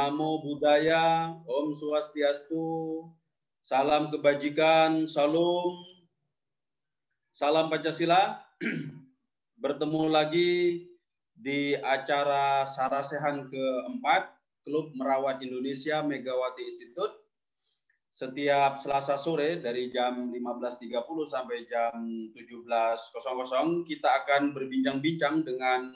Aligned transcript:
Namo 0.00 0.40
Buddhaya, 0.40 1.36
Om 1.44 1.76
Swastiastu, 1.76 3.04
Salam 3.60 4.08
Kebajikan, 4.08 5.04
Salam, 5.04 5.76
Salam 7.36 7.68
Pancasila. 7.68 8.40
Bertemu 9.60 10.08
lagi 10.08 10.88
di 11.36 11.76
acara 11.76 12.64
Sarasehan 12.64 13.52
keempat, 13.52 14.32
Klub 14.64 14.88
Merawat 14.96 15.44
Indonesia 15.44 16.00
Megawati 16.00 16.64
Institute. 16.64 17.20
Setiap 18.08 18.80
Selasa 18.80 19.20
sore 19.20 19.60
dari 19.60 19.92
jam 19.92 20.32
15.30 20.32 20.96
sampai 21.28 21.68
jam 21.68 21.92
17.00 22.32 23.84
kita 23.84 24.08
akan 24.24 24.56
berbincang-bincang 24.56 25.44
dengan 25.44 25.92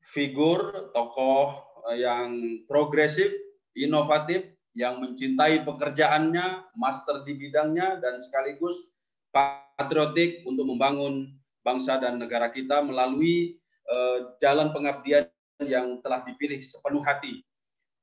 figur 0.00 0.90
tokoh 0.96 1.69
yang 1.96 2.62
progresif, 2.68 3.30
inovatif, 3.74 4.50
yang 4.78 5.02
mencintai 5.02 5.66
pekerjaannya, 5.66 6.70
master 6.78 7.26
di 7.26 7.34
bidangnya, 7.34 7.98
dan 7.98 8.22
sekaligus 8.22 8.94
patriotik 9.34 10.46
untuk 10.46 10.66
membangun 10.66 11.34
bangsa 11.66 11.98
dan 12.00 12.18
negara 12.18 12.50
kita 12.50 12.82
melalui 12.82 13.58
uh, 13.90 14.34
jalan 14.38 14.70
pengabdian 14.72 15.28
yang 15.60 16.00
telah 16.00 16.24
dipilih 16.24 16.62
sepenuh 16.62 17.04
hati. 17.04 17.44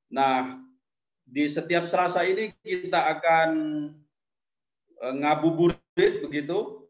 Nah, 0.08 0.62
di 1.28 1.44
setiap 1.44 1.84
Selasa 1.84 2.24
ini 2.24 2.54
kita 2.64 3.18
akan 3.18 3.50
uh, 5.02 5.14
ngabuburit 5.18 6.24
begitu 6.24 6.88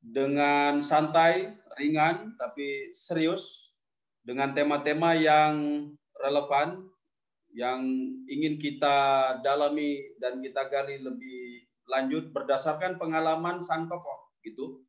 dengan 0.00 0.80
santai, 0.80 1.54
ringan 1.78 2.34
tapi 2.40 2.92
serius 2.96 3.69
dengan 4.24 4.52
tema-tema 4.52 5.16
yang 5.16 5.86
relevan 6.20 6.84
yang 7.50 7.82
ingin 8.30 8.60
kita 8.62 8.96
dalami 9.42 10.14
dan 10.22 10.38
kita 10.38 10.70
gali 10.70 11.02
lebih 11.02 11.66
lanjut 11.90 12.30
berdasarkan 12.30 13.00
pengalaman 13.00 13.58
sang 13.64 13.90
tokoh 13.90 14.30
gitu. 14.46 14.84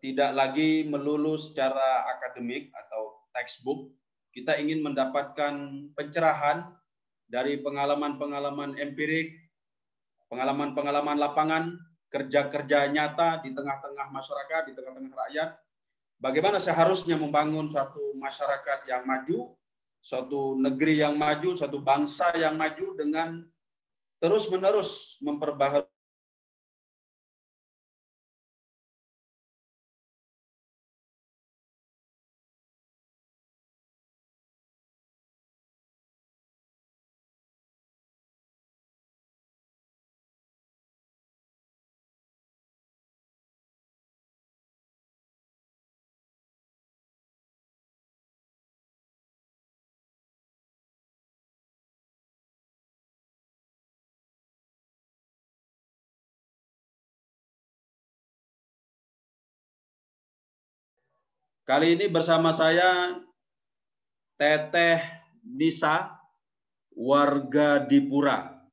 Tidak 0.00 0.32
lagi 0.32 0.88
melulu 0.88 1.36
secara 1.36 2.08
akademik 2.16 2.72
atau 2.72 3.28
textbook. 3.36 3.92
Kita 4.32 4.56
ingin 4.56 4.80
mendapatkan 4.80 5.54
pencerahan 5.92 6.72
dari 7.28 7.60
pengalaman-pengalaman 7.60 8.80
empirik 8.80 9.44
pengalaman-pengalaman 10.28 11.14
lapangan 11.14 11.64
kerja-kerja 12.10 12.90
nyata 12.90 13.42
di 13.42 13.54
tengah-tengah 13.54 14.10
masyarakat 14.10 14.62
di 14.70 14.72
tengah-tengah 14.74 15.14
rakyat 15.14 15.48
bagaimana 16.24 16.56
seharusnya 16.56 17.20
membangun 17.20 17.68
suatu 17.68 18.16
masyarakat 18.16 18.88
yang 18.88 19.04
maju, 19.04 19.52
suatu 20.00 20.56
negeri 20.56 21.04
yang 21.04 21.20
maju, 21.20 21.52
suatu 21.52 21.76
bangsa 21.84 22.32
yang 22.40 22.56
maju 22.56 22.96
dengan 22.96 23.44
terus-menerus 24.24 25.20
memperbaharui 25.20 25.93
Kali 61.64 61.96
ini 61.96 62.12
bersama 62.12 62.52
saya 62.52 63.16
Teteh 64.36 65.00
Nisa, 65.48 66.12
warga 66.92 67.80
Dipura. 67.80 68.68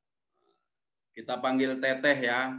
Kita 1.16 1.40
panggil 1.40 1.80
Teteh 1.80 2.18
ya. 2.20 2.52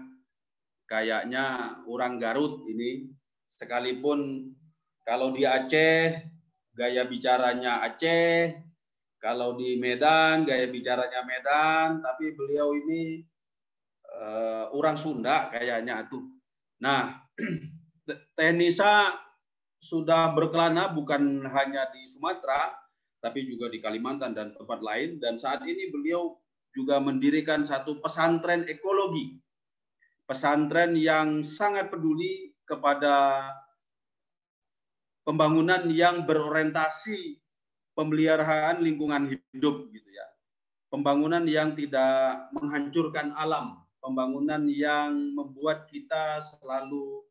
Kayaknya 0.89 1.77
orang 1.85 2.17
Garut 2.17 2.65
ini. 2.65 3.13
Sekalipun 3.45 4.49
kalau 5.05 5.37
di 5.37 5.45
Aceh, 5.45 6.25
gaya 6.73 7.05
bicaranya 7.05 7.85
Aceh. 7.85 8.57
Kalau 9.21 9.53
di 9.53 9.77
Medan, 9.77 10.49
gaya 10.49 10.65
bicaranya 10.65 11.21
Medan. 11.29 12.01
Tapi 12.01 12.33
beliau 12.33 12.73
ini 12.73 13.21
uh, 14.17 14.73
orang 14.73 14.97
Sunda 14.97 15.53
kayaknya 15.53 16.09
tuh. 16.09 16.25
Nah, 16.81 17.21
Teh 18.33 18.49
Nisa 18.57 19.13
sudah 19.83 20.31
berkelana 20.31 20.87
bukan 20.95 21.43
hanya 21.51 21.91
di 21.91 22.07
Sumatera, 22.07 22.71
tapi 23.19 23.43
juga 23.43 23.67
di 23.67 23.83
Kalimantan 23.83 24.31
dan 24.31 24.55
tempat 24.55 24.79
lain. 24.79 25.19
Dan 25.19 25.35
saat 25.35 25.59
ini 25.67 25.91
beliau 25.91 26.39
juga 26.71 27.03
mendirikan 27.03 27.67
satu 27.67 27.99
pesantren 27.99 28.63
ekologi. 28.71 29.35
Pesantren 30.23 30.95
yang 30.95 31.43
sangat 31.43 31.91
peduli 31.91 32.55
kepada 32.63 33.43
pembangunan 35.27 35.91
yang 35.91 36.23
berorientasi 36.23 37.43
pemeliharaan 37.91 38.79
lingkungan 38.79 39.35
hidup 39.35 39.91
gitu 39.91 40.09
ya. 40.15 40.27
Pembangunan 40.87 41.43
yang 41.43 41.75
tidak 41.75 42.47
menghancurkan 42.55 43.35
alam, 43.35 43.83
pembangunan 43.99 44.63
yang 44.71 45.35
membuat 45.35 45.91
kita 45.91 46.39
selalu 46.39 47.27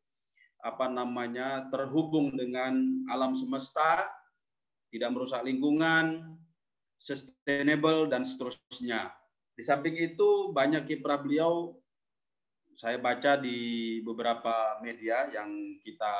apa 0.63 0.87
namanya 0.87 1.67
terhubung 1.69 2.33
dengan 2.39 3.03
alam 3.11 3.35
semesta, 3.35 4.07
tidak 4.95 5.11
merusak 5.11 5.43
lingkungan, 5.43 6.39
sustainable 7.03 8.07
dan 8.07 8.23
seterusnya. 8.23 9.11
Di 9.59 9.67
samping 9.67 9.99
itu 9.99 10.55
banyak 10.55 10.87
kiprah 10.87 11.19
beliau 11.19 11.75
saya 12.79 12.97
baca 12.97 13.37
di 13.37 14.01
beberapa 14.01 14.81
media 14.81 15.29
yang 15.29 15.77
kita 15.85 16.15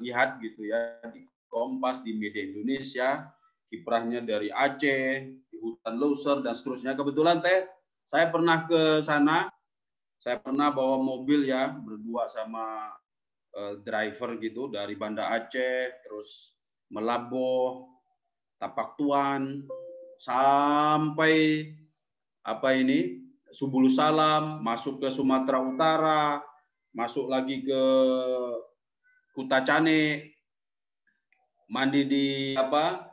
lihat 0.00 0.40
gitu 0.40 0.64
ya 0.64 0.98
di 1.12 1.26
Kompas 1.48 2.04
di 2.04 2.12
media 2.12 2.44
Indonesia 2.44 3.28
kiprahnya 3.68 4.24
dari 4.24 4.52
Aceh 4.52 5.30
di 5.48 5.56
hutan 5.60 5.96
Loser 5.96 6.40
dan 6.44 6.56
seterusnya 6.56 6.96
kebetulan 6.96 7.40
teh 7.40 7.68
saya 8.08 8.28
pernah 8.28 8.64
ke 8.68 9.04
sana 9.04 9.48
saya 10.20 10.40
pernah 10.40 10.72
bawa 10.72 11.00
mobil 11.00 11.48
ya 11.48 11.72
berdua 11.72 12.28
sama 12.28 12.92
driver 13.82 14.38
gitu 14.38 14.70
dari 14.70 14.94
Banda 14.94 15.30
Aceh, 15.34 16.02
terus 16.04 16.54
Melaboh, 16.88 17.90
Tapak 18.56 18.96
Tuan, 18.96 19.66
sampai 20.18 21.68
apa 22.42 22.68
ini 22.74 23.22
Subulu 23.48 23.88
Salam, 23.88 24.60
masuk 24.60 25.00
ke 25.00 25.08
Sumatera 25.08 25.60
Utara, 25.60 26.44
masuk 26.92 27.32
lagi 27.32 27.64
ke 27.64 27.82
Kuta 29.32 29.64
Cane, 29.64 30.34
mandi 31.70 32.02
di 32.04 32.26
apa 32.56 33.08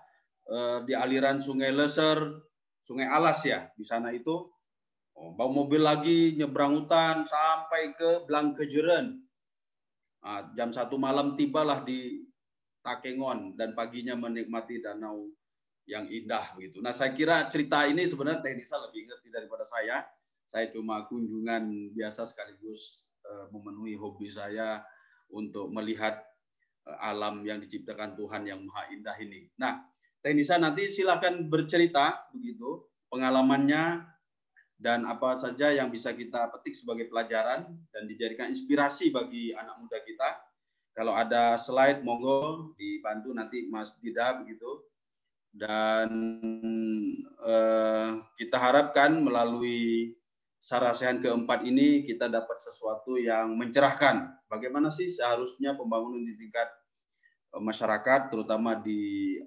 uh, 0.52 0.84
di 0.84 0.92
aliran 0.92 1.40
Sungai 1.40 1.72
Leser, 1.72 2.20
Sungai 2.84 3.08
Alas 3.08 3.44
ya 3.48 3.72
di 3.76 3.86
sana 3.88 4.12
itu. 4.12 4.52
Oh, 5.16 5.32
bawa 5.32 5.64
mobil 5.64 5.80
lagi 5.80 6.36
nyebrang 6.36 6.84
hutan 6.84 7.24
sampai 7.24 7.96
ke 7.96 8.28
Blangkejeren 8.28 9.25
Ah, 10.26 10.42
jam 10.58 10.74
satu 10.74 10.98
malam 10.98 11.38
tibalah 11.38 11.86
di 11.86 12.26
Takengon 12.82 13.54
dan 13.54 13.78
paginya 13.78 14.18
menikmati 14.18 14.82
danau 14.82 15.30
yang 15.86 16.10
indah 16.10 16.58
gitu. 16.58 16.82
Nah 16.82 16.98
saya 16.98 17.14
kira 17.14 17.46
cerita 17.46 17.86
ini 17.86 18.10
sebenarnya 18.10 18.42
teknisnya 18.42 18.90
lebih 18.90 19.06
ngerti 19.06 19.30
daripada 19.30 19.70
saya. 19.70 20.02
Saya 20.50 20.74
cuma 20.74 21.06
kunjungan 21.06 21.94
biasa 21.94 22.26
sekaligus 22.26 23.06
uh, 23.22 23.54
memenuhi 23.54 23.94
hobi 23.98 24.26
saya 24.26 24.82
untuk 25.30 25.70
melihat 25.70 26.26
uh, 26.90 26.98
alam 27.06 27.46
yang 27.46 27.62
diciptakan 27.62 28.18
Tuhan 28.18 28.50
yang 28.50 28.66
maha 28.66 28.90
indah 28.98 29.18
ini. 29.22 29.46
Nah 29.62 29.86
Teknisa 30.26 30.58
nanti 30.58 30.90
silakan 30.90 31.54
bercerita 31.54 32.34
begitu 32.34 32.82
pengalamannya 33.14 34.10
dan 34.76 35.08
apa 35.08 35.40
saja 35.40 35.72
yang 35.72 35.88
bisa 35.88 36.12
kita 36.12 36.52
petik 36.52 36.76
sebagai 36.76 37.08
pelajaran 37.08 37.72
dan 37.96 38.04
dijadikan 38.06 38.52
inspirasi 38.52 39.12
bagi 39.12 39.56
anak 39.56 39.80
muda 39.80 40.00
kita. 40.04 40.30
Kalau 40.96 41.12
ada 41.16 41.60
slide, 41.60 42.04
monggo 42.04 42.72
dibantu 42.80 43.36
nanti 43.36 43.68
Mas 43.68 43.96
Dida 44.00 44.40
begitu. 44.40 44.84
Dan 45.56 46.12
eh, 47.40 48.10
kita 48.36 48.58
harapkan 48.60 49.24
melalui 49.24 50.16
Sarasehan 50.66 51.22
keempat 51.22 51.62
ini 51.62 52.10
kita 52.10 52.26
dapat 52.26 52.58
sesuatu 52.58 53.22
yang 53.22 53.54
mencerahkan. 53.54 54.34
Bagaimana 54.50 54.90
sih 54.90 55.06
seharusnya 55.06 55.78
pembangunan 55.78 56.26
di 56.26 56.34
tingkat 56.34 56.66
eh, 57.54 57.62
masyarakat, 57.62 58.34
terutama 58.34 58.74
di 58.74 59.38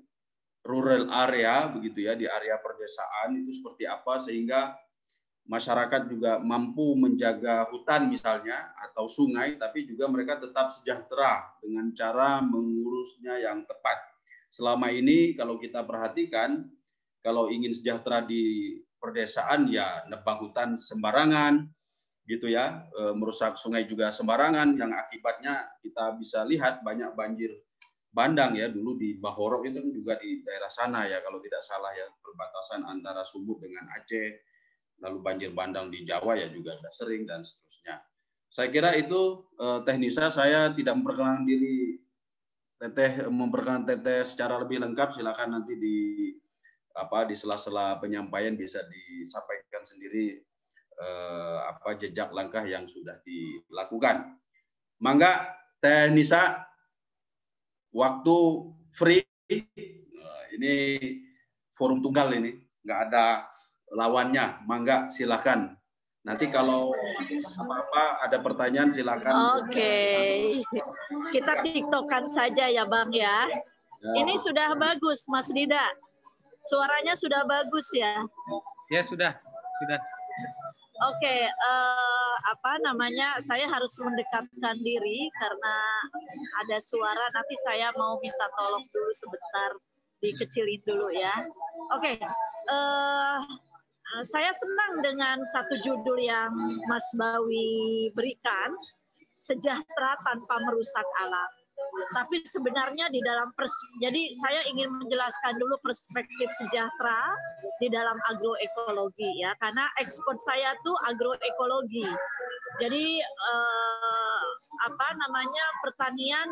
rural 0.62 1.10
area 1.10 1.66
begitu 1.74 2.06
ya 2.06 2.14
di 2.14 2.30
area 2.30 2.60
perdesaan 2.62 3.34
itu 3.34 3.50
seperti 3.50 3.88
apa 3.90 4.22
sehingga 4.22 4.78
masyarakat 5.48 6.12
juga 6.12 6.36
mampu 6.36 6.92
menjaga 6.92 7.64
hutan 7.72 8.12
misalnya 8.12 8.68
atau 8.84 9.08
sungai 9.08 9.56
tapi 9.56 9.88
juga 9.88 10.04
mereka 10.04 10.36
tetap 10.36 10.68
sejahtera 10.68 11.48
dengan 11.64 11.88
cara 11.96 12.44
mengurusnya 12.44 13.40
yang 13.40 13.64
tepat. 13.64 13.96
Selama 14.52 14.92
ini 14.92 15.32
kalau 15.32 15.56
kita 15.56 15.82
perhatikan 15.88 16.68
kalau 17.24 17.48
ingin 17.48 17.72
sejahtera 17.72 18.20
di 18.20 18.76
perdesaan 19.00 19.72
ya 19.72 20.04
nebang 20.12 20.44
hutan 20.44 20.76
sembarangan 20.76 21.64
gitu 22.28 22.52
ya, 22.52 22.84
e, 22.92 23.16
merusak 23.16 23.56
sungai 23.56 23.88
juga 23.88 24.12
sembarangan 24.12 24.76
yang 24.76 24.92
akibatnya 24.92 25.64
kita 25.80 26.12
bisa 26.20 26.44
lihat 26.44 26.84
banyak 26.84 27.08
banjir 27.16 27.56
bandang 28.12 28.52
ya. 28.52 28.68
Dulu 28.68 29.00
di 29.00 29.16
Bahorok 29.16 29.64
itu 29.64 29.80
juga 29.96 30.20
di 30.20 30.44
daerah 30.44 30.68
sana 30.68 31.08
ya 31.08 31.24
kalau 31.24 31.40
tidak 31.40 31.64
salah 31.64 31.88
ya 31.96 32.04
perbatasan 32.20 32.84
antara 32.84 33.24
Sumut 33.24 33.64
dengan 33.64 33.88
Aceh 33.96 34.47
lalu 34.98 35.18
banjir 35.22 35.50
bandang 35.54 35.90
di 35.90 36.02
Jawa 36.02 36.34
ya 36.34 36.50
juga 36.50 36.74
sudah 36.78 36.92
sering 36.94 37.22
dan 37.26 37.46
seterusnya. 37.46 38.02
Saya 38.48 38.68
kira 38.72 38.96
itu 38.96 39.44
eh, 39.60 39.80
teknisa 39.84 40.32
saya 40.32 40.72
tidak 40.72 40.98
memperkenalkan 40.98 41.46
diri 41.46 42.00
Teteh 42.78 43.26
memperkenalkan 43.26 43.90
Teteh 43.90 44.22
secara 44.22 44.62
lebih 44.62 44.78
lengkap 44.78 45.10
silakan 45.10 45.58
nanti 45.58 45.74
di 45.74 45.98
apa 46.94 47.26
di 47.26 47.34
sela-sela 47.34 47.98
penyampaian 48.02 48.54
bisa 48.58 48.82
disampaikan 48.86 49.82
sendiri 49.86 50.38
eh, 50.98 51.58
apa 51.66 51.98
jejak 51.98 52.30
langkah 52.30 52.62
yang 52.66 52.86
sudah 52.86 53.18
dilakukan. 53.22 54.38
Mangga 54.98 55.54
Teh 55.78 56.10
Nisa 56.10 56.66
waktu 57.94 58.36
free 58.90 59.22
nah, 59.50 60.42
ini 60.58 60.74
forum 61.74 62.02
tunggal 62.02 62.34
ini 62.34 62.58
nggak 62.82 63.00
ada 63.10 63.46
lawannya. 63.92 64.64
Mangga 64.68 65.08
silakan. 65.12 65.76
Nanti 66.26 66.50
kalau 66.52 66.92
apa-apa 66.92 68.04
ada 68.26 68.36
pertanyaan 68.44 68.92
silakan. 68.92 69.64
Oke. 69.64 69.72
Okay. 69.72 70.60
Kita 71.32 71.64
tiktokan 71.64 72.28
saja 72.28 72.68
ya 72.68 72.84
Bang 72.84 73.14
ya. 73.14 73.48
ya. 73.48 74.12
Ini 74.18 74.36
sudah 74.36 74.76
bagus 74.76 75.24
Mas 75.32 75.48
Dida. 75.48 75.84
Suaranya 76.68 77.16
sudah 77.16 77.48
bagus 77.48 77.88
ya. 77.96 78.28
Ya 78.92 79.00
sudah, 79.00 79.32
sudah. 79.80 80.00
Oke, 80.98 81.22
okay, 81.22 81.40
uh, 81.46 81.46
eh, 81.46 82.34
apa 82.50 82.72
namanya? 82.82 83.38
Saya 83.38 83.70
harus 83.70 83.94
mendekatkan 84.02 84.76
diri 84.82 85.30
karena 85.38 85.76
ada 86.66 86.76
suara. 86.82 87.24
Nanti 87.32 87.54
saya 87.62 87.94
mau 87.94 88.18
minta 88.18 88.50
tolong 88.58 88.82
dulu 88.90 89.12
sebentar, 89.14 89.70
dikecilin 90.18 90.82
dulu 90.82 91.08
ya. 91.14 91.46
Oke, 91.94 92.18
okay, 92.18 92.26
uh, 92.66 93.38
Eh, 93.38 93.40
saya 94.24 94.50
senang 94.50 94.92
dengan 95.04 95.36
satu 95.52 95.74
judul 95.84 96.18
yang 96.18 96.52
Mas 96.88 97.04
Bawi 97.14 98.08
berikan, 98.16 98.70
sejahtera 99.44 100.12
tanpa 100.24 100.54
merusak 100.64 101.08
alam. 101.24 101.50
Tapi 102.10 102.42
sebenarnya 102.42 103.06
di 103.14 103.22
dalam 103.22 103.54
pers 103.54 103.70
jadi 104.02 104.34
saya 104.42 104.66
ingin 104.66 104.90
menjelaskan 104.98 105.62
dulu 105.62 105.78
perspektif 105.86 106.50
sejahtera 106.58 107.22
di 107.78 107.86
dalam 107.86 108.18
agroekologi 108.34 109.38
ya 109.38 109.54
karena 109.62 109.86
ekspor 110.02 110.34
saya 110.42 110.74
tuh 110.82 110.96
agroekologi. 111.06 112.02
Jadi 112.82 113.22
eh, 113.22 114.46
apa 114.90 115.06
namanya 115.22 115.64
pertanian 115.86 116.48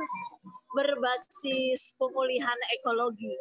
berbasis 0.79 1.91
pemulihan 1.99 2.59
ekologi. 2.79 3.35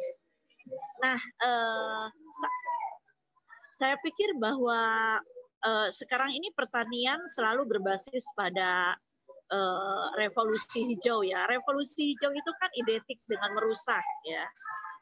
Nah, 1.06 1.20
eh, 1.22 2.04
saya 3.76 4.00
pikir 4.00 4.40
bahwa 4.40 4.80
uh, 5.68 5.88
sekarang 5.92 6.32
ini 6.32 6.48
pertanian 6.56 7.20
selalu 7.36 7.68
berbasis 7.76 8.24
pada 8.32 8.96
uh, 9.52 10.06
revolusi 10.16 10.96
hijau 10.96 11.20
ya. 11.20 11.44
Revolusi 11.44 12.16
hijau 12.16 12.32
itu 12.32 12.50
kan 12.56 12.70
identik 12.80 13.20
dengan 13.28 13.52
merusak 13.52 14.04
ya. 14.24 14.44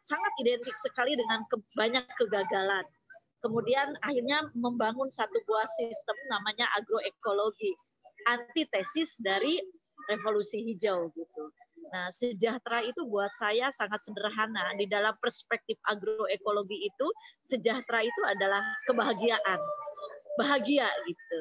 Sangat 0.03 0.33
identik 0.43 0.75
sekali 0.83 1.15
dengan 1.15 1.47
ke, 1.49 1.57
banyak 1.79 2.05
kegagalan. 2.19 2.85
Kemudian 3.41 3.95
akhirnya 4.03 4.43
membangun 4.59 5.09
satu 5.13 5.37
buah 5.45 5.69
sistem 5.79 6.17
namanya 6.33 6.65
agroekologi, 6.81 7.77
antitesis 8.27 9.21
dari 9.21 9.61
revolusi 10.09 10.65
hijau 10.65 11.13
gitu. 11.13 11.45
Nah, 11.93 12.09
sejahtera 12.09 12.81
itu 12.87 13.05
buat 13.09 13.31
saya 13.37 13.69
sangat 13.75 14.01
sederhana. 14.07 14.73
Di 14.79 14.89
dalam 14.89 15.13
perspektif 15.21 15.77
agroekologi 15.89 16.89
itu, 16.89 17.07
sejahtera 17.45 18.05
itu 18.05 18.21
adalah 18.25 18.63
kebahagiaan. 18.89 19.61
Bahagia 20.41 20.89
gitu. 21.05 21.39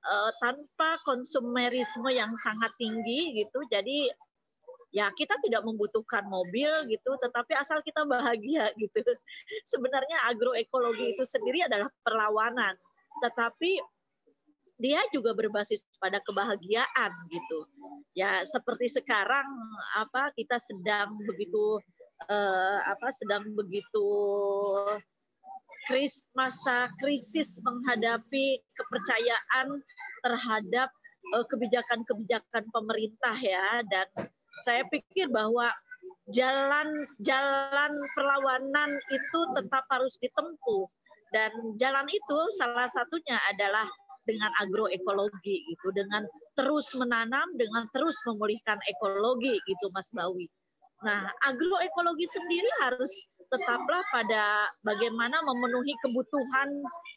E, 0.00 0.14
tanpa 0.40 1.00
konsumerisme 1.04 2.08
yang 2.12 2.30
sangat 2.40 2.72
tinggi 2.76 3.40
gitu. 3.44 3.60
Jadi 3.72 4.10
ya 4.90 5.10
kita 5.14 5.38
tidak 5.42 5.62
membutuhkan 5.62 6.26
mobil 6.26 6.70
gitu, 6.90 7.10
tetapi 7.22 7.52
asal 7.54 7.78
kita 7.82 8.02
bahagia 8.06 8.74
gitu. 8.78 8.98
Sebenarnya 9.72 10.30
agroekologi 10.30 11.14
itu 11.14 11.24
sendiri 11.26 11.66
adalah 11.66 11.90
perlawanan, 12.02 12.74
tetapi 13.22 13.78
dia 14.80 15.04
juga 15.12 15.36
berbasis 15.36 15.84
pada 16.00 16.18
kebahagiaan 16.24 17.12
gitu. 17.28 17.58
Ya 18.16 18.42
seperti 18.48 18.88
sekarang 18.88 19.46
apa 20.00 20.32
kita 20.34 20.56
sedang 20.56 21.14
begitu 21.28 21.78
uh, 22.26 22.78
apa 22.88 23.12
sedang 23.12 23.44
begitu 23.54 24.08
kris 25.88 26.28
masa 26.36 26.88
krisis 27.00 27.60
menghadapi 27.60 28.60
kepercayaan 28.76 29.80
terhadap 30.24 30.88
uh, 31.36 31.44
kebijakan-kebijakan 31.48 32.64
pemerintah 32.72 33.36
ya 33.40 33.84
dan 33.88 34.08
saya 34.64 34.84
pikir 34.92 35.28
bahwa 35.32 35.72
jalan 36.32 36.88
jalan 37.24 37.92
perlawanan 38.16 38.90
itu 39.08 39.40
tetap 39.56 39.84
harus 39.88 40.14
ditempuh 40.20 40.84
dan 41.32 41.50
jalan 41.78 42.06
itu 42.10 42.38
salah 42.58 42.86
satunya 42.90 43.38
adalah 43.50 43.86
dengan 44.30 44.50
agroekologi 44.62 45.66
gitu, 45.66 45.90
dengan 45.90 46.22
terus 46.54 46.86
menanam, 46.94 47.50
dengan 47.58 47.90
terus 47.90 48.14
memulihkan 48.30 48.78
ekologi 48.86 49.58
gitu 49.66 49.86
Mas 49.90 50.06
Bawi. 50.14 50.46
Nah, 51.02 51.26
agroekologi 51.50 52.30
sendiri 52.30 52.70
harus 52.86 53.10
tetaplah 53.50 54.04
pada 54.14 54.70
bagaimana 54.86 55.42
memenuhi 55.42 55.90
kebutuhan 56.06 56.68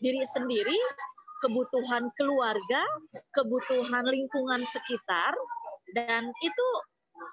diri 0.02 0.26
sendiri, 0.34 0.78
kebutuhan 1.46 2.10
keluarga, 2.18 2.82
kebutuhan 3.38 4.10
lingkungan 4.10 4.66
sekitar, 4.66 5.36
dan 5.94 6.26
itu 6.42 6.68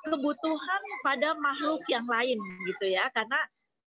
kebutuhan 0.05 0.83
pada 1.07 1.33
makhluk 1.41 1.81
yang 1.89 2.05
lain 2.05 2.37
gitu 2.69 2.93
ya, 2.93 3.09
karena 3.17 3.41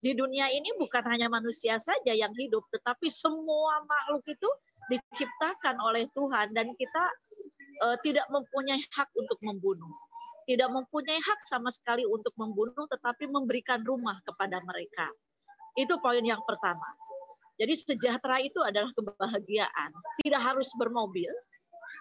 di 0.01 0.17
dunia 0.17 0.49
ini 0.49 0.73
bukan 0.81 1.05
hanya 1.13 1.29
manusia 1.29 1.77
saja 1.77 2.13
yang 2.17 2.33
hidup, 2.33 2.65
tetapi 2.73 3.13
semua 3.13 3.85
makhluk 3.85 4.25
itu 4.33 4.51
diciptakan 4.89 5.77
oleh 5.77 6.09
Tuhan 6.17 6.57
dan 6.57 6.73
kita 6.73 7.05
uh, 7.85 7.97
tidak 8.01 8.25
mempunyai 8.33 8.81
hak 8.97 9.09
untuk 9.13 9.37
membunuh. 9.45 9.93
Tidak 10.49 10.67
mempunyai 10.73 11.21
hak 11.21 11.41
sama 11.47 11.69
sekali 11.69 12.03
untuk 12.09 12.33
membunuh 12.41 12.89
tetapi 12.89 13.29
memberikan 13.29 13.85
rumah 13.85 14.17
kepada 14.25 14.59
mereka. 14.65 15.07
Itu 15.77 16.01
poin 16.01 16.25
yang 16.25 16.41
pertama. 16.49 16.97
Jadi 17.61 17.77
sejahtera 17.77 18.41
itu 18.41 18.57
adalah 18.65 18.89
kebahagiaan. 18.97 19.91
Tidak 20.25 20.41
harus 20.41 20.73
bermobil, 20.81 21.29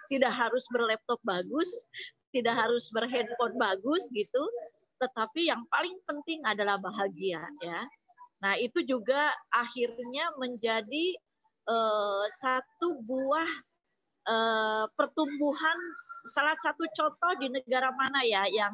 tidak 0.08 0.32
harus 0.32 0.64
berlaptop 0.72 1.20
bagus, 1.20 1.68
tidak 2.32 2.56
harus 2.56 2.88
berhandphone 2.90 3.54
bagus 3.60 4.08
gitu, 4.10 4.42
tetapi 5.00 5.48
yang 5.48 5.64
paling 5.72 5.96
penting 6.04 6.44
adalah 6.44 6.76
bahagia 6.76 7.40
ya. 7.64 7.80
Nah, 8.40 8.54
itu 8.56 8.84
juga 8.84 9.32
akhirnya 9.52 10.24
menjadi 10.40 11.16
uh, 11.68 12.24
satu 12.40 13.00
buah 13.04 13.50
uh, 14.28 14.84
pertumbuhan 14.96 15.78
salah 16.28 16.52
satu 16.60 16.84
contoh 16.92 17.32
di 17.40 17.48
negara 17.48 17.88
mana 17.96 18.20
ya 18.24 18.44
yang 18.52 18.72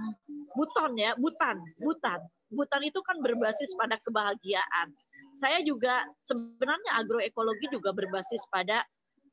Buton 0.54 0.99
ya, 0.99 1.14
Butan, 1.18 1.59
Butan. 1.78 2.18
Butan 2.50 2.83
itu 2.87 2.99
kan 3.02 3.18
berbasis 3.23 3.75
pada 3.75 3.99
kebahagiaan. 4.02 4.95
Saya 5.35 5.62
juga 5.66 6.06
sebenarnya 6.23 7.02
agroekologi 7.02 7.66
juga 7.71 7.90
berbasis 7.90 8.42
pada 8.50 8.87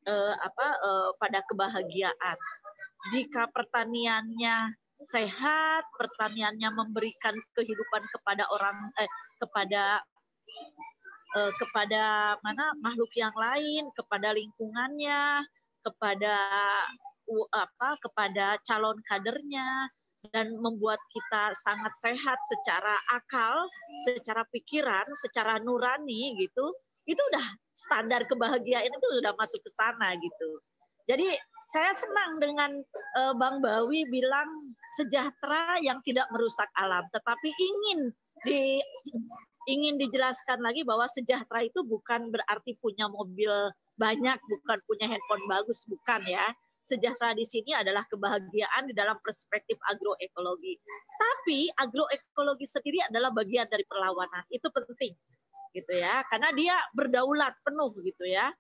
uh, 0.10 0.34
apa 0.42 0.68
uh, 0.82 1.10
pada 1.22 1.46
kebahagiaan. 1.46 2.38
Jika 3.14 3.54
pertaniannya 3.54 4.74
sehat, 5.06 5.84
pertaniannya 6.00 6.70
memberikan 6.74 7.36
kehidupan 7.56 8.04
kepada 8.14 8.44
orang 8.52 8.78
eh, 9.00 9.12
kepada 9.40 10.00
uh, 11.38 11.52
kepada 11.60 12.04
mana 12.42 12.66
makhluk 12.80 13.12
yang 13.16 13.34
lain, 13.36 13.92
kepada 13.96 14.32
lingkungannya, 14.32 15.44
kepada 15.84 16.36
apa 17.56 17.90
kepada 18.04 18.60
calon 18.68 19.00
kadernya, 19.08 19.88
dan 20.32 20.48
membuat 20.64 21.00
kita 21.12 21.52
sangat 21.68 21.92
sehat 22.00 22.40
secara 22.48 22.96
akal, 23.12 23.68
secara 24.08 24.48
pikiran, 24.56 25.04
secara 25.20 25.60
nurani 25.60 26.40
gitu, 26.40 26.66
itu 27.04 27.20
udah 27.20 27.46
standar 27.76 28.24
kebahagiaan 28.24 28.88
itu 28.88 29.08
udah 29.20 29.36
masuk 29.36 29.60
ke 29.60 29.72
sana 29.76 30.16
gitu. 30.16 30.50
Jadi 31.04 31.36
saya 31.72 31.92
senang 31.96 32.32
dengan 32.42 32.72
uh, 33.20 33.34
Bang 33.38 33.64
Bawi 33.64 34.04
bilang 34.12 34.76
sejahtera 35.00 35.80
yang 35.80 36.02
tidak 36.04 36.28
merusak 36.34 36.68
alam, 36.78 37.06
tetapi 37.14 37.50
ingin 37.50 38.00
di 38.44 38.82
ingin 39.70 39.96
dijelaskan 39.96 40.60
lagi 40.60 40.84
bahwa 40.84 41.08
sejahtera 41.08 41.64
itu 41.64 41.88
bukan 41.88 42.28
berarti 42.30 42.76
punya 42.84 43.08
mobil 43.08 43.52
banyak, 43.96 44.38
bukan 44.50 44.80
punya 44.90 45.08
handphone 45.08 45.46
bagus, 45.48 45.88
bukan 45.88 46.22
ya. 46.28 46.44
Sejahtera 46.84 47.32
di 47.32 47.48
sini 47.48 47.72
adalah 47.72 48.04
kebahagiaan 48.12 48.92
di 48.92 48.94
dalam 48.94 49.16
perspektif 49.24 49.80
agroekologi. 49.88 50.76
Tapi 51.16 51.72
agroekologi 51.80 52.68
sendiri 52.68 53.00
adalah 53.08 53.32
bagian 53.32 53.72
dari 53.72 53.88
perlawanan. 53.88 54.44
Itu 54.52 54.68
penting 54.68 55.16
gitu 55.74 55.94
ya, 55.96 56.22
karena 56.30 56.54
dia 56.54 56.76
berdaulat 56.94 57.56
penuh 57.66 57.96
gitu 58.04 58.30
ya. 58.30 58.52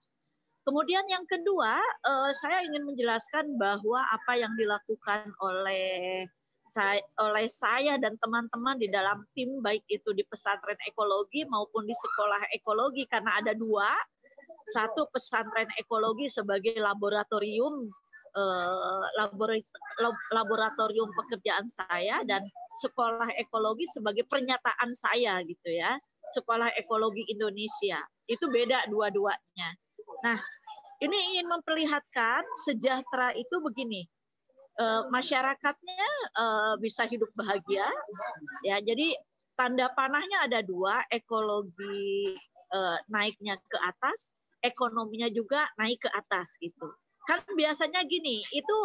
Kemudian 0.63 1.03
yang 1.11 1.27
kedua, 1.27 1.75
eh, 2.07 2.31
saya 2.39 2.63
ingin 2.63 2.87
menjelaskan 2.87 3.59
bahwa 3.59 3.99
apa 3.99 4.39
yang 4.39 4.55
dilakukan 4.55 5.27
oleh 5.43 6.23
saya, 6.63 7.03
oleh 7.19 7.51
saya 7.51 7.99
dan 7.99 8.15
teman-teman 8.23 8.79
di 8.79 8.87
dalam 8.87 9.27
tim 9.35 9.59
baik 9.59 9.83
itu 9.91 10.15
di 10.15 10.23
pesantren 10.23 10.79
ekologi 10.87 11.43
maupun 11.51 11.83
di 11.83 11.91
sekolah 11.91 12.47
ekologi 12.55 13.03
karena 13.11 13.43
ada 13.43 13.51
dua. 13.59 13.91
Satu 14.71 15.03
pesantren 15.11 15.67
ekologi 15.75 16.31
sebagai 16.31 16.79
laboratorium 16.79 17.91
eh, 18.39 19.03
laboratorium 20.31 21.11
pekerjaan 21.11 21.67
saya 21.67 22.23
dan 22.23 22.39
sekolah 22.79 23.27
ekologi 23.35 23.83
sebagai 23.91 24.23
pernyataan 24.31 24.95
saya 24.95 25.43
gitu 25.43 25.69
ya. 25.75 25.99
Sekolah 26.31 26.71
ekologi 26.79 27.27
Indonesia. 27.27 27.99
Itu 28.31 28.47
beda 28.47 28.87
dua-duanya 28.87 29.82
nah 30.23 30.39
ini 31.03 31.17
ingin 31.35 31.47
memperlihatkan 31.51 32.43
sejahtera 32.63 33.35
itu 33.35 33.59
begini. 33.59 34.07
Uh, 34.73 35.05
masyarakatnya 35.13 36.09
uh, 36.33 36.73
bisa 36.81 37.05
hidup 37.05 37.29
bahagia 37.37 37.85
ya. 38.65 38.81
Jadi 38.81 39.13
tanda 39.53 39.91
panahnya 39.93 40.49
ada 40.49 40.65
dua 40.65 41.05
ekologi 41.13 42.33
uh, 42.73 42.97
naiknya 43.05 43.53
ke 43.69 43.77
atas 43.85 44.33
ekonominya 44.65 45.29
juga 45.29 45.69
naik 45.77 46.01
ke 46.01 46.09
atas 46.09 46.57
gitu. 46.57 46.89
Kan 47.29 47.45
biasanya 47.53 48.01
gini 48.09 48.41
itu 48.49 48.77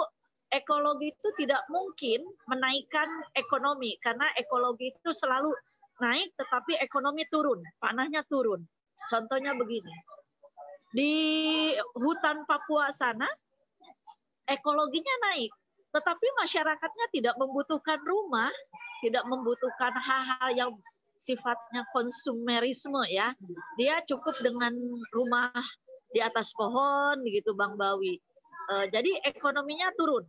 ekologi 0.53 1.09
itu 1.09 1.29
tidak 1.41 1.65
mungkin 1.73 2.21
menaikkan 2.53 3.09
ekonomi 3.33 3.97
karena 4.05 4.29
ekologi 4.37 4.93
itu 4.93 5.11
selalu 5.17 5.57
naik 6.05 6.37
tetapi 6.37 6.77
ekonomi 6.85 7.25
turun 7.33 7.65
panahnya 7.81 8.21
turun. 8.29 8.61
Contohnya 9.09 9.57
begini 9.57 10.18
di 10.95 11.13
hutan 11.97 12.45
Papua 12.49 12.89
sana 12.93 13.29
ekologinya 14.49 15.15
naik 15.29 15.53
tetapi 15.89 16.27
masyarakatnya 16.45 17.07
tidak 17.17 17.35
membutuhkan 17.41 18.01
rumah, 18.05 18.53
tidak 19.01 19.25
membutuhkan 19.25 19.93
hal-hal 19.97 20.49
yang 20.53 20.71
sifatnya 21.17 21.83
konsumerisme 21.97 23.01
ya. 23.09 23.33
Dia 23.81 24.05
cukup 24.05 24.37
dengan 24.45 24.77
rumah 25.17 25.53
di 26.13 26.21
atas 26.21 26.53
pohon 26.53 27.25
gitu 27.25 27.57
Bang 27.57 27.81
Bawi. 27.81 28.21
E, 28.69 28.75
jadi 28.93 29.17
ekonominya 29.33 29.89
turun. 29.97 30.29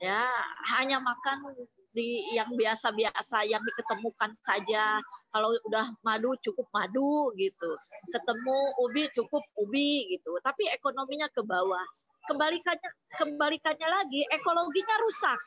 Ya, 0.00 0.28
hanya 0.76 1.00
makan 1.00 1.52
di 1.96 2.36
yang 2.36 2.52
biasa-biasa 2.52 3.48
yang 3.48 3.64
diketemukan 3.64 4.30
saja. 4.36 5.00
Kalau 5.32 5.56
udah 5.64 5.88
madu 6.04 6.36
cukup 6.44 6.68
madu 6.76 7.32
gitu. 7.40 7.72
Ketemu 8.12 8.58
ubi 8.84 9.08
cukup 9.16 9.40
ubi 9.56 10.04
gitu. 10.12 10.36
Tapi 10.44 10.68
ekonominya 10.76 11.32
ke 11.32 11.40
bawah. 11.40 11.82
Kebalikannya 12.28 12.90
kebalikannya 13.16 13.88
lagi 13.88 14.20
ekologinya 14.28 14.96
rusak. 15.08 15.40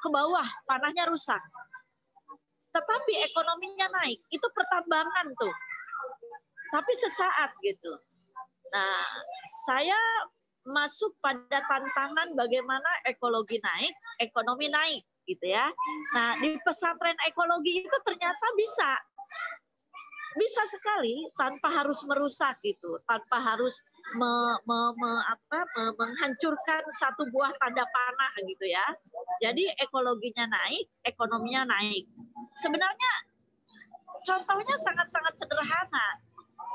Ke 0.00 0.08
bawah 0.08 0.48
panahnya 0.64 1.04
rusak. 1.12 1.40
Tetapi 2.72 3.12
ekonominya 3.28 3.92
naik. 4.00 4.16
Itu 4.32 4.48
pertambangan 4.48 5.28
tuh. 5.36 5.54
Tapi 6.72 6.92
sesaat 6.96 7.52
gitu. 7.60 7.92
Nah 8.72 9.04
saya 9.68 10.00
masuk 10.62 11.12
pada 11.18 11.58
tantangan 11.66 12.38
bagaimana 12.38 12.86
ekologi 13.10 13.58
naik 13.58 13.94
ekonomi 14.22 14.70
naik 14.70 15.02
gitu 15.26 15.46
ya 15.50 15.70
nah 16.14 16.38
di 16.40 16.58
pesantren 16.62 17.16
ekologi 17.28 17.84
itu 17.84 17.96
ternyata 18.06 18.46
bisa 18.58 18.90
bisa 20.36 20.62
sekali 20.64 21.28
tanpa 21.36 21.68
harus 21.68 22.00
merusak 22.08 22.56
gitu, 22.64 22.96
tanpa 23.04 23.36
harus 23.36 23.76
me, 24.16 24.32
me, 24.64 24.80
me, 24.96 25.12
apa, 25.28 25.60
me, 25.76 25.84
menghancurkan 25.96 26.82
satu 26.96 27.28
buah 27.32 27.52
tanda 27.60 27.84
panah 27.84 28.32
gitu 28.48 28.64
ya. 28.68 28.86
Jadi 29.44 29.68
ekologinya 29.80 30.48
naik, 30.48 30.88
ekonominya 31.04 31.68
naik. 31.68 32.08
Sebenarnya 32.60 33.12
contohnya 34.24 34.76
sangat-sangat 34.80 35.34
sederhana. 35.36 36.06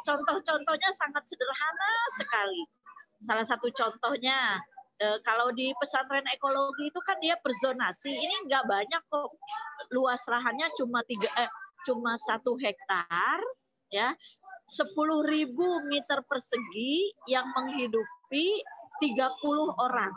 Contoh-contohnya 0.06 0.90
sangat 0.94 1.24
sederhana 1.26 1.92
sekali. 2.16 2.62
Salah 3.18 3.46
satu 3.46 3.68
contohnya 3.74 4.62
e, 4.98 5.08
kalau 5.22 5.54
di 5.54 5.72
pesantren 5.78 6.26
ekologi 6.34 6.90
itu 6.90 7.00
kan 7.06 7.18
dia 7.22 7.38
perzonasi. 7.40 8.12
Ini 8.12 8.36
nggak 8.50 8.66
banyak 8.66 9.04
kok. 9.10 9.30
Luas 9.94 10.22
lahannya 10.28 10.68
cuma 10.78 11.06
tiga 11.06 11.30
eh, 11.38 11.50
cuma 11.86 12.18
satu 12.18 12.58
hektar 12.58 13.40
ya. 13.94 14.12
10.000 14.68 15.24
meter 15.88 16.20
persegi 16.28 17.16
yang 17.32 17.48
menghidupi 17.56 18.60
30 19.00 19.24
orang. 19.80 20.12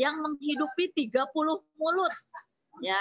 Yang 0.00 0.16
menghidupi 0.24 0.84
30 0.96 1.20
mulut 1.76 2.14
ya 2.82 2.98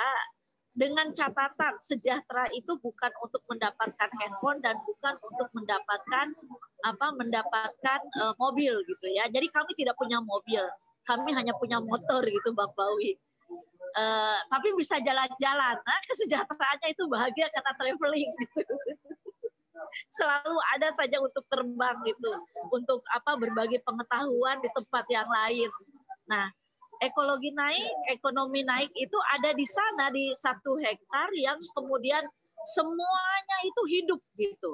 dengan 0.73 1.13
catatan 1.13 1.77
sejahtera 1.77 2.49
itu 2.57 2.73
bukan 2.81 3.11
untuk 3.21 3.41
mendapatkan 3.45 4.09
handphone 4.21 4.57
dan 4.65 4.73
bukan 4.81 5.15
untuk 5.21 5.47
mendapatkan 5.53 6.33
apa 6.83 7.07
mendapatkan 7.13 7.99
uh, 8.19 8.33
mobil 8.41 8.81
gitu 8.89 9.05
ya 9.13 9.29
jadi 9.29 9.45
kami 9.53 9.71
tidak 9.77 9.93
punya 10.01 10.17
mobil 10.17 10.65
kami 11.05 11.29
hanya 11.37 11.53
punya 11.61 11.77
motor 11.77 12.25
gitu 12.25 12.49
Bang 12.57 12.73
Bawi 12.73 13.17
Uh, 13.93 14.33
tapi 14.49 14.73
bisa 14.73 14.97
jalan-jalan. 15.05 15.77
Nah, 15.77 15.99
kesejahteraannya 16.09 16.97
itu 16.97 17.05
bahagia 17.05 17.45
karena 17.53 17.71
traveling 17.77 18.25
gitu. 18.25 18.65
Selalu 20.17 20.57
ada 20.73 20.89
saja 20.97 21.21
untuk 21.21 21.45
terbang 21.45 21.93
gitu, 22.01 22.31
untuk 22.73 23.05
apa 23.13 23.37
berbagi 23.37 23.77
pengetahuan 23.85 24.57
di 24.65 24.69
tempat 24.73 25.05
yang 25.13 25.29
lain. 25.29 25.69
Nah, 26.25 26.49
ekologi 27.03 27.51
naik, 27.51 27.91
ekonomi 28.09 28.63
naik 28.63 28.91
itu 28.95 29.17
ada 29.35 29.51
di 29.51 29.65
sana 29.67 30.09
di 30.09 30.31
satu 30.33 30.79
hektar 30.79 31.29
yang 31.35 31.59
kemudian 31.75 32.23
semuanya 32.75 33.57
itu 33.67 33.81
hidup 33.91 34.21
gitu. 34.39 34.71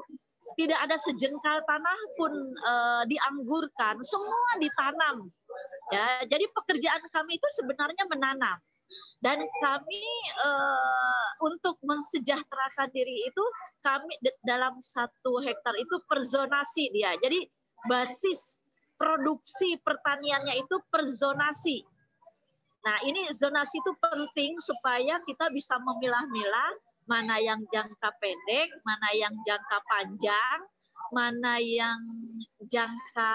Tidak 0.56 0.78
ada 0.78 0.96
sejengkal 0.98 1.62
tanah 1.66 2.00
pun 2.18 2.34
e, 2.54 2.74
dianggurkan, 3.10 3.98
semua 4.06 4.62
ditanam. 4.62 5.30
Ya, 5.90 6.22
jadi 6.30 6.46
pekerjaan 6.54 7.02
kami 7.10 7.42
itu 7.42 7.48
sebenarnya 7.58 8.06
menanam 8.06 8.62
dan 9.20 9.36
kami 9.60 10.06
uh, 10.48 11.28
untuk 11.44 11.76
mensejahterakan 11.84 12.90
diri 12.96 13.28
itu 13.28 13.46
kami 13.84 14.16
dalam 14.48 14.80
satu 14.80 15.44
hektar 15.44 15.76
itu 15.76 15.96
perzonasi 16.08 16.88
dia. 16.96 17.12
Jadi 17.20 17.44
basis 17.88 18.64
produksi 18.96 19.80
pertaniannya 19.84 20.64
itu 20.64 20.76
perzonasi. 20.92 21.84
Nah 22.86 22.98
ini 23.04 23.28
zonasi 23.36 23.80
itu 23.80 23.92
penting 24.00 24.56
supaya 24.64 25.20
kita 25.28 25.52
bisa 25.52 25.76
memilah-milah 25.84 26.72
mana 27.10 27.42
yang 27.42 27.60
jangka 27.74 28.10
pendek, 28.22 28.70
mana 28.86 29.10
yang 29.18 29.34
jangka 29.44 29.78
panjang, 29.90 30.60
mana 31.12 31.58
yang 31.58 32.00
jangka 32.70 33.34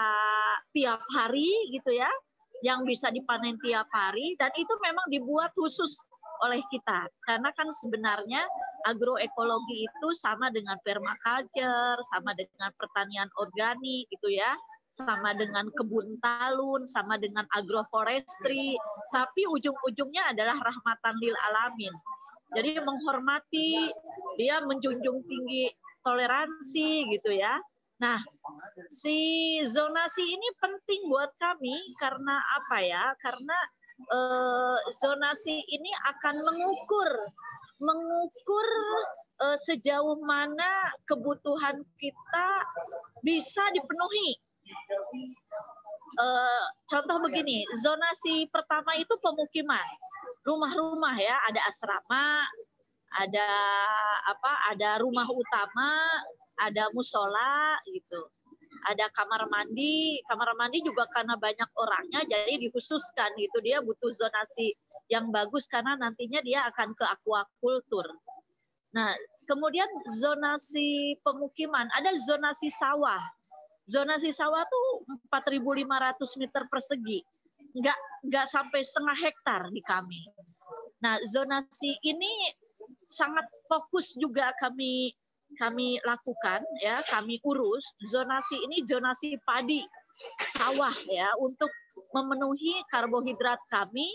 tiap 0.71 1.01
hari 1.11 1.51
gitu 1.75 1.91
ya 1.91 2.09
yang 2.63 2.87
bisa 2.87 3.11
dipanen 3.11 3.59
tiap 3.59 3.85
hari 3.91 4.33
dan 4.39 4.47
itu 4.55 4.71
memang 4.79 5.05
dibuat 5.11 5.51
khusus 5.53 5.91
oleh 6.43 6.59
kita. 6.71 7.07
Karena 7.27 7.51
kan 7.55 7.67
sebenarnya 7.83 8.43
agroekologi 8.87 9.87
itu 9.87 10.07
sama 10.15 10.51
dengan 10.51 10.79
permaculture, 10.83 11.99
sama 12.11 12.31
dengan 12.35 12.71
pertanian 12.79 13.29
organik 13.39 14.07
gitu 14.11 14.29
ya, 14.31 14.51
sama 14.95 15.35
dengan 15.35 15.67
kebun 15.75 16.15
talun, 16.23 16.87
sama 16.87 17.19
dengan 17.19 17.43
agroforestry, 17.51 18.79
tapi 19.11 19.43
ujung-ujungnya 19.51 20.31
adalah 20.31 20.55
rahmatan 20.55 21.15
lil 21.19 21.35
alamin. 21.51 21.91
Jadi 22.55 22.79
menghormati, 22.79 23.91
dia 24.39 24.63
menjunjung 24.63 25.19
tinggi 25.27 25.67
toleransi 26.07 27.11
gitu 27.11 27.35
ya. 27.35 27.59
Nah, 27.99 28.23
si 28.87 29.59
zonasi 29.67 30.23
ini 30.23 30.47
penting 30.63 31.11
buat 31.11 31.31
kami 31.35 31.75
karena 31.99 32.39
apa 32.63 32.77
ya? 32.79 33.03
Karena 33.19 33.57
eh, 33.99 34.77
zonasi 34.95 35.59
ini 35.59 35.91
akan 36.15 36.35
mengukur 36.39 37.11
mengukur 37.75 38.67
uh, 39.43 39.57
sejauh 39.59 40.15
mana 40.23 40.95
kebutuhan 41.11 41.83
kita 41.99 42.49
bisa 43.19 43.63
dipenuhi. 43.75 44.39
Uh, 46.15 46.65
contoh 46.87 47.17
begini, 47.27 47.67
zonasi 47.75 48.47
pertama 48.49 48.95
itu 48.95 49.13
pemukiman, 49.19 49.83
rumah-rumah 50.47 51.15
ya, 51.19 51.35
ada 51.49 51.59
asrama, 51.67 52.45
ada 53.19 53.49
apa, 54.31 54.53
ada 54.73 54.89
rumah 55.03 55.27
utama, 55.27 55.91
ada 56.55 56.87
musola 56.95 57.77
gitu 57.89 58.25
ada 58.85 59.05
kamar 59.13 59.49
mandi. 59.49 60.21
Kamar 60.29 60.53
mandi 60.57 60.85
juga 60.85 61.09
karena 61.09 61.35
banyak 61.35 61.69
orangnya 61.75 62.21
jadi 62.29 62.59
dikhususkan 62.61 63.33
gitu 63.39 63.57
dia 63.65 63.81
butuh 63.81 64.13
zonasi 64.13 64.77
yang 65.09 65.33
bagus 65.33 65.65
karena 65.65 65.97
nantinya 65.97 66.39
dia 66.45 66.65
akan 66.69 66.93
ke 66.93 67.05
aquaculture. 67.05 68.11
Nah, 68.95 69.11
kemudian 69.49 69.87
zonasi 70.07 71.19
pemukiman, 71.19 71.89
ada 71.91 72.15
zonasi 72.15 72.71
sawah. 72.71 73.19
Zonasi 73.85 74.33
sawah 74.33 74.65
tuh 74.65 75.05
4.500 75.29 76.41
meter 76.41 76.63
persegi. 76.69 77.21
Enggak 77.77 77.97
enggak 78.25 78.45
sampai 78.49 78.81
setengah 78.81 79.17
hektar 79.19 79.61
di 79.69 79.81
kami. 79.85 80.21
Nah, 81.05 81.21
zonasi 81.27 81.93
ini 82.01 82.31
sangat 83.05 83.45
fokus 83.69 84.17
juga 84.17 84.51
kami 84.57 85.13
kami 85.61 86.01
lakukan 86.01 86.65
ya, 86.81 87.05
kami 87.05 87.37
urus 87.45 87.85
zonasi 88.09 88.57
ini 88.65 88.81
zonasi 88.83 89.37
padi 89.45 89.85
sawah 90.57 90.95
ya 91.11 91.29
untuk 91.37 91.69
memenuhi 92.11 92.81
karbohidrat 92.89 93.61
kami 93.69 94.09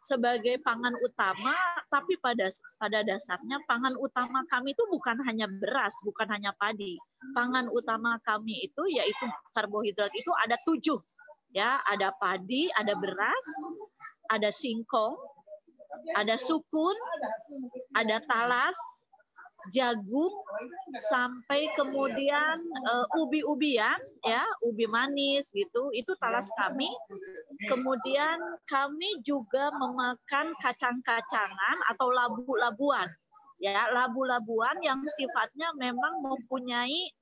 sebagai 0.00 0.56
pangan 0.64 0.96
utama, 1.04 1.52
tapi 1.92 2.16
pada 2.24 2.48
pada 2.80 3.04
dasarnya 3.04 3.60
pangan 3.68 3.94
utama 4.00 4.44
kami 4.48 4.72
itu 4.72 4.84
bukan 4.88 5.20
hanya 5.28 5.46
beras, 5.48 5.92
bukan 6.04 6.28
hanya 6.32 6.56
padi. 6.56 6.96
Pangan 7.36 7.68
utama 7.68 8.16
kami 8.24 8.64
itu 8.64 8.82
yaitu 8.88 9.26
karbohidrat 9.52 10.12
itu 10.16 10.32
ada 10.40 10.56
tujuh, 10.64 10.98
ya 11.52 11.80
ada 11.84 12.16
padi, 12.16 12.72
ada 12.74 12.96
beras, 12.96 13.44
ada 14.32 14.48
singkong, 14.48 15.14
ada 16.16 16.34
sukun, 16.40 16.96
ada 17.92 18.22
talas, 18.24 18.76
jagung 19.68 20.32
sampai 21.12 21.68
kemudian 21.76 22.56
uh, 22.88 23.06
ubi-ubian 23.20 24.00
ya 24.24 24.42
ubi 24.64 24.88
manis 24.88 25.52
gitu. 25.52 25.92
Itu 25.92 26.16
talas 26.16 26.48
kami. 26.56 26.88
Kemudian 27.68 28.40
kami 28.64 29.20
juga 29.20 29.68
memakan 29.76 30.56
kacang-kacangan 30.64 31.76
atau 31.92 32.08
labu-labuan 32.08 33.08
ya. 33.60 33.92
Labu-labuan 33.92 34.80
yang 34.80 35.04
sifatnya 35.04 35.76
memang 35.76 36.24
mempunyai 36.24 37.12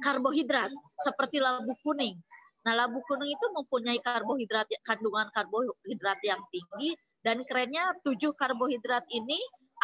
karbohidrat 0.00 0.72
seperti 1.04 1.42
labu 1.42 1.76
kuning. 1.84 2.16
Nah 2.64 2.72
labu 2.72 3.04
kuning 3.04 3.28
itu 3.28 3.46
mempunyai 3.52 4.00
karbohidrat 4.00 4.64
kandungan 4.88 5.28
karbohidrat 5.36 6.20
yang 6.24 6.40
tinggi 6.48 6.96
dan 7.20 7.44
kerennya 7.44 7.92
tujuh 8.04 8.32
karbohidrat 8.36 9.04
ini 9.12 9.40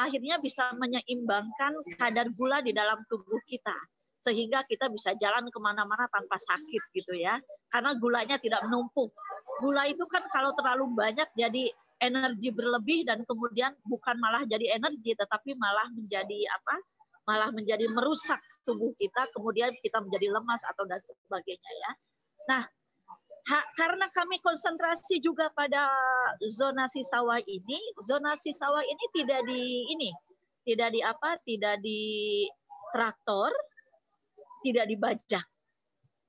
akhirnya 0.07 0.41
bisa 0.41 0.73
menyeimbangkan 0.77 1.73
kadar 2.01 2.27
gula 2.33 2.65
di 2.65 2.73
dalam 2.73 3.01
tubuh 3.07 3.41
kita 3.45 3.77
sehingga 4.21 4.61
kita 4.69 4.93
bisa 4.93 5.17
jalan 5.17 5.49
ke 5.49 5.59
mana-mana 5.59 6.05
tanpa 6.13 6.37
sakit 6.37 6.83
gitu 6.93 7.17
ya. 7.17 7.41
Karena 7.73 7.97
gulanya 7.97 8.37
tidak 8.37 8.61
menumpuk. 8.69 9.09
Gula 9.65 9.89
itu 9.89 10.05
kan 10.13 10.29
kalau 10.29 10.53
terlalu 10.53 10.93
banyak 10.93 11.29
jadi 11.33 11.73
energi 12.01 12.53
berlebih 12.53 13.09
dan 13.09 13.25
kemudian 13.25 13.73
bukan 13.89 14.17
malah 14.21 14.45
jadi 14.45 14.77
energi 14.77 15.17
tetapi 15.17 15.57
malah 15.57 15.89
menjadi 15.97 16.39
apa? 16.53 16.75
Malah 17.25 17.51
menjadi 17.53 17.89
merusak 17.89 18.41
tubuh 18.69 18.93
kita 19.01 19.29
kemudian 19.33 19.73
kita 19.81 20.05
menjadi 20.05 20.37
lemas 20.37 20.61
atau 20.69 20.85
dan 20.85 21.01
sebagainya 21.01 21.73
ya. 21.73 21.91
Nah 22.49 22.63
ha, 23.51 23.61
karena 23.75 24.07
kami 24.15 24.39
konsentrasi 24.41 25.19
juga 25.19 25.51
pada 25.51 25.91
zonasi 26.39 27.03
sawah 27.03 27.43
ini, 27.43 27.79
zonasi 27.99 28.55
sawah 28.55 28.83
ini 28.87 29.05
tidak 29.11 29.43
di 29.51 29.63
ini, 29.91 30.11
tidak 30.63 30.95
di 30.95 31.01
apa, 31.03 31.35
tidak 31.43 31.77
di 31.83 32.01
traktor, 32.95 33.51
tidak 34.63 34.87
dibajak, 34.87 35.45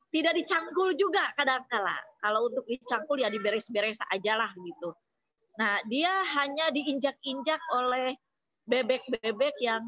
tidak 0.09 0.33
dicangkul 0.33 0.89
juga 0.97 1.29
kadang-kala. 1.37 1.95
Kalau 2.21 2.49
untuk 2.49 2.65
dicangkul 2.65 3.21
ya 3.21 3.29
diberes-beres 3.29 4.01
aja 4.09 4.41
lah 4.41 4.51
gitu. 4.57 4.89
Nah 5.61 5.77
dia 5.85 6.25
hanya 6.41 6.73
diinjak-injak 6.73 7.61
oleh 7.75 8.17
bebek-bebek 8.65 9.55
yang 9.61 9.83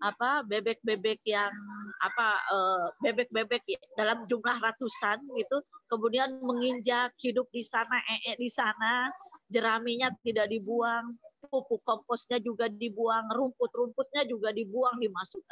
apa 0.00 0.44
bebek-bebek 0.48 1.20
yang 1.28 1.52
apa 2.00 2.28
eh, 2.48 2.86
bebek-bebek 3.04 3.62
dalam 4.00 4.24
jumlah 4.24 4.56
ratusan 4.56 5.20
gitu 5.36 5.60
kemudian 5.92 6.40
menginjak 6.40 7.12
hidup 7.20 7.44
di 7.52 7.60
sana 7.60 8.00
ee 8.08 8.34
di 8.40 8.48
sana 8.48 9.12
jeraminya 9.52 10.08
tidak 10.24 10.48
dibuang 10.48 11.04
pupuk 11.50 11.82
komposnya 11.82 12.38
juga 12.40 12.70
dibuang 12.70 13.28
rumput-rumputnya 13.34 14.24
juga 14.24 14.54
dibuang 14.54 14.96
dimasuk 15.02 15.42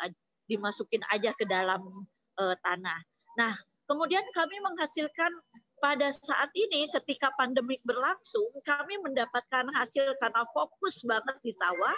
dimasukin 0.48 1.02
aja 1.12 1.34
ke 1.36 1.44
dalam 1.44 1.82
uh, 2.40 2.56
tanah. 2.64 3.00
Nah 3.36 3.52
kemudian 3.90 4.22
kami 4.32 4.56
menghasilkan 4.64 5.32
pada 5.78 6.10
saat 6.10 6.50
ini 6.54 6.90
ketika 6.94 7.30
pandemik 7.38 7.78
berlangsung, 7.86 8.50
kami 8.66 8.98
mendapatkan 9.02 9.66
hasil 9.74 10.14
karena 10.18 10.42
fokus 10.54 11.02
banget 11.06 11.36
di 11.42 11.52
sawah, 11.54 11.96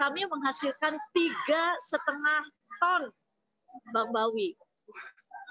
kami 0.00 0.24
menghasilkan 0.28 0.96
tiga 1.12 1.64
setengah 1.84 2.42
ton 2.80 3.02
Bang 3.94 4.10
Bawi. 4.10 4.56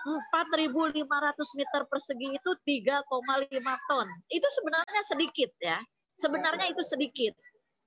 4.500 0.08 1.60
meter 1.60 1.82
persegi 1.92 2.28
itu 2.32 2.52
3,5 2.64 3.90
ton. 3.92 4.08
Itu 4.32 4.48
sebenarnya 4.48 5.02
sedikit 5.04 5.52
ya. 5.60 5.80
Sebenarnya 6.16 6.72
itu 6.72 6.84
sedikit. 6.84 7.36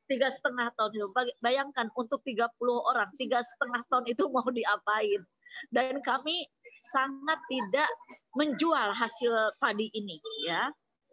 Tiga 0.08 0.28
setengah 0.28 0.68
ton. 0.76 0.92
Bayangkan 1.40 1.88
untuk 1.96 2.20
30 2.20 2.52
orang, 2.68 3.08
tiga 3.16 3.40
setengah 3.40 3.80
ton 3.88 4.04
itu 4.04 4.28
mau 4.28 4.44
diapain. 4.44 5.24
Dan 5.72 6.04
kami 6.04 6.48
sangat 6.82 7.38
tidak 7.46 7.88
menjual 8.34 8.90
hasil 8.94 9.32
padi 9.62 9.88
ini 9.94 10.18
ya. 10.46 10.70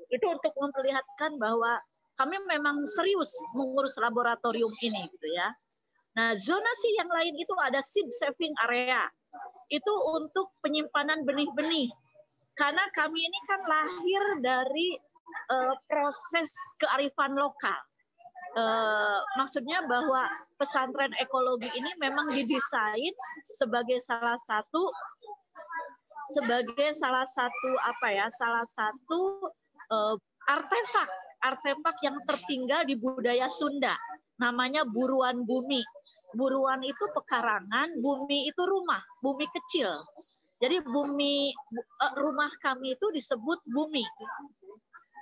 Itu 0.10 0.26
untuk 0.30 0.54
memperlihatkan 0.58 1.38
bahwa 1.38 1.78
kami 2.18 2.36
memang 2.50 2.84
serius 2.84 3.32
mengurus 3.56 3.96
laboratorium 4.02 4.74
ini 4.84 5.08
gitu 5.08 5.28
ya. 5.32 5.48
Nah, 6.18 6.36
zonasi 6.36 6.90
yang 7.00 7.08
lain 7.08 7.38
itu 7.38 7.54
ada 7.62 7.80
seed 7.80 8.10
saving 8.12 8.52
area. 8.68 9.08
Itu 9.70 9.94
untuk 10.20 10.52
penyimpanan 10.66 11.24
benih-benih. 11.24 11.88
Karena 12.58 12.84
kami 12.92 13.24
ini 13.24 13.40
kan 13.48 13.62
lahir 13.64 14.24
dari 14.44 15.00
uh, 15.54 15.74
proses 15.88 16.52
kearifan 16.82 17.38
lokal. 17.40 17.80
Uh, 18.58 19.22
maksudnya 19.38 19.86
bahwa 19.86 20.26
pesantren 20.58 21.14
ekologi 21.22 21.70
ini 21.78 21.94
memang 22.02 22.34
didesain 22.34 23.14
sebagai 23.54 24.02
salah 24.02 24.36
satu 24.42 24.90
sebagai 26.30 26.90
salah 26.94 27.26
satu 27.26 27.72
apa 27.82 28.08
ya 28.14 28.26
salah 28.30 28.66
satu 28.66 29.50
uh, 29.90 30.16
artefak 30.50 31.10
artefak 31.40 31.96
yang 32.04 32.18
tertinggal 32.28 32.84
di 32.86 32.96
budaya 33.00 33.48
Sunda. 33.48 33.96
Namanya 34.40 34.88
buruan 34.88 35.44
bumi. 35.44 35.84
Buruan 36.36 36.80
itu 36.86 37.06
pekarangan 37.12 38.00
bumi 38.00 38.48
itu 38.48 38.62
rumah 38.64 39.02
bumi 39.26 39.46
kecil. 39.50 39.90
Jadi 40.60 40.84
bumi 40.84 41.50
uh, 42.04 42.14
rumah 42.20 42.52
kami 42.62 42.96
itu 42.96 43.08
disebut 43.16 43.60
bumi. 43.72 44.04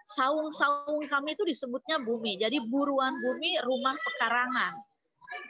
Saung-saung 0.07 1.03
kami 1.07 1.35
itu 1.35 1.43
disebutnya 1.45 2.01
bumi. 2.01 2.39
Jadi 2.39 2.61
buruan 2.67 3.13
bumi 3.23 3.59
rumah 3.63 3.95
pekarangan. 3.95 4.73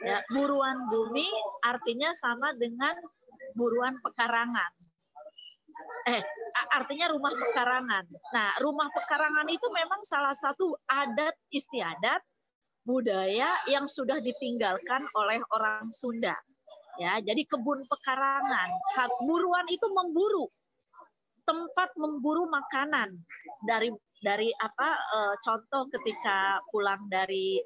Ya 0.02 0.18
buruan 0.34 0.90
bumi 0.90 1.26
artinya 1.62 2.10
sama 2.18 2.50
dengan 2.58 2.94
buruan 3.54 3.94
pekarangan 4.02 4.70
eh 6.08 6.22
artinya 6.74 7.12
rumah 7.12 7.32
pekarangan. 7.34 8.04
Nah, 8.34 8.48
rumah 8.64 8.88
pekarangan 8.90 9.48
itu 9.50 9.66
memang 9.70 10.00
salah 10.06 10.34
satu 10.34 10.74
adat 10.88 11.34
istiadat 11.52 12.22
budaya 12.88 13.52
yang 13.68 13.84
sudah 13.84 14.16
ditinggalkan 14.22 15.04
oleh 15.12 15.38
orang 15.52 15.92
Sunda. 15.92 16.34
Ya, 16.98 17.20
jadi 17.22 17.46
kebun 17.46 17.86
pekarangan, 17.86 18.68
buruan 19.22 19.66
itu 19.70 19.86
memburu 19.92 20.50
tempat 21.46 21.94
memburu 21.96 22.44
makanan 22.50 23.16
dari 23.64 23.88
dari 24.20 24.52
apa 24.60 24.88
e, 24.98 25.18
contoh 25.40 25.88
ketika 25.94 26.60
pulang 26.68 27.00
dari 27.08 27.56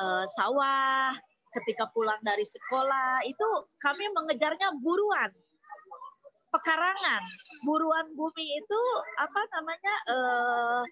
e, 0.00 0.06
sawah, 0.38 1.12
ketika 1.52 1.90
pulang 1.92 2.16
dari 2.24 2.46
sekolah 2.46 3.26
itu 3.28 3.48
kami 3.84 4.08
mengejarnya 4.12 4.72
buruan 4.80 5.28
pekarangan 6.52 7.22
buruan 7.66 8.06
bumi 8.14 8.46
itu 8.62 8.82
apa 9.18 9.40
namanya 9.58 9.94
uh, 10.06 10.82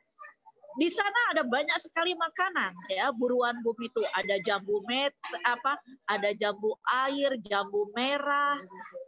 di 0.75 0.91
sana 0.91 1.21
ada 1.31 1.47
banyak 1.47 1.79
sekali 1.79 2.19
makanan 2.19 2.75
ya. 2.91 3.15
Buruan 3.15 3.63
bumi 3.63 3.87
itu 3.87 4.03
ada 4.11 4.43
jambu 4.43 4.83
met 4.91 5.15
apa 5.47 5.79
ada 6.11 6.35
jambu 6.35 6.75
air 7.07 7.39
jambu 7.47 7.87
merah 7.95 8.59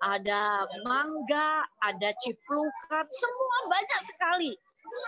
ada 0.06 0.62
mangga 0.86 1.66
ada 1.82 2.14
ciplukan 2.22 3.06
semua 3.10 3.56
banyak 3.66 4.00
sekali 4.06 4.52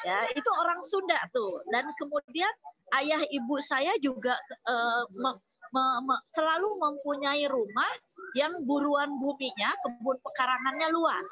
ya. 0.03 0.27
Itu 0.35 0.51
orang 0.59 0.83
Sunda 0.83 1.19
tuh. 1.31 1.63
Dan 1.71 1.87
kemudian 1.95 2.51
ayah 2.99 3.23
ibu 3.31 3.63
saya 3.63 3.95
juga 4.03 4.35
uh, 4.67 5.07
me, 5.15 5.31
me, 5.71 5.85
me, 6.11 6.17
selalu 6.27 6.75
mempunyai 6.83 7.47
rumah 7.47 7.93
yang 8.35 8.51
buruan 8.67 9.15
buminya 9.15 9.71
kebun 9.87 10.19
pekarangannya 10.27 10.91
luas 10.91 11.29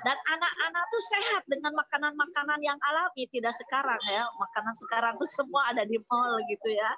dan 0.00 0.16
anak-anak 0.16 0.84
tuh 0.88 1.02
sehat 1.04 1.44
dengan 1.44 1.76
makanan-makanan 1.76 2.60
yang 2.64 2.78
alami. 2.80 3.28
Tidak 3.28 3.52
sekarang 3.52 4.00
ya. 4.08 4.24
Makanan 4.36 4.74
sekarang 4.76 5.14
tuh 5.20 5.28
semua 5.28 5.68
ada 5.72 5.84
di 5.84 6.00
mall 6.08 6.40
gitu 6.48 6.68
ya. 6.72 6.90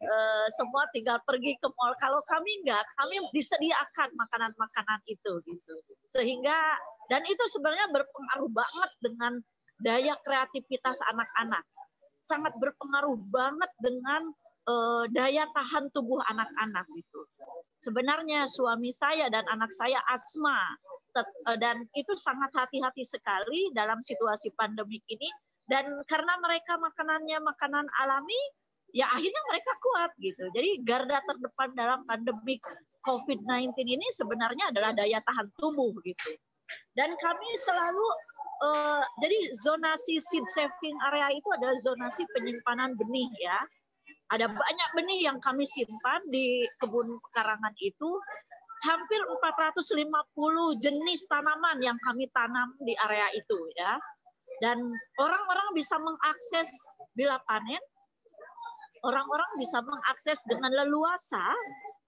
E, 0.00 0.14
semua 0.56 0.88
tinggal 0.92 1.20
pergi 1.24 1.56
ke 1.60 1.68
mall. 1.68 1.92
Kalau 2.00 2.20
kami 2.24 2.64
enggak 2.64 2.84
kami 2.96 3.16
disediakan 3.36 4.08
makanan-makanan 4.16 5.00
itu 5.08 5.32
gitu. 5.44 5.74
Sehingga 6.12 6.56
dan 7.12 7.24
itu 7.28 7.44
sebenarnya 7.52 7.92
berpengaruh 7.92 8.50
banget 8.52 8.90
dengan 9.04 9.32
daya 9.84 10.14
kreativitas 10.24 11.04
anak-anak. 11.12 11.64
Sangat 12.24 12.56
berpengaruh 12.56 13.20
banget 13.28 13.68
dengan 13.84 14.32
e, 14.64 14.74
daya 15.12 15.44
tahan 15.52 15.92
tubuh 15.92 16.24
anak-anak 16.24 16.88
gitu. 16.96 17.20
Sebenarnya 17.84 18.48
suami 18.48 18.96
saya 18.96 19.28
dan 19.28 19.44
anak 19.44 19.68
saya 19.76 20.00
asma 20.08 20.72
dan 21.62 21.86
itu 21.94 22.12
sangat 22.18 22.50
hati-hati 22.50 23.06
sekali 23.06 23.70
dalam 23.70 24.02
situasi 24.02 24.50
pandemi 24.58 24.98
ini 25.06 25.30
dan 25.64 25.88
karena 26.04 26.34
mereka 26.42 26.76
makanannya 26.76 27.38
makanan 27.40 27.86
alami 28.04 28.40
ya 28.94 29.10
akhirnya 29.10 29.42
mereka 29.50 29.72
kuat 29.82 30.10
gitu. 30.22 30.44
Jadi 30.54 30.70
garda 30.86 31.18
terdepan 31.26 31.74
dalam 31.74 32.00
pandemi 32.06 32.62
COVID-19 33.02 33.74
ini 33.82 34.06
sebenarnya 34.14 34.70
adalah 34.70 34.94
daya 34.94 35.18
tahan 35.24 35.50
tubuh 35.58 35.90
gitu. 36.06 36.30
Dan 36.94 37.12
kami 37.18 37.48
selalu 37.58 38.06
uh, 38.64 39.02
jadi 39.18 39.38
zonasi 39.66 40.22
seed 40.22 40.46
saving 40.46 40.96
area 41.10 41.34
itu 41.34 41.48
adalah 41.52 41.76
zonasi 41.80 42.22
penyimpanan 42.32 42.94
benih 42.94 43.28
ya. 43.42 43.58
Ada 44.32 44.48
banyak 44.48 44.90
benih 44.96 45.20
yang 45.26 45.38
kami 45.42 45.68
simpan 45.68 46.22
di 46.30 46.64
kebun 46.80 47.20
pekarangan 47.28 47.74
itu 47.82 48.10
hampir 48.84 49.20
450 49.24 50.84
jenis 50.84 51.20
tanaman 51.26 51.80
yang 51.80 51.96
kami 52.04 52.28
tanam 52.36 52.76
di 52.84 52.92
area 53.00 53.28
itu 53.32 53.58
ya. 53.80 53.96
Dan 54.60 54.76
orang-orang 55.18 55.68
bisa 55.72 55.96
mengakses 55.96 56.68
bila 57.16 57.40
panen 57.48 57.80
orang-orang 59.04 59.50
bisa 59.60 59.84
mengakses 59.84 60.40
dengan 60.48 60.72
leluasa 60.72 61.52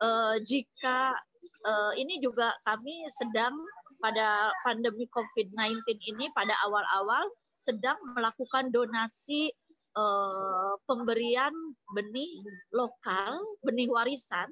uh, 0.01 0.37
jika 0.49 1.12
uh, 1.69 1.93
ini 1.93 2.19
juga 2.25 2.57
kami 2.65 3.05
sedang 3.12 3.53
pada 4.01 4.49
pandemi 4.65 5.05
COVID-19 5.12 5.77
ini 6.17 6.33
pada 6.33 6.57
awal-awal 6.65 7.29
sedang 7.61 7.97
melakukan 8.17 8.73
donasi 8.73 9.53
uh, 9.97 10.73
pemberian 10.89 11.53
benih 11.93 12.45
lokal, 12.73 13.41
benih 13.65 13.89
warisan 13.93 14.49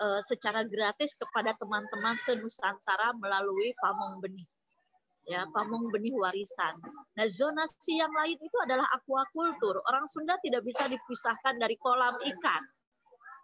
uh, 0.00 0.20
secara 0.22 0.62
gratis 0.66 1.14
kepada 1.18 1.54
teman-teman 1.58 2.16
senusantara 2.18 3.14
melalui 3.18 3.74
pamong 3.78 4.22
benih 4.22 4.48
ya 5.28 5.44
pamong 5.52 5.92
benih 5.92 6.16
warisan. 6.16 6.80
Nah 7.20 7.28
zonasi 7.28 8.00
yang 8.00 8.10
lain 8.16 8.40
itu 8.40 8.56
adalah 8.64 8.88
aquacultur. 8.96 9.76
Orang 9.84 10.08
Sunda 10.08 10.40
tidak 10.40 10.64
bisa 10.64 10.88
dipisahkan 10.88 11.60
dari 11.60 11.76
kolam 11.76 12.16
ikan, 12.16 12.62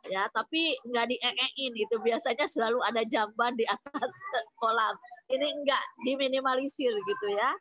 ya 0.09 0.25
tapi 0.33 0.73
nggak 0.89 1.13
dieein 1.13 1.73
itu 1.77 1.97
biasanya 2.01 2.49
selalu 2.49 2.81
ada 2.89 3.05
jamban 3.05 3.53
di 3.53 3.69
atas 3.69 4.11
kolam. 4.61 4.97
Ini 5.29 5.45
enggak 5.45 5.83
diminimalisir 6.09 6.93
gitu 6.93 7.27
ya. 7.37 7.53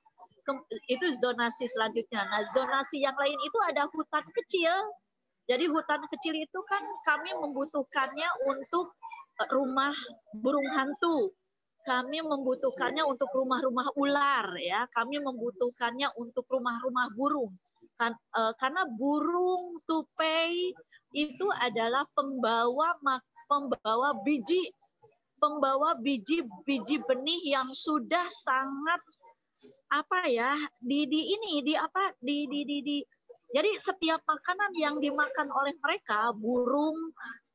Itu 0.92 1.06
zonasi 1.20 1.68
selanjutnya. 1.68 2.24
Nah 2.28 2.44
zonasi 2.48 3.04
yang 3.04 3.16
lain 3.16 3.40
itu 3.44 3.60
ada 3.68 3.88
hutan 3.92 4.24
kecil 4.32 4.72
jadi 5.44 5.66
hutan 5.68 6.02
kecil 6.08 6.36
itu 6.40 6.60
kan 6.64 6.84
kami 7.04 7.36
membutuhkannya 7.36 8.30
untuk 8.48 8.96
eh, 9.44 9.50
rumah 9.52 9.94
burung 10.40 10.70
hantu. 10.72 11.36
Kami 11.84 12.24
membutuhkannya 12.24 13.04
untuk 13.04 13.28
rumah-rumah 13.36 13.92
ular 14.00 14.56
ya. 14.56 14.88
Kami 14.88 15.20
membutuhkannya 15.20 16.16
untuk 16.16 16.48
rumah-rumah 16.48 17.12
burung. 17.12 17.52
Kan, 18.00 18.16
uh, 18.40 18.56
karena 18.56 18.88
burung 18.88 19.76
tupai 19.84 20.72
itu 21.12 21.48
adalah 21.60 22.08
pembawa 22.16 22.96
pembawa 23.52 24.16
biji 24.24 24.72
pembawa 25.44 26.00
biji-biji 26.00 27.04
benih 27.04 27.42
yang 27.44 27.68
sudah 27.76 28.32
sangat 28.32 29.04
apa 29.92 30.26
ya 30.32 30.58
di 30.82 31.06
di 31.06 31.22
ini 31.36 31.62
di 31.62 31.74
apa 31.78 32.16
di 32.18 32.50
di 32.50 32.66
di, 32.66 32.78
di 32.82 32.98
jadi 33.54 33.72
setiap 33.78 34.22
makanan 34.26 34.72
yang 34.78 34.96
dimakan 34.98 35.48
oleh 35.54 35.74
mereka, 35.80 36.34
burung, 36.34 37.14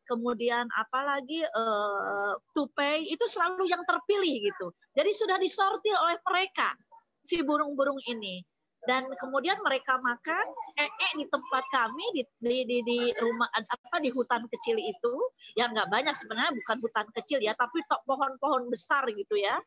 kemudian 0.08 0.64
apalagi 0.72 1.44
uh, 1.44 2.32
tupai 2.56 3.04
itu 3.04 3.24
selalu 3.28 3.68
yang 3.68 3.84
terpilih 3.84 4.48
gitu. 4.48 4.72
Jadi 4.96 5.10
sudah 5.12 5.36
disortir 5.36 5.92
oleh 5.92 6.16
mereka 6.24 6.72
si 7.20 7.44
burung-burung 7.44 8.00
ini. 8.08 8.40
Dan 8.78 9.04
kemudian 9.20 9.58
mereka 9.60 9.98
makan 10.00 10.46
ee 10.78 10.86
-e 10.86 11.08
di 11.18 11.26
tempat 11.28 11.64
kami 11.74 12.04
di, 12.14 12.22
di, 12.40 12.58
di, 12.62 12.78
di 12.86 12.98
rumah 13.20 13.50
apa 13.52 13.98
di 13.98 14.08
hutan 14.08 14.46
kecil 14.48 14.78
itu 14.78 15.14
yang 15.58 15.74
nggak 15.74 15.90
banyak 15.90 16.14
sebenarnya 16.14 16.54
bukan 16.62 16.78
hutan 16.86 17.06
kecil 17.10 17.42
ya 17.42 17.58
tapi 17.58 17.82
pohon-pohon 18.06 18.70
besar 18.70 19.02
gitu 19.10 19.34
ya 19.34 19.58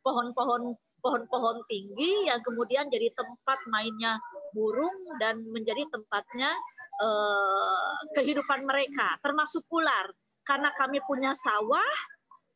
pohon-pohon 0.00 0.74
pohon-pohon 1.04 1.58
tinggi 1.68 2.28
yang 2.28 2.40
kemudian 2.40 2.88
jadi 2.88 3.12
tempat 3.12 3.58
mainnya 3.68 4.16
burung 4.56 4.94
dan 5.20 5.44
menjadi 5.52 5.86
tempatnya 5.92 6.50
uh, 7.00 7.94
kehidupan 8.16 8.64
mereka, 8.64 9.16
termasuk 9.24 9.64
ular. 9.72 10.12
Karena 10.44 10.72
kami 10.74 10.98
punya 11.06 11.30
sawah, 11.36 11.92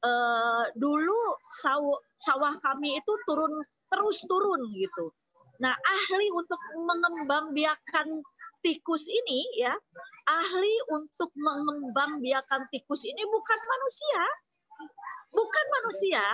uh, 0.02 0.64
dulu 0.74 1.38
sawah, 1.62 2.00
sawah 2.18 2.54
kami 2.58 2.98
itu 2.98 3.12
turun 3.28 3.52
terus 3.88 4.18
turun 4.26 4.60
gitu. 4.74 5.14
Nah, 5.62 5.70
ahli 5.70 6.26
untuk 6.34 6.58
mengembangbiakan 6.74 8.24
tikus 8.64 9.06
ini 9.06 9.44
ya, 9.60 9.76
ahli 10.26 10.74
untuk 10.90 11.30
mengembangbiakan 11.36 12.66
tikus 12.74 13.06
ini 13.06 13.22
bukan 13.28 13.60
manusia, 13.62 14.22
bukan 15.30 15.66
manusia, 15.78 16.24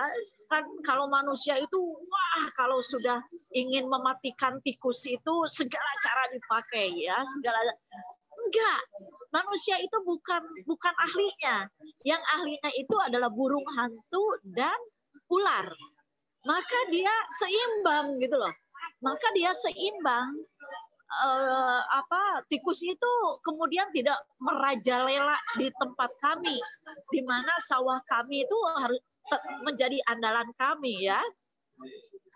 kan 0.51 0.67
kalau 0.83 1.07
manusia 1.07 1.55
itu 1.55 1.79
wah 1.79 2.43
kalau 2.59 2.83
sudah 2.83 3.23
ingin 3.55 3.87
mematikan 3.87 4.59
tikus 4.67 5.07
itu 5.07 5.33
segala 5.47 5.91
cara 6.03 6.27
dipakai 6.35 6.91
ya 6.91 7.23
segala 7.23 7.59
enggak 8.35 8.81
manusia 9.31 9.79
itu 9.79 9.97
bukan 10.03 10.43
bukan 10.67 10.93
ahlinya. 10.99 11.65
Yang 12.03 12.21
ahlinya 12.37 12.71
itu 12.75 12.95
adalah 12.99 13.31
burung 13.31 13.63
hantu 13.79 14.25
dan 14.43 14.77
ular. 15.31 15.67
Maka 16.43 16.79
dia 16.91 17.11
seimbang 17.39 18.19
gitu 18.19 18.35
loh. 18.35 18.51
Maka 19.01 19.27
dia 19.33 19.55
seimbang 19.55 20.35
uh, 21.11 21.81
apa 21.91 22.47
tikus 22.47 22.79
itu 22.81 23.13
kemudian 23.43 23.91
tidak 23.91 24.17
merajalela 24.39 25.35
di 25.59 25.67
tempat 25.75 26.11
kami 26.23 26.57
di 27.11 27.21
mana 27.27 27.51
sawah 27.59 27.99
kami 28.07 28.47
itu 28.47 28.57
harus 28.79 29.01
menjadi 29.67 29.99
andalan 30.07 30.47
kami 30.55 31.07
ya. 31.11 31.19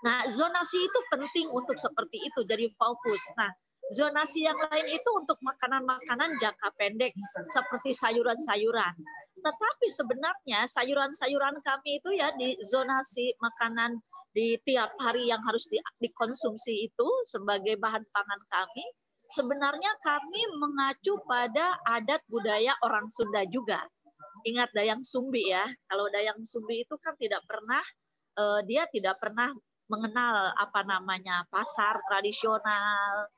Nah, 0.03 0.27
zonasi 0.27 0.77
itu 0.81 0.99
penting 1.09 1.47
untuk 1.49 1.77
seperti 1.79 2.17
itu 2.21 2.43
jadi 2.45 2.67
fokus. 2.75 3.21
Nah, 3.39 3.49
zonasi 3.93 4.45
yang 4.45 4.57
lain 4.57 4.87
itu 4.97 5.09
untuk 5.13 5.37
makanan-makanan 5.45 6.41
jangka 6.41 6.69
pendek 6.73 7.13
seperti 7.53 7.93
sayuran-sayuran. 7.93 8.93
Tetapi 9.45 9.87
sebenarnya 9.93 10.65
sayuran-sayuran 10.65 11.61
kami 11.61 12.01
itu 12.01 12.09
ya 12.17 12.33
di 12.33 12.57
zonasi 12.65 13.37
makanan 13.37 14.01
di 14.33 14.57
tiap 14.65 14.89
hari 14.97 15.29
yang 15.29 15.39
harus 15.45 15.69
di, 15.69 15.77
dikonsumsi 16.01 16.89
itu 16.89 17.09
sebagai 17.29 17.77
bahan 17.77 18.01
pangan 18.09 18.41
kami, 18.49 18.85
sebenarnya 19.29 19.91
kami 20.01 20.41
mengacu 20.57 21.21
pada 21.29 21.77
adat 21.85 22.25
budaya 22.25 22.73
orang 22.81 23.05
Sunda 23.13 23.45
juga. 23.45 23.85
Ingat 24.45 24.73
Dayang 24.73 25.01
Sumbi 25.05 25.45
ya, 25.47 25.65
kalau 25.87 26.09
Dayang 26.11 26.41
Sumbi 26.43 26.83
itu 26.83 26.97
kan 26.99 27.15
tidak 27.17 27.45
pernah, 27.47 27.81
uh, 28.37 28.59
dia 28.67 28.85
tidak 28.91 29.17
pernah 29.21 29.49
mengenal 29.89 30.53
apa 30.57 30.81
namanya 30.83 31.45
pasar 31.53 32.01
tradisional. 32.09 33.29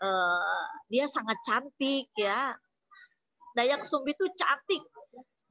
Uh, 0.00 0.64
dia 0.88 1.04
sangat 1.04 1.36
cantik 1.44 2.08
ya. 2.16 2.56
Dayang 3.52 3.82
Sumbi 3.84 4.14
itu 4.14 4.24
cantik, 4.38 4.80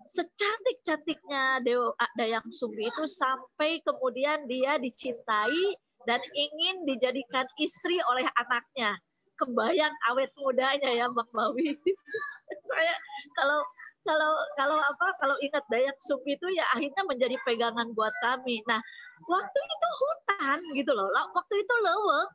secantik-cantiknya 0.09 1.61
Dewa 1.61 1.93
Dayang 2.17 2.49
Sumbi 2.49 2.89
itu 2.89 3.05
sampai 3.05 3.83
kemudian 3.85 4.49
dia 4.49 4.81
dicintai 4.81 5.77
dan 6.07 6.21
ingin 6.33 6.87
dijadikan 6.87 7.45
istri 7.61 7.99
oleh 8.09 8.25
anaknya. 8.37 8.97
kebayang 9.39 9.95
awet 10.11 10.27
mudanya 10.35 10.91
ya 10.91 11.07
Bang 11.15 11.31
Bawi. 11.31 11.71
saya 12.67 12.91
kalau 13.39 13.63
kalau 14.03 14.31
kalau 14.59 14.77
apa 14.83 15.07
kalau 15.15 15.35
ingat 15.39 15.63
Dayak 15.71 15.95
Sumbi 16.03 16.35
itu 16.35 16.47
ya 16.51 16.67
akhirnya 16.75 17.07
menjadi 17.07 17.39
pegangan 17.47 17.87
buat 17.95 18.11
kami. 18.19 18.59
Nah, 18.67 18.83
waktu 19.31 19.59
itu 19.63 19.87
hutan 19.95 20.59
gitu 20.75 20.91
loh. 20.91 21.07
Waktu 21.31 21.55
itu 21.55 21.73
leweng. 21.87 22.29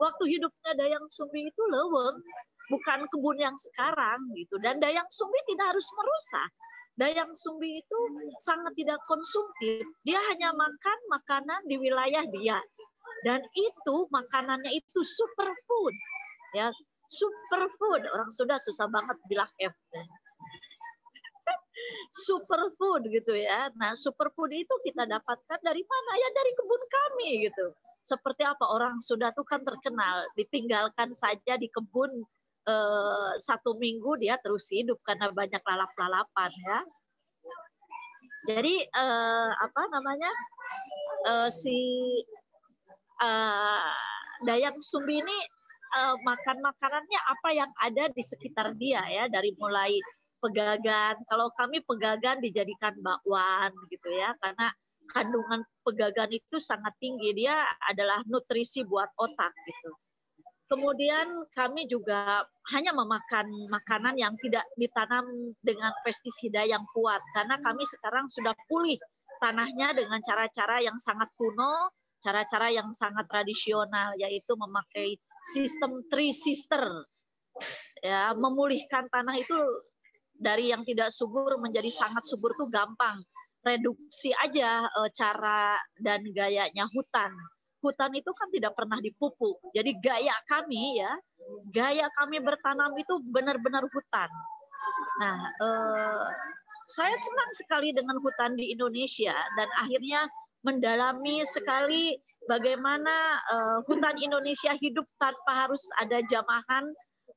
Waktu 0.00 0.24
hidupnya 0.32 0.72
Dayang 0.80 1.06
Sumbi 1.12 1.44
itu 1.44 1.62
leweng, 1.68 2.16
bukan 2.72 3.04
kebun 3.12 3.36
yang 3.36 3.56
sekarang 3.60 4.16
gitu. 4.32 4.56
Dan 4.64 4.80
Dayang 4.80 5.06
Sumbi 5.12 5.36
tidak 5.52 5.76
harus 5.76 5.84
merusak. 5.92 6.50
Dayang 6.96 7.32
Sumbi 7.36 7.84
itu 7.84 7.98
sangat 8.40 8.72
tidak 8.80 9.00
konsumtif. 9.04 9.84
Dia 10.08 10.20
hanya 10.32 10.56
makan 10.56 10.98
makanan 11.12 11.60
di 11.68 11.76
wilayah 11.76 12.24
dia. 12.32 12.58
Dan 13.28 13.44
itu 13.52 13.96
makanannya 14.08 14.72
itu 14.72 15.00
superfood. 15.04 15.94
Ya, 16.56 16.72
superfood. 17.12 18.08
Orang 18.08 18.32
sudah 18.32 18.56
susah 18.56 18.88
banget 18.88 19.16
bilang 19.28 19.48
F 19.60 19.76
superfood 22.10 23.06
gitu 23.08 23.32
ya. 23.38 23.70
Nah, 23.78 23.94
superfood 23.94 24.50
itu 24.50 24.74
kita 24.86 25.06
dapatkan 25.06 25.60
dari 25.62 25.82
mana? 25.86 26.10
Ya 26.18 26.28
dari 26.34 26.52
kebun 26.58 26.82
kami 26.90 27.30
gitu. 27.46 27.66
Seperti 28.02 28.42
apa 28.42 28.66
orang 28.66 28.98
sudah 29.04 29.30
tuh 29.36 29.46
kan 29.46 29.62
terkenal, 29.62 30.26
ditinggalkan 30.34 31.14
saja 31.14 31.54
di 31.54 31.70
kebun 31.70 32.10
eh, 32.66 33.30
satu 33.38 33.78
minggu 33.78 34.18
dia 34.18 34.36
terus 34.42 34.66
hidup 34.72 34.98
karena 35.06 35.30
banyak 35.30 35.62
lalap-lalapan 35.62 36.50
ya. 36.66 36.80
Jadi 38.50 38.74
eh, 38.82 39.50
apa 39.54 39.82
namanya 39.92 40.32
eh, 41.28 41.48
si 41.52 41.78
eh, 43.22 43.92
Dayang 44.42 44.80
Sumbi 44.80 45.20
ini 45.20 45.38
eh, 46.00 46.16
makan 46.24 46.58
makanannya 46.64 47.20
apa 47.28 47.48
yang 47.52 47.70
ada 47.84 48.08
di 48.10 48.22
sekitar 48.24 48.74
dia 48.80 49.04
ya 49.06 49.24
dari 49.28 49.52
mulai 49.60 50.00
pegagan. 50.40 51.20
Kalau 51.28 51.52
kami 51.54 51.84
pegagan 51.84 52.40
dijadikan 52.40 52.96
bakwan 53.04 53.70
gitu 53.92 54.08
ya, 54.10 54.34
karena 54.40 54.72
kandungan 55.12 55.62
pegagan 55.84 56.30
itu 56.32 56.56
sangat 56.58 56.94
tinggi. 56.98 57.36
Dia 57.36 57.60
adalah 57.86 58.24
nutrisi 58.26 58.82
buat 58.82 59.10
otak 59.20 59.52
gitu. 59.68 59.92
Kemudian 60.70 61.26
kami 61.50 61.90
juga 61.90 62.46
hanya 62.70 62.94
memakan 62.94 63.50
makanan 63.74 64.14
yang 64.14 64.38
tidak 64.38 64.62
ditanam 64.78 65.26
dengan 65.66 65.90
pestisida 66.06 66.62
yang 66.62 66.86
kuat 66.94 67.18
karena 67.34 67.58
kami 67.58 67.82
sekarang 67.90 68.30
sudah 68.30 68.54
pulih 68.70 68.94
tanahnya 69.42 69.98
dengan 69.98 70.22
cara-cara 70.22 70.78
yang 70.78 70.94
sangat 71.02 71.26
kuno, 71.34 71.90
cara-cara 72.22 72.70
yang 72.70 72.86
sangat 72.94 73.26
tradisional 73.26 74.14
yaitu 74.14 74.54
memakai 74.54 75.18
sistem 75.50 76.06
tree 76.06 76.30
sister. 76.30 76.86
Ya, 78.06 78.30
memulihkan 78.38 79.10
tanah 79.10 79.42
itu 79.42 79.58
dari 80.40 80.72
yang 80.72 80.82
tidak 80.88 81.12
subur 81.12 81.60
menjadi 81.60 81.92
sangat 81.92 82.24
subur 82.24 82.56
tuh 82.56 82.72
gampang. 82.72 83.20
Reduksi 83.60 84.32
aja 84.40 84.88
e, 84.88 85.00
cara 85.12 85.76
dan 86.00 86.24
gayanya 86.32 86.88
hutan. 86.96 87.28
Hutan 87.84 88.12
itu 88.16 88.32
kan 88.32 88.48
tidak 88.48 88.72
pernah 88.72 88.96
dipupuk. 89.04 89.60
Jadi 89.76 90.00
gaya 90.00 90.32
kami 90.48 91.04
ya, 91.04 91.12
gaya 91.68 92.08
kami 92.16 92.40
bertanam 92.40 92.96
itu 92.96 93.20
benar-benar 93.28 93.84
hutan. 93.84 94.30
Nah, 95.20 95.36
e, 95.60 95.68
saya 96.88 97.14
senang 97.14 97.50
sekali 97.52 97.92
dengan 97.92 98.16
hutan 98.24 98.56
di 98.56 98.72
Indonesia 98.72 99.36
dan 99.60 99.68
akhirnya 99.76 100.24
mendalami 100.60 101.40
sekali 101.48 102.20
bagaimana 102.44 103.40
uh, 103.48 103.78
hutan 103.88 104.16
Indonesia 104.20 104.76
hidup 104.76 105.06
tanpa 105.16 105.66
harus 105.66 105.80
ada 105.96 106.20
jamahan 106.28 106.84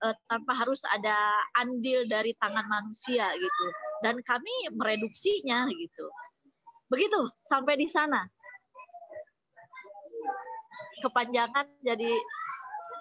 uh, 0.04 0.16
tanpa 0.28 0.52
harus 0.54 0.84
ada 0.92 1.16
andil 1.58 2.04
dari 2.06 2.36
tangan 2.38 2.68
manusia 2.68 3.32
gitu. 3.40 3.66
Dan 4.04 4.20
kami 4.28 4.52
mereduksinya 4.76 5.66
gitu. 5.72 6.06
Begitu 6.92 7.20
sampai 7.48 7.80
di 7.80 7.88
sana. 7.88 8.20
Kepanjangan 11.00 11.68
jadi 11.84 12.12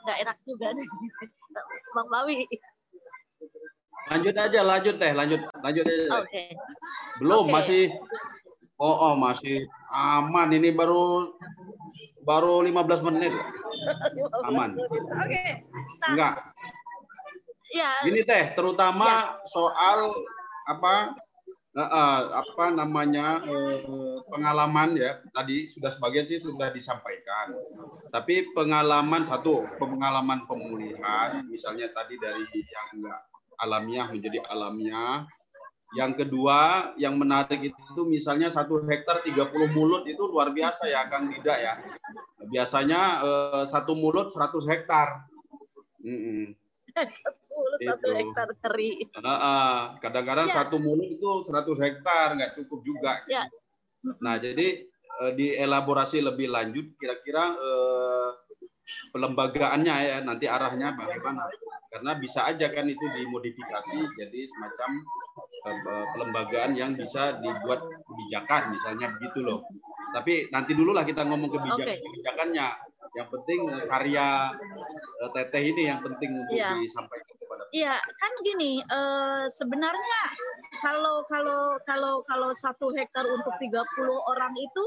nggak 0.07 0.19
enak 0.27 0.39
juga 0.47 0.75
nih. 0.75 0.89
Bang 1.95 2.09
Bawi. 2.09 2.47
Lanjut 4.11 4.35
aja, 4.35 4.61
lanjut 4.67 4.95
teh, 4.99 5.13
lanjut, 5.15 5.41
lanjut 5.63 5.85
aja. 5.87 6.07
Okay. 6.27 6.51
Belum, 7.23 7.47
okay. 7.47 7.55
masih 7.55 7.83
Oh, 8.83 8.99
oh, 8.99 9.15
masih 9.15 9.63
aman. 9.95 10.51
Ini 10.51 10.75
baru 10.75 11.39
baru 12.27 12.67
15 12.67 13.07
menit. 13.07 13.31
Aman. 14.51 14.75
Oke. 14.75 14.99
Okay. 15.23 15.63
Nah, 16.03 16.09
Enggak 16.11 16.35
ya. 17.73 17.91
Gini 18.05 18.21
teh, 18.23 18.53
terutama 18.55 19.09
ya. 19.09 19.49
soal 19.49 20.13
apa 20.69 21.17
uh, 21.77 22.23
apa 22.39 22.65
namanya 22.71 23.43
uh, 23.43 24.21
pengalaman 24.29 24.95
ya 24.97 25.19
tadi 25.33 25.67
sudah 25.73 25.91
sebagian 25.91 26.29
sih 26.29 26.41
sudah 26.41 26.71
disampaikan. 26.71 27.57
Tapi 28.13 28.53
pengalaman 28.53 29.25
satu 29.25 29.65
pengalaman 29.81 30.45
pemulihan, 30.45 31.43
misalnya 31.49 31.89
tadi 31.97 32.21
dari 32.21 32.45
yang 32.53 32.89
enggak 33.01 33.21
alamiah 33.61 34.07
menjadi 34.11 34.39
alamiah. 34.49 35.25
Yang 35.93 36.25
kedua, 36.25 36.93
yang 36.97 37.21
menarik 37.21 37.69
itu 37.69 38.01
misalnya 38.09 38.49
satu 38.49 38.81
hektar 38.89 39.21
30 39.29 39.53
mulut 39.77 40.09
itu 40.09 40.25
luar 40.25 40.49
biasa 40.49 40.89
ya, 40.89 41.05
Kang 41.13 41.29
Dida 41.29 41.53
ya. 41.53 41.75
Biasanya 42.49 43.01
eh, 43.21 43.65
satu 43.69 43.93
mulut 43.93 44.33
100 44.33 44.73
hektar. 44.73 45.29
Mm 46.01 46.17
-mm. 46.17 46.45
satu 47.83 48.09
hektar 48.15 48.49
teri. 48.63 48.91
Kadang-kadang 50.01 50.49
ya. 50.49 50.55
satu 50.55 50.77
mulut 50.79 51.09
itu 51.09 51.27
100 51.47 51.67
hektar, 51.83 52.39
nggak 52.39 52.53
cukup 52.59 52.81
juga. 52.85 53.13
Ya. 53.27 53.47
Nah, 54.23 54.39
jadi 54.39 54.87
eh, 55.23 55.33
dielaborasi 55.35 56.23
lebih 56.23 56.51
lanjut, 56.51 56.95
kira-kira 56.99 57.55
eh, 57.55 58.31
pelembagaannya 59.15 59.95
ya, 60.03 60.17
nanti 60.27 60.47
arahnya 60.51 60.95
bagaimana. 60.99 61.47
Karena 61.93 62.17
bisa 62.17 62.49
aja 62.49 62.73
kan 62.73 62.89
itu 62.89 63.05
dimodifikasi 63.05 63.99
jadi 64.17 64.41
semacam 64.49 64.91
eh, 65.71 66.07
pelembagaan 66.17 66.73
yang 66.75 66.99
bisa 66.99 67.39
dibuat 67.39 67.83
kebijakan, 68.07 68.75
misalnya 68.75 69.13
begitu 69.19 69.45
loh. 69.47 69.61
Tapi 70.13 70.53
nanti 70.53 70.77
dulu 70.77 70.93
lah 70.93 71.07
kita 71.09 71.25
ngomong 71.25 71.51
kebijakan 71.51 71.97
kebijakannya. 71.97 72.69
Yang 73.13 73.29
penting 73.29 73.61
karya 73.93 74.57
Teteh 75.31 75.63
ini 75.63 75.87
yang 75.87 76.03
penting 76.03 76.35
untuk 76.35 76.59
ya. 76.59 76.75
disampaikan 76.75 77.32
Iya, 77.73 77.97
kan 77.97 78.33
gini, 78.45 78.85
uh, 78.85 79.49
sebenarnya 79.49 80.23
kalau 80.85 81.25
kalau 81.25 81.81
kalau 81.89 82.21
kalau 82.29 82.51
satu 82.53 82.93
hektar 82.93 83.25
untuk 83.25 83.57
30 83.57 83.73
orang 84.29 84.53
itu 84.61 84.83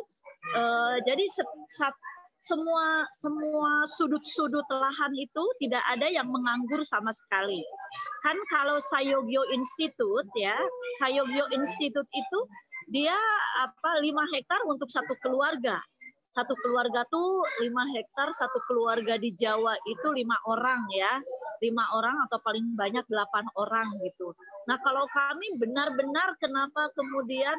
uh, 0.54 0.94
jadi 1.02 1.26
se, 1.26 1.42
sat, 1.74 1.98
semua 2.46 3.10
semua 3.10 3.90
sudut-sudut 3.90 4.70
lahan 4.70 5.14
itu 5.18 5.44
tidak 5.66 5.82
ada 5.90 6.06
yang 6.14 6.30
menganggur 6.30 6.86
sama 6.86 7.10
sekali. 7.10 7.66
Kan 8.22 8.38
kalau 8.54 8.78
Sayogyo 8.78 9.50
Institute 9.50 10.30
ya, 10.38 10.54
Sayogyo 11.02 11.50
Institute 11.58 12.12
itu 12.14 12.40
dia 12.94 13.18
apa 13.66 13.98
5 13.98 14.14
hektar 14.38 14.62
untuk 14.70 14.94
satu 14.94 15.18
keluarga 15.26 15.82
satu 16.36 16.52
keluarga 16.60 17.08
tuh 17.08 17.48
lima 17.64 17.88
hektar 17.96 18.28
satu 18.36 18.60
keluarga 18.68 19.16
di 19.16 19.32
Jawa 19.40 19.72
itu 19.88 20.08
lima 20.12 20.36
orang 20.52 20.84
ya. 20.92 21.24
Lima 21.64 21.88
orang 21.96 22.28
atau 22.28 22.44
paling 22.44 22.76
banyak 22.76 23.08
delapan 23.08 23.48
orang 23.56 23.88
gitu. 24.04 24.36
Nah 24.68 24.76
kalau 24.84 25.08
kami 25.16 25.48
benar-benar 25.56 26.36
kenapa 26.44 26.92
kemudian 26.92 27.56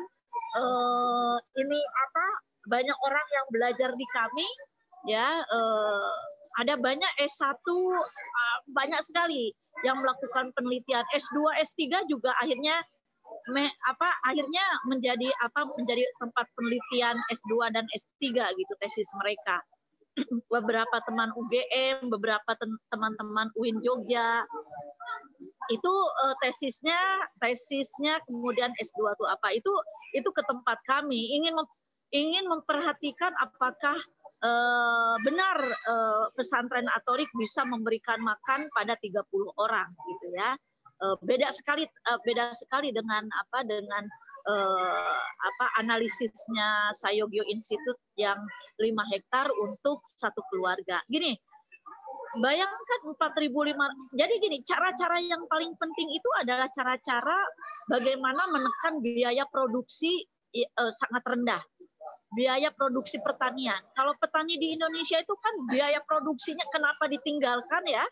uh, 0.61 1.37
ini 1.57 1.81
apa 1.81 2.27
banyak 2.69 2.99
orang 3.01 3.27
yang 3.33 3.47
belajar 3.49 3.91
di 3.97 4.07
kami 4.13 4.49
ya 5.09 5.41
uh, 5.41 6.13
ada 6.61 6.77
banyak 6.77 7.13
S1 7.23 7.57
uh, 7.65 8.59
banyak 8.77 9.01
sekali 9.01 9.57
yang 9.89 10.05
melakukan 10.05 10.53
penelitian. 10.53 11.05
S2 11.17 11.65
S3 11.65 12.13
juga 12.13 12.37
akhirnya 12.45 12.85
me, 13.53 13.67
apa 13.87 14.09
akhirnya 14.27 14.65
menjadi 14.91 15.29
apa 15.43 15.71
menjadi 15.79 16.03
tempat 16.19 16.47
penelitian 16.59 17.17
S2 17.31 17.53
dan 17.71 17.87
S3 17.95 18.25
gitu 18.55 18.73
tesis 18.83 19.09
mereka. 19.23 19.63
beberapa 20.55 20.97
teman 21.05 21.29
UGM, 21.37 22.09
beberapa 22.09 22.57
teman-teman 22.89 23.53
UIN 23.61 23.85
Jogja 23.85 24.49
itu 25.69 25.95
uh, 26.25 26.35
tesisnya 26.41 26.97
tesisnya 27.37 28.17
kemudian 28.25 28.73
S2 28.81 29.13
itu 29.13 29.25
apa? 29.29 29.49
Itu 29.53 29.73
itu 30.17 30.29
ke 30.33 30.43
tempat 30.49 30.81
kami 30.89 31.37
ingin 31.37 31.53
mem, 31.53 31.69
ingin 32.15 32.49
memperhatikan 32.49 33.35
apakah 33.43 33.99
uh, 34.41 35.17
benar 35.21 35.59
uh, 35.85 36.25
pesantren 36.33 36.89
Atorik 36.97 37.29
bisa 37.37 37.67
memberikan 37.67 38.23
makan 38.23 38.71
pada 38.73 38.97
30 38.97 39.21
orang 39.59 39.91
gitu 39.91 40.33
ya 40.33 40.55
uh, 41.03 41.17
beda 41.21 41.53
sekali 41.53 41.85
uh, 41.85 42.19
beda 42.25 42.53
sekali 42.57 42.93
dengan 42.93 43.27
apa 43.29 43.67
dengan 43.67 44.05
uh, 44.47 45.21
apa 45.21 45.67
analisisnya 45.83 46.95
Sayogyo 46.97 47.45
Institute 47.51 48.01
yang 48.17 48.39
5 48.79 49.13
hektar 49.13 49.51
untuk 49.61 50.07
satu 50.09 50.41
keluarga. 50.53 51.03
Gini, 51.11 51.37
bayangkan 52.41 53.01
4.500. 53.13 54.17
Jadi 54.17 54.35
gini, 54.41 54.59
cara-cara 54.63 55.19
yang 55.21 55.43
paling 55.49 55.73
penting 55.77 56.09
itu 56.15 56.29
adalah 56.41 56.69
cara-cara 56.73 57.39
bagaimana 57.91 58.49
menekan 58.49 59.01
biaya 59.03 59.45
produksi 59.49 60.25
uh, 60.55 60.93
sangat 60.93 61.25
rendah. 61.27 61.63
Biaya 62.37 62.75
produksi 62.75 63.23
pertanian. 63.23 63.81
Kalau 63.95 64.13
petani 64.19 64.59
di 64.59 64.77
Indonesia 64.77 65.23
itu 65.23 65.35
kan 65.39 65.55
biaya 65.71 66.03
produksinya 66.05 66.67
kenapa 66.75 67.09
ditinggalkan 67.09 67.87
ya? 67.87 68.05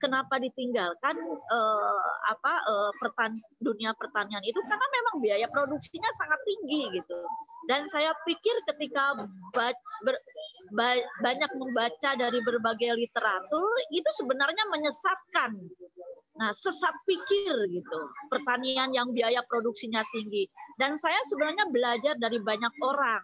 Kenapa 0.00 0.40
ditinggalkan 0.40 1.16
uh, 1.28 2.04
apa 2.32 2.52
uh, 2.64 2.90
pertan 2.96 3.36
dunia 3.60 3.92
pertanian 4.00 4.40
itu 4.48 4.56
karena 4.64 4.86
memang 4.88 5.14
biaya 5.20 5.46
produksinya 5.52 6.08
sangat 6.16 6.40
tinggi 6.48 6.88
gitu. 6.96 7.20
Dan 7.68 7.84
saya 7.84 8.16
pikir 8.24 8.56
ketika 8.64 9.12
ber, 10.00 10.16
banyak 11.20 11.50
membaca 11.58 12.10
dari 12.16 12.40
berbagai 12.40 12.96
literatur 12.96 13.70
itu 13.92 14.10
sebenarnya 14.16 14.64
menyesatkan. 14.70 15.50
Nah, 16.40 16.52
sesat 16.54 16.94
pikir 17.04 17.54
gitu. 17.68 18.00
Pertanian 18.32 18.94
yang 18.94 19.12
biaya 19.12 19.44
produksinya 19.44 20.00
tinggi. 20.14 20.48
Dan 20.80 20.96
saya 20.96 21.20
sebenarnya 21.28 21.68
belajar 21.68 22.14
dari 22.16 22.38
banyak 22.40 22.72
orang. 22.80 23.20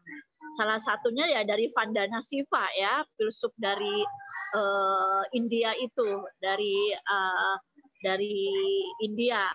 Salah 0.61 0.79
satunya 0.79 1.27
ya 1.33 1.43
dari 1.43 1.73
Vandana 1.75 2.21
Siva 2.23 2.65
ya, 2.79 3.03
filsuf 3.19 3.51
dari 3.59 4.05
uh, 4.57 5.23
India 5.37 5.77
itu, 5.77 6.25
dari 6.41 6.97
uh, 6.97 7.57
dari 8.01 8.49
India 9.05 9.53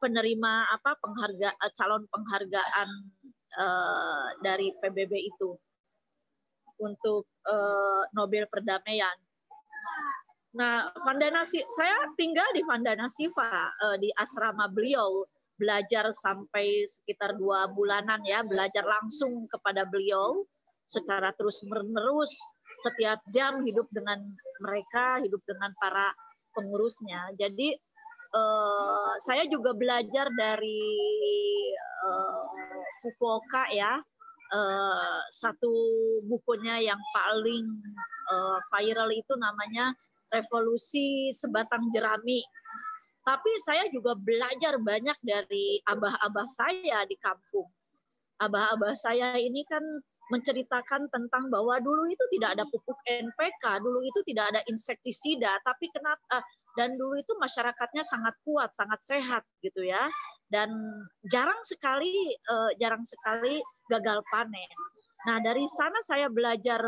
penerima 0.00 0.72
apa 0.72 0.96
penghargaan 1.04 1.70
calon 1.76 2.08
penghargaan 2.08 2.88
uh, 3.60 4.26
dari 4.40 4.72
PBB 4.80 5.12
itu 5.28 5.52
untuk 6.80 7.28
uh, 7.44 8.08
Nobel 8.16 8.48
perdamaian. 8.48 9.12
Nah, 10.56 10.88
Vandana 11.06 11.44
saya 11.46 12.10
tinggal 12.18 12.48
di 12.56 12.64
Vandana 12.66 13.06
Siva 13.06 13.70
di 14.02 14.10
asrama 14.18 14.66
beliau 14.66 15.22
belajar 15.60 16.08
sampai 16.16 16.88
sekitar 16.88 17.36
dua 17.36 17.68
bulanan 17.70 18.24
ya 18.24 18.40
belajar 18.40 18.82
langsung 18.82 19.44
kepada 19.52 19.84
beliau 19.84 20.42
secara 20.88 21.30
terus 21.36 21.60
menerus 21.68 22.32
setiap 22.80 23.20
jam 23.32 23.60
hidup 23.64 23.86
dengan 23.92 24.20
mereka 24.64 25.20
hidup 25.20 25.40
dengan 25.44 25.70
para 25.80 26.12
pengurusnya 26.56 27.36
jadi 27.36 27.76
uh, 28.34 29.12
saya 29.20 29.46
juga 29.46 29.76
belajar 29.76 30.26
dari 30.34 30.82
uh, 32.04 32.44
Fukuoka 33.00 33.70
ya 33.72 34.00
uh, 34.54 35.18
satu 35.30 35.72
bukunya 36.26 36.92
yang 36.92 37.00
paling 37.14 37.66
uh, 38.30 38.58
viral 38.74 39.10
itu 39.14 39.34
namanya 39.38 39.94
Revolusi 40.30 41.34
Sebatang 41.34 41.90
Jerami. 41.90 42.42
Tapi 43.20 43.52
saya 43.62 43.86
juga 43.92 44.16
belajar 44.16 44.80
banyak 44.80 45.18
dari 45.22 45.78
abah-abah 45.84 46.48
saya 46.48 47.04
di 47.04 47.16
kampung. 47.20 47.68
Abah-abah 48.40 48.96
saya 48.96 49.36
ini 49.36 49.60
kan 49.68 49.82
menceritakan 50.30 51.10
tentang 51.10 51.50
bahwa 51.50 51.82
dulu 51.82 52.06
itu 52.06 52.24
tidak 52.38 52.58
ada 52.58 52.64
pupuk 52.70 52.96
NPK, 53.06 53.64
dulu 53.82 54.00
itu 54.06 54.20
tidak 54.30 54.54
ada 54.54 54.60
insektisida, 54.70 55.58
tapi 55.66 55.90
kenapa 55.90 56.42
dan 56.78 56.94
dulu 56.94 57.18
itu 57.18 57.34
masyarakatnya 57.42 58.06
sangat 58.06 58.34
kuat, 58.46 58.70
sangat 58.72 59.02
sehat 59.02 59.42
gitu 59.60 59.82
ya. 59.82 60.06
Dan 60.50 60.70
jarang 61.30 61.58
sekali 61.66 62.14
uh, 62.46 62.70
jarang 62.78 63.02
sekali 63.02 63.58
gagal 63.90 64.22
panen. 64.30 64.70
Nah, 65.26 65.42
dari 65.42 65.66
sana 65.66 65.98
saya 66.06 66.30
belajar 66.30 66.80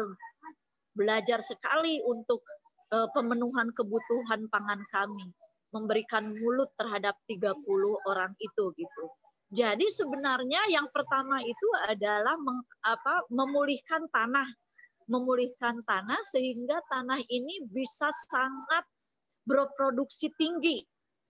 belajar 0.94 1.42
sekali 1.42 1.98
untuk 2.06 2.42
uh, 2.94 3.08
pemenuhan 3.10 3.74
kebutuhan 3.74 4.46
pangan 4.50 4.80
kami, 4.94 5.26
memberikan 5.74 6.30
mulut 6.30 6.70
terhadap 6.78 7.18
30 7.26 7.58
orang 8.06 8.32
itu 8.38 8.64
gitu. 8.76 9.04
Jadi 9.52 9.86
sebenarnya 9.92 10.72
yang 10.72 10.88
pertama 10.88 11.44
itu 11.44 11.68
adalah 11.84 12.40
meng, 12.40 12.64
apa, 12.88 13.20
memulihkan 13.28 14.08
tanah, 14.08 14.48
memulihkan 15.12 15.76
tanah 15.84 16.20
sehingga 16.24 16.80
tanah 16.88 17.20
ini 17.28 17.60
bisa 17.68 18.08
sangat 18.32 18.84
berproduksi 19.44 20.32
tinggi. 20.40 20.80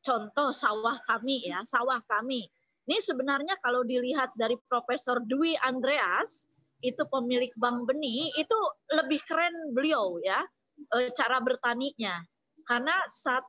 Contoh 0.07 0.55
sawah 0.55 1.03
kami 1.11 1.51
ya, 1.51 1.67
sawah 1.67 1.99
kami 2.07 2.47
ini 2.91 2.99
sebenarnya 2.99 3.55
kalau 3.63 3.87
dilihat 3.87 4.35
dari 4.35 4.59
Profesor 4.67 5.23
Dwi 5.23 5.55
Andreas, 5.63 6.51
itu 6.83 6.99
pemilik 7.07 7.55
Bank 7.55 7.87
Beni, 7.87 8.35
itu 8.35 8.59
lebih 8.91 9.23
keren 9.31 9.71
beliau 9.71 10.19
ya 10.19 10.43
e, 10.99 11.15
cara 11.15 11.39
bertaninya. 11.39 12.19
Karena 12.67 12.95
saat 13.07 13.47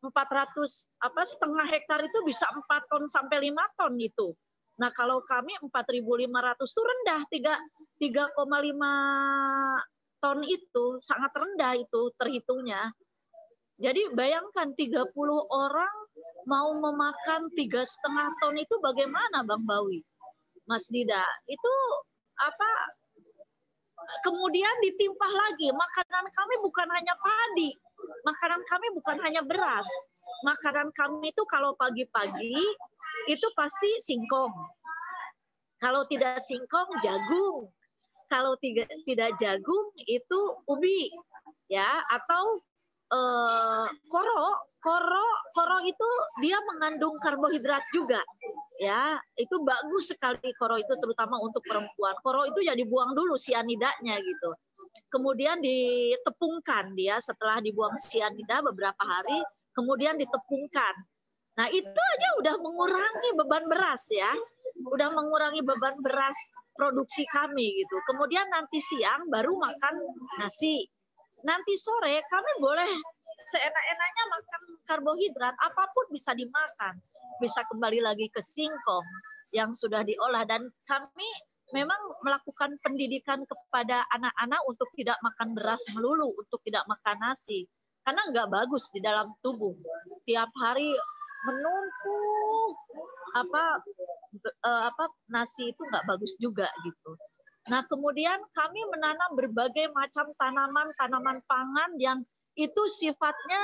400 0.00 0.08
e, 0.08 0.66
apa 1.04 1.22
setengah 1.24 1.66
hektar 1.68 2.00
itu 2.00 2.18
bisa 2.24 2.48
4 2.48 2.90
ton 2.90 3.04
sampai 3.08 3.52
5 3.52 3.78
ton 3.78 3.94
itu. 4.00 4.32
Nah, 4.80 4.88
kalau 4.96 5.20
kami 5.28 5.52
4.500 5.60 6.64
itu 6.64 6.80
rendah 6.80 7.20
3 7.28 8.32
3,5 8.32 10.20
ton 10.20 10.38
itu 10.44 10.84
sangat 11.04 11.32
rendah 11.36 11.72
itu 11.76 12.00
terhitungnya. 12.16 12.92
Jadi 13.80 14.12
bayangkan 14.12 14.76
30 14.76 15.08
orang 15.48 15.94
mau 16.44 16.68
memakan 16.76 17.48
tiga 17.56 17.80
setengah 17.80 18.28
ton 18.44 18.56
itu 18.60 18.76
bagaimana 18.84 19.40
Bang 19.44 19.64
Bawi? 19.64 20.04
Mas 20.68 20.84
Dida, 20.92 21.24
itu 21.48 21.74
apa 22.36 22.70
kemudian 24.24 24.74
ditimpah 24.84 25.32
lagi 25.32 25.68
makanan 25.72 26.24
kami 26.28 26.54
bukan 26.64 26.88
hanya 26.88 27.14
padi 27.20 27.70
makanan 28.26 28.60
kami 28.66 28.86
bukan 28.96 29.16
hanya 29.24 29.42
beras. 29.44 29.88
Makanan 30.46 30.90
kami 30.96 31.30
itu 31.30 31.42
kalau 31.48 31.74
pagi-pagi 31.76 32.56
itu 33.28 33.46
pasti 33.56 33.90
singkong. 34.02 34.52
Kalau 35.80 36.04
tidak 36.08 36.38
singkong 36.44 36.90
jagung. 37.00 37.68
Kalau 38.30 38.54
tidak 38.62 38.86
tidak 39.04 39.34
jagung 39.42 39.86
itu 40.06 40.38
ubi 40.70 41.10
ya. 41.66 42.04
Atau 42.12 42.62
uh, 43.10 43.86
koro, 44.06 44.42
koro, 44.78 45.26
koro 45.54 45.78
itu 45.84 46.08
dia 46.40 46.56
mengandung 46.62 47.18
karbohidrat 47.18 47.82
juga, 47.90 48.22
ya 48.78 49.18
itu 49.36 49.60
bagus 49.66 50.14
sekali 50.14 50.50
koro 50.56 50.78
itu 50.78 50.94
terutama 50.96 51.36
untuk 51.42 51.62
perempuan. 51.66 52.14
Koro 52.22 52.46
itu 52.46 52.62
ya 52.64 52.74
dibuang 52.78 53.12
dulu 53.12 53.34
sianidanya 53.34 54.16
gitu, 54.18 54.50
kemudian 55.10 55.58
ditepungkan 55.60 56.94
dia 56.94 57.18
setelah 57.18 57.58
dibuang 57.58 57.98
sianida 57.98 58.62
beberapa 58.62 59.02
hari, 59.02 59.42
kemudian 59.74 60.16
ditepungkan. 60.16 60.94
Nah 61.58 61.66
itu 61.68 62.00
aja 62.14 62.28
udah 62.40 62.54
mengurangi 62.62 63.30
beban 63.36 63.64
beras 63.66 64.06
ya, 64.08 64.32
udah 64.86 65.10
mengurangi 65.12 65.60
beban 65.66 65.98
beras 66.00 66.38
produksi 66.78 67.26
kami 67.28 67.84
gitu. 67.84 67.96
Kemudian 68.08 68.48
nanti 68.48 68.80
siang 68.80 69.28
baru 69.28 69.52
makan 69.58 69.94
nasi 70.40 70.88
nanti 71.46 71.72
sore 71.76 72.20
kami 72.28 72.52
boleh 72.60 72.90
seenak-enaknya 73.50 74.24
makan 74.30 74.62
karbohidrat 74.86 75.54
apa 75.56 75.82
pun 75.92 76.06
bisa 76.12 76.36
dimakan. 76.36 76.94
Bisa 77.40 77.64
kembali 77.68 78.00
lagi 78.04 78.26
ke 78.28 78.40
singkong 78.42 79.06
yang 79.56 79.72
sudah 79.72 80.04
diolah. 80.04 80.44
Dan 80.44 80.68
kami 80.86 81.30
memang 81.72 81.98
melakukan 82.22 82.74
pendidikan 82.84 83.42
kepada 83.46 84.04
anak-anak 84.14 84.60
untuk 84.68 84.88
tidak 84.98 85.18
makan 85.22 85.48
beras 85.56 85.82
melulu 85.96 86.30
untuk 86.36 86.60
tidak 86.66 86.84
makan 86.86 87.16
nasi. 87.22 87.66
Karena 88.04 88.22
nggak 88.32 88.48
bagus 88.50 88.88
di 88.92 89.00
dalam 89.00 89.32
tubuh. 89.44 89.74
Tiap 90.24 90.50
hari 90.60 90.90
menumpuk 91.40 92.76
apa 93.32 93.80
eh, 94.44 94.82
apa 94.92 95.04
nasi 95.32 95.72
itu 95.72 95.82
nggak 95.88 96.04
bagus 96.04 96.36
juga 96.36 96.68
gitu 96.84 97.16
Nah, 97.68 97.84
kemudian 97.84 98.40
kami 98.56 98.80
menanam 98.88 99.36
berbagai 99.36 99.92
macam 99.92 100.32
tanaman, 100.40 100.88
tanaman 100.96 101.38
pangan 101.44 101.90
yang 102.00 102.24
itu 102.56 102.82
sifatnya 102.88 103.60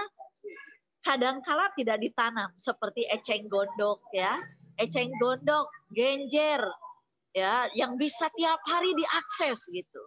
kadangkala 1.00 1.72
tidak 1.78 2.02
ditanam 2.02 2.50
seperti 2.60 3.08
eceng 3.08 3.48
gondok 3.48 4.04
ya, 4.12 4.36
eceng 4.76 5.14
gondok, 5.16 5.70
genjer 5.94 6.60
ya, 7.32 7.70
yang 7.72 7.96
bisa 7.96 8.28
tiap 8.36 8.60
hari 8.68 8.92
diakses 8.92 9.64
gitu. 9.72 10.02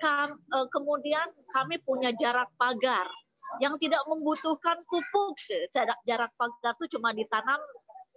Eh, 0.00 0.66
kemudian 0.72 1.28
kami 1.52 1.76
punya 1.84 2.14
jarak 2.16 2.48
pagar 2.56 3.10
yang 3.60 3.76
tidak 3.78 4.00
membutuhkan 4.08 4.76
pupuk. 4.88 5.36
Jarak 6.08 6.32
pagar 6.36 6.72
itu 6.78 6.98
cuma 6.98 7.12
ditanam 7.12 7.60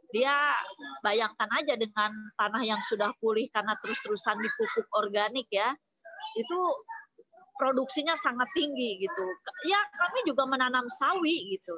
dia 0.09 0.57
bayangkan 1.05 1.49
aja 1.53 1.77
dengan 1.77 2.11
tanah 2.37 2.63
yang 2.65 2.81
sudah 2.89 3.13
pulih 3.21 3.45
karena 3.53 3.77
terus-terusan 3.81 4.41
dipupuk 4.41 4.87
organik 4.97 5.45
ya 5.53 5.69
itu 6.37 6.59
produksinya 7.59 8.15
sangat 8.15 8.47
tinggi 8.55 9.03
gitu. 9.03 9.25
Ya 9.67 9.79
kami 9.99 10.19
juga 10.25 10.47
menanam 10.47 10.87
sawi 10.87 11.59
gitu. 11.59 11.75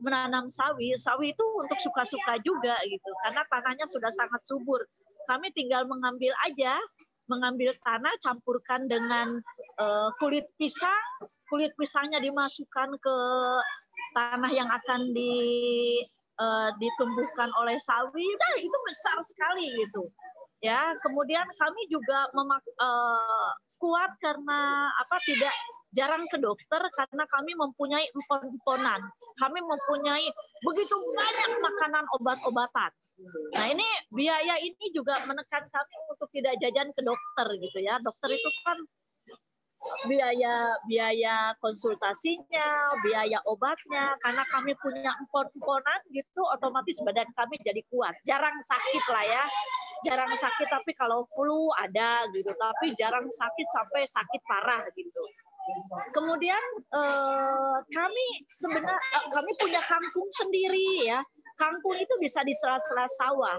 Menanam 0.00 0.48
sawi 0.48 0.94
sawi 0.96 1.34
itu 1.34 1.44
untuk 1.58 1.76
suka-suka 1.82 2.40
juga 2.40 2.78
gitu 2.86 3.10
karena 3.26 3.42
tanahnya 3.50 3.86
sudah 3.90 4.10
sangat 4.14 4.40
subur. 4.46 4.80
Kami 5.26 5.50
tinggal 5.52 5.84
mengambil 5.90 6.32
aja 6.46 6.78
mengambil 7.24 7.72
tanah 7.80 8.14
campurkan 8.20 8.86
dengan 8.86 9.40
uh, 9.80 10.08
kulit 10.22 10.46
pisang. 10.56 11.04
Kulit 11.50 11.72
pisangnya 11.74 12.20
dimasukkan 12.20 12.88
ke 13.00 13.16
tanah 14.14 14.52
yang 14.54 14.70
akan 14.70 15.10
di 15.10 15.34
uh, 16.38 16.70
ditumbuhkan 16.78 17.50
oleh 17.60 17.76
sawi, 17.78 18.26
nah 18.26 18.52
itu 18.58 18.76
besar 18.86 19.18
sekali 19.22 19.66
gitu. 19.84 20.08
Ya, 20.64 20.96
kemudian 21.04 21.44
kami 21.60 21.82
juga 21.92 22.24
memak 22.32 22.64
uh, 22.80 23.52
kuat 23.76 24.16
karena 24.16 24.88
apa 24.96 25.20
tidak 25.28 25.52
jarang 25.92 26.24
ke 26.32 26.40
dokter 26.40 26.80
karena 26.96 27.24
kami 27.28 27.52
mempunyai 27.52 28.08
empon-emponan. 28.16 29.04
Kami 29.44 29.60
mempunyai 29.60 30.24
begitu 30.64 30.96
banyak 30.96 31.60
makanan 31.60 32.04
obat-obatan. 32.16 32.90
Nah, 33.60 33.66
ini 33.76 33.84
biaya 34.16 34.56
ini 34.56 34.88
juga 34.96 35.20
menekan 35.28 35.68
kami 35.68 35.94
untuk 36.08 36.32
tidak 36.32 36.56
jajan 36.64 36.88
ke 36.96 37.02
dokter 37.04 37.46
gitu 37.60 37.78
ya. 37.84 38.00
Dokter 38.00 38.32
itu 38.32 38.48
kan 38.64 38.80
biaya 40.08 40.76
biaya 40.88 41.52
konsultasinya, 41.60 42.68
biaya 43.04 43.38
obatnya, 43.48 44.16
karena 44.20 44.44
kami 44.52 44.72
punya 44.80 45.12
empon-emponan 45.24 46.00
gitu, 46.12 46.42
otomatis 46.52 46.98
badan 47.04 47.28
kami 47.36 47.56
jadi 47.64 47.80
kuat. 47.92 48.14
Jarang 48.28 48.56
sakit 48.64 49.04
lah 49.12 49.24
ya, 49.24 49.44
jarang 50.04 50.32
sakit 50.32 50.68
tapi 50.68 50.92
kalau 50.96 51.28
flu 51.32 51.72
ada 51.80 52.28
gitu, 52.32 52.52
tapi 52.52 52.92
jarang 52.96 53.26
sakit 53.28 53.66
sampai 53.72 54.02
sakit 54.04 54.40
parah 54.44 54.84
gitu. 54.92 55.24
Kemudian 56.12 56.60
eh, 56.92 57.76
kami 57.88 58.26
sebenarnya 58.52 59.00
eh, 59.00 59.24
kami 59.32 59.50
punya 59.56 59.80
kampung 59.80 60.28
sendiri 60.36 61.08
ya. 61.08 61.20
Kangkung 61.54 61.94
itu 61.94 62.10
bisa 62.18 62.42
di 62.42 62.50
sela-sela 62.50 63.06
sawah 63.14 63.54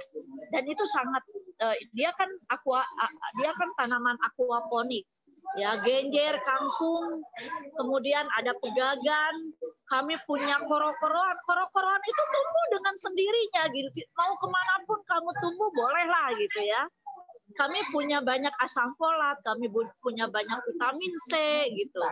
dan 0.52 0.68
itu 0.68 0.84
sangat 0.84 1.24
eh, 1.64 1.78
dia 1.96 2.12
kan 2.14 2.28
aqua 2.52 2.84
dia 3.40 3.56
kan 3.56 3.70
tanaman 3.80 4.20
aquaponik 4.20 5.08
ya 5.56 5.78
genjer, 5.86 6.36
kangkung, 6.42 7.24
kemudian 7.78 8.26
ada 8.42 8.52
pegagan, 8.60 9.36
kami 9.88 10.18
punya 10.26 10.58
koro-koroan, 10.66 11.38
koro-koroan 11.46 12.04
itu 12.04 12.24
tumbuh 12.34 12.66
dengan 12.74 12.96
sendirinya 12.98 13.64
gitu, 13.72 13.90
mau 14.18 14.34
ke 14.36 14.48
mana 14.50 14.76
pun 14.84 15.00
kamu 15.06 15.30
tumbuh 15.40 15.70
bolehlah 15.78 16.28
gitu 16.36 16.62
ya. 16.66 16.84
Kami 17.56 17.80
punya 17.94 18.20
banyak 18.20 18.52
asam 18.66 18.92
folat, 19.00 19.40
kami 19.46 19.72
punya 20.04 20.28
banyak 20.28 20.60
vitamin 20.66 21.14
C 21.32 21.34
gitu, 21.72 22.04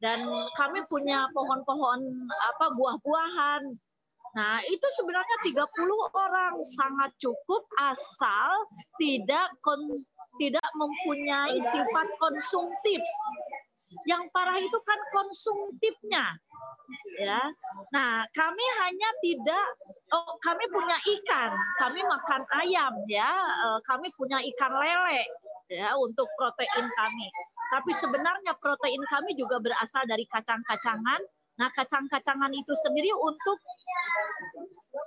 dan 0.00 0.24
kami 0.56 0.80
punya 0.88 1.28
pohon-pohon 1.36 2.00
apa 2.54 2.72
buah-buahan. 2.72 3.62
Nah, 4.36 4.60
itu 4.68 4.86
sebenarnya 4.94 5.36
30 5.50 5.66
orang. 6.14 6.54
Sangat 6.76 7.10
cukup 7.18 7.64
asal 7.80 8.70
tidak 9.00 9.50
kon 9.64 9.80
tidak 10.38 10.68
mempunyai 10.78 11.58
sifat 11.60 12.08
konsumtif. 12.18 13.02
Yang 14.06 14.26
parah 14.34 14.58
itu 14.58 14.78
kan 14.82 15.00
konsumtifnya. 15.14 16.24
Ya. 17.20 17.40
Nah, 17.92 18.24
kami 18.32 18.64
hanya 18.80 19.10
tidak 19.20 19.66
oh 20.08 20.34
kami 20.40 20.64
punya 20.72 20.96
ikan, 20.96 21.52
kami 21.76 22.00
makan 22.00 22.42
ayam 22.64 22.94
ya, 23.06 23.28
eh, 23.44 23.78
kami 23.84 24.08
punya 24.16 24.40
ikan 24.40 24.72
lele 24.72 25.28
ya 25.68 25.92
untuk 26.00 26.26
protein 26.40 26.86
kami. 26.88 27.28
Tapi 27.68 27.92
sebenarnya 27.92 28.56
protein 28.56 29.04
kami 29.04 29.36
juga 29.36 29.60
berasal 29.60 30.08
dari 30.08 30.24
kacang-kacangan. 30.32 31.20
Nah, 31.58 31.68
kacang-kacangan 31.74 32.54
itu 32.54 32.72
sendiri 32.86 33.12
untuk 33.12 33.58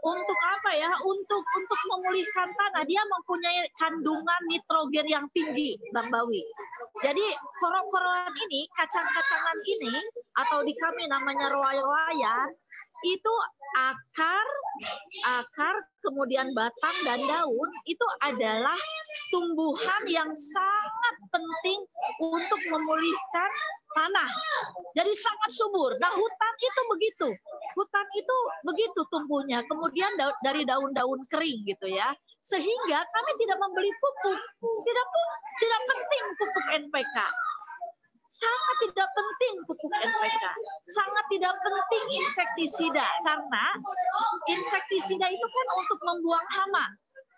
untuk 0.01 0.39
apa 0.41 0.71
ya? 0.73 0.91
Untuk 1.05 1.43
untuk 1.45 1.79
memulihkan 1.93 2.49
tanah. 2.49 2.83
Dia 2.85 3.01
mempunyai 3.05 3.61
kandungan 3.77 4.41
nitrogen 4.49 5.07
yang 5.07 5.25
tinggi, 5.33 5.77
Bang 5.93 6.09
Bawi. 6.09 6.41
Jadi 7.01 7.25
korok-korokan 7.61 8.35
ini, 8.49 8.69
kacang-kacangan 8.77 9.57
ini 9.65 9.93
atau 10.37 10.61
di 10.61 10.73
kami 10.77 11.09
namanya 11.09 11.49
roya-royan 11.49 12.49
itu 13.01 13.33
akar, 13.73 14.47
akar, 15.25 15.75
kemudian 16.05 16.53
batang 16.53 16.97
dan 17.01 17.17
daun 17.25 17.69
itu 17.89 18.07
adalah 18.21 18.77
tumbuhan 19.33 20.03
yang 20.05 20.29
sangat 20.29 21.15
penting 21.33 21.81
untuk 22.21 22.61
memulihkan 22.69 23.51
tanah. 23.97 24.29
Jadi 24.93 25.11
sangat 25.17 25.51
subur. 25.57 25.97
Nah 25.97 26.13
hutan 26.13 26.53
itu 26.61 26.81
begitu. 26.93 27.27
Hutan 27.75 28.07
itu 28.17 28.37
begitu 28.67 29.01
tumbuhnya. 29.09 29.63
Kemudian 29.67 30.11
dari 30.43 30.63
daun-daun 30.67 31.21
kering 31.31 31.63
gitu 31.67 31.87
ya. 31.87 32.11
Sehingga 32.41 32.99
kami 33.05 33.31
tidak 33.39 33.57
membeli 33.61 33.91
pupuk. 34.01 34.39
Tidak 34.61 35.07
tidak 35.61 35.81
penting 35.87 36.23
pupuk 36.37 36.65
NPK. 36.85 37.17
Sangat 38.31 38.75
tidak 38.87 39.09
penting 39.11 39.53
pupuk 39.67 39.93
NPK. 39.93 40.43
Sangat 40.89 41.25
tidak 41.29 41.53
penting 41.59 42.05
insektisida. 42.19 43.07
Karena 43.27 43.65
insektisida 44.49 45.27
itu 45.29 45.47
kan 45.47 45.67
untuk 45.79 45.99
membuang 46.01 46.47
hama 46.51 46.85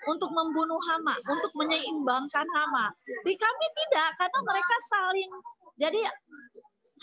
untuk 0.04 0.36
membunuh 0.36 0.80
hama, 0.92 1.16
untuk 1.32 1.52
menyeimbangkan 1.56 2.44
hama. 2.44 2.92
Di 3.24 3.34
kami 3.40 3.68
tidak, 3.72 4.12
karena 4.20 4.40
mereka 4.44 4.76
saling 4.92 5.32
jadi 5.80 6.00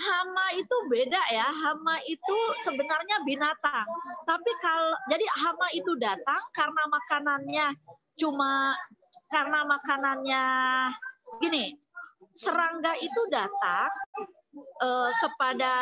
hama 0.00 0.46
itu 0.56 0.76
beda 0.88 1.22
ya. 1.28 1.46
Hama 1.46 2.00
itu 2.08 2.36
sebenarnya 2.64 3.20
binatang. 3.28 3.86
Tapi 4.24 4.50
kalau 4.64 4.92
jadi 5.12 5.26
hama 5.44 5.68
itu 5.76 5.92
datang 6.00 6.40
karena 6.56 6.82
makanannya 6.88 7.66
cuma 8.16 8.74
karena 9.28 9.60
makanannya 9.68 10.44
gini. 11.44 11.76
Serangga 12.30 12.94
itu 12.96 13.20
datang 13.28 13.90
eh, 14.58 15.10
kepada 15.18 15.74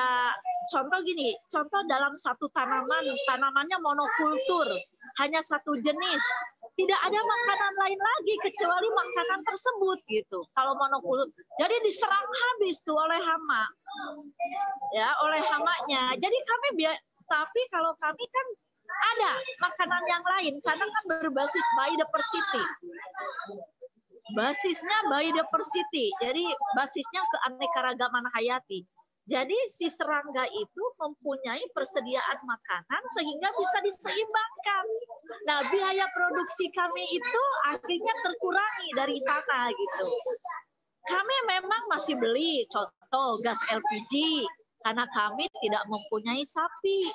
contoh 0.72 1.00
gini, 1.04 1.36
contoh 1.48 1.80
dalam 1.88 2.16
satu 2.16 2.48
tanaman, 2.52 3.04
tanamannya 3.28 3.78
monokultur, 3.80 4.68
hanya 5.20 5.40
satu 5.44 5.76
jenis 5.80 6.24
tidak 6.78 7.00
ada 7.02 7.18
makanan 7.18 7.74
lain 7.74 7.98
lagi 7.98 8.34
kecuali 8.38 8.88
makanan 8.94 9.40
tersebut 9.42 9.98
gitu. 10.06 10.38
Kalau 10.54 10.78
monokultur, 10.78 11.26
jadi 11.58 11.74
diserang 11.82 12.22
habis 12.22 12.78
tuh 12.86 12.94
oleh 12.94 13.18
hama, 13.18 13.64
ya 14.94 15.10
oleh 15.26 15.42
hamanya. 15.42 16.14
Jadi 16.14 16.38
kami 16.46 16.68
biar, 16.78 16.94
tapi 17.26 17.60
kalau 17.74 17.90
kami 17.98 18.22
kan 18.30 18.46
ada 19.18 19.32
makanan 19.58 20.02
yang 20.06 20.24
lain 20.38 20.54
karena 20.62 20.86
kan 20.86 21.04
berbasis 21.10 21.66
biodiversity. 21.74 22.64
Basisnya 24.38 24.98
biodiversity, 25.10 26.14
jadi 26.22 26.44
basisnya 26.78 27.22
keanekaragaman 27.26 28.22
hayati. 28.38 28.86
Jadi 29.28 29.58
si 29.68 29.92
serangga 29.92 30.48
itu 30.48 30.84
mempunyai 30.96 31.60
persediaan 31.76 32.40
makanan 32.48 33.02
sehingga 33.12 33.52
bisa 33.52 33.78
diseimbangkan. 33.84 34.84
Nah, 35.44 35.60
biaya 35.68 36.08
produksi 36.16 36.72
kami 36.72 37.04
itu 37.12 37.44
akhirnya 37.68 38.14
terkurangi 38.24 38.88
dari 38.96 39.20
sana 39.20 39.68
gitu. 39.68 40.08
Kami 41.12 41.36
memang 41.44 41.92
masih 41.92 42.16
beli 42.16 42.64
contoh 42.72 43.36
gas 43.44 43.60
LPG 43.68 44.44
karena 44.80 45.04
kami 45.12 45.44
tidak 45.60 45.84
mempunyai 45.92 46.44
sapi 46.48 47.12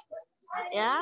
ya. 0.73 1.01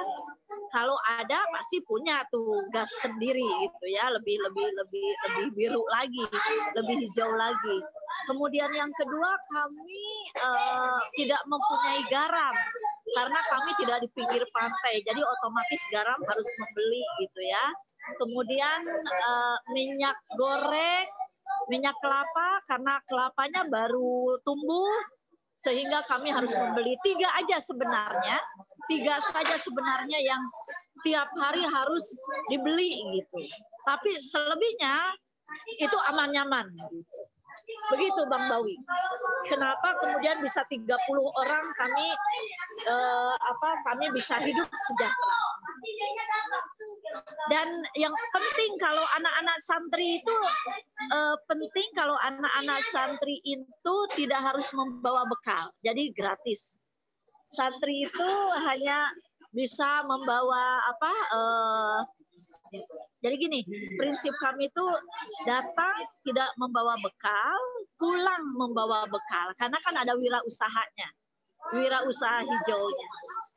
Kalau 0.72 0.96
ada 1.20 1.40
pasti 1.52 1.80
punya 1.84 2.24
tuh 2.32 2.64
gas 2.72 2.88
sendiri 3.04 3.44
gitu 3.44 3.86
ya. 3.92 4.12
Lebih 4.12 4.36
lebih 4.50 4.68
lebih 4.68 5.08
lebih 5.28 5.48
biru 5.56 5.84
lagi 5.92 6.26
lebih 6.76 6.96
hijau 7.08 7.32
lagi. 7.36 7.78
Kemudian 8.30 8.72
yang 8.72 8.92
kedua 8.96 9.32
kami 9.52 10.08
uh, 10.44 11.02
tidak 11.20 11.42
mempunyai 11.48 12.02
garam. 12.08 12.56
Karena 13.12 13.40
kami 13.52 13.72
tidak 13.84 13.98
di 14.04 14.10
pinggir 14.16 14.44
pantai 14.56 15.04
jadi 15.04 15.20
otomatis 15.20 15.82
garam 15.92 16.20
harus 16.24 16.48
membeli 16.60 17.04
gitu 17.24 17.42
ya. 17.44 17.66
Kemudian 18.18 18.80
uh, 19.28 19.58
minyak 19.76 20.18
goreng 20.36 21.08
minyak 21.70 21.94
kelapa 22.02 22.64
karena 22.66 22.98
kelapanya 23.06 23.62
baru 23.70 24.40
tumbuh 24.42 24.90
sehingga 25.62 26.02
kami 26.10 26.34
harus 26.34 26.58
membeli 26.58 26.98
tiga 27.06 27.30
aja 27.38 27.62
sebenarnya 27.62 28.38
tiga 28.90 29.22
saja 29.22 29.56
sebenarnya 29.62 30.20
yang 30.26 30.42
tiap 31.06 31.30
hari 31.38 31.62
harus 31.62 32.06
dibeli 32.50 32.98
gitu. 33.18 33.40
Tapi 33.86 34.18
selebihnya 34.18 35.14
itu 35.78 35.98
aman 36.10 36.30
nyaman 36.34 36.68
begitu 37.92 38.22
Bang 38.30 38.46
Bawi. 38.48 38.76
Kenapa 39.50 39.98
kemudian 40.00 40.40
bisa 40.40 40.64
30 40.70 40.88
orang 41.18 41.66
kami 41.76 42.08
eh, 42.88 43.34
apa 43.36 43.70
kami 43.92 44.14
bisa 44.16 44.40
hidup 44.40 44.70
sejahtera? 44.70 45.40
Dan 47.50 47.68
yang 47.98 48.14
penting 48.14 48.72
kalau 48.78 49.04
anak-anak 49.18 49.58
santri 49.66 50.22
itu 50.22 50.36
eh, 51.12 51.36
penting 51.50 51.88
kalau 51.98 52.16
anak-anak 52.22 52.80
santri 52.86 53.42
itu 53.44 53.96
tidak 54.16 54.40
harus 54.40 54.70
membawa 54.72 55.26
bekal. 55.28 55.74
Jadi 55.84 56.14
gratis. 56.16 56.78
Santri 57.52 58.08
itu 58.08 58.30
hanya 58.64 59.12
bisa 59.52 60.08
membawa 60.08 60.80
apa 60.88 61.12
eh, 61.36 62.00
jadi 63.22 63.36
gini 63.38 63.60
prinsip 63.96 64.34
kami 64.42 64.68
itu 64.68 64.86
datang 65.46 65.96
tidak 66.26 66.50
membawa 66.58 66.98
bekal 67.00 67.62
pulang 68.02 68.44
membawa 68.58 69.06
bekal 69.06 69.54
karena 69.58 69.78
kan 69.86 69.96
ada 70.02 70.18
wira 70.18 70.42
usahanya 70.46 71.10
wirausaha 71.70 72.42
hijaunya. 72.42 73.10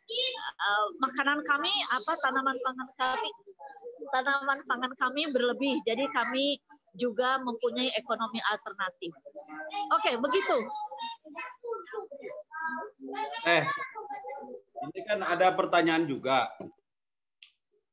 Uh, 0.05 0.87
makanan 1.01 1.41
kami 1.49 1.73
apa 1.89 2.13
tanaman 2.21 2.61
pangan 2.61 2.89
kami 3.01 3.31
tanaman 4.13 4.61
pangan 4.69 4.93
kami 5.01 5.33
berlebih 5.33 5.81
jadi 5.89 6.05
kami 6.13 6.61
juga 6.93 7.41
mempunyai 7.41 7.89
ekonomi 7.97 8.37
alternatif. 8.53 9.17
Oke, 9.97 10.13
okay, 10.13 10.15
begitu. 10.21 10.59
Eh, 13.49 13.65
ini 14.93 15.01
kan 15.09 15.25
ada 15.25 15.57
pertanyaan 15.57 16.05
juga. 16.05 16.53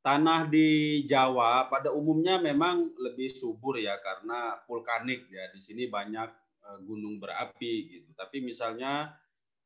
Tanah 0.01 0.49
di 0.49 1.05
Jawa 1.05 1.69
pada 1.69 1.93
umumnya 1.93 2.41
memang 2.41 2.89
lebih 2.97 3.29
subur 3.37 3.77
ya 3.77 4.01
karena 4.01 4.57
vulkanik 4.65 5.29
ya. 5.29 5.45
Di 5.53 5.61
sini 5.61 5.85
banyak 5.85 6.29
eh, 6.65 6.79
gunung 6.81 7.21
berapi 7.21 7.73
gitu. 7.93 8.09
Tapi 8.17 8.41
misalnya 8.41 9.13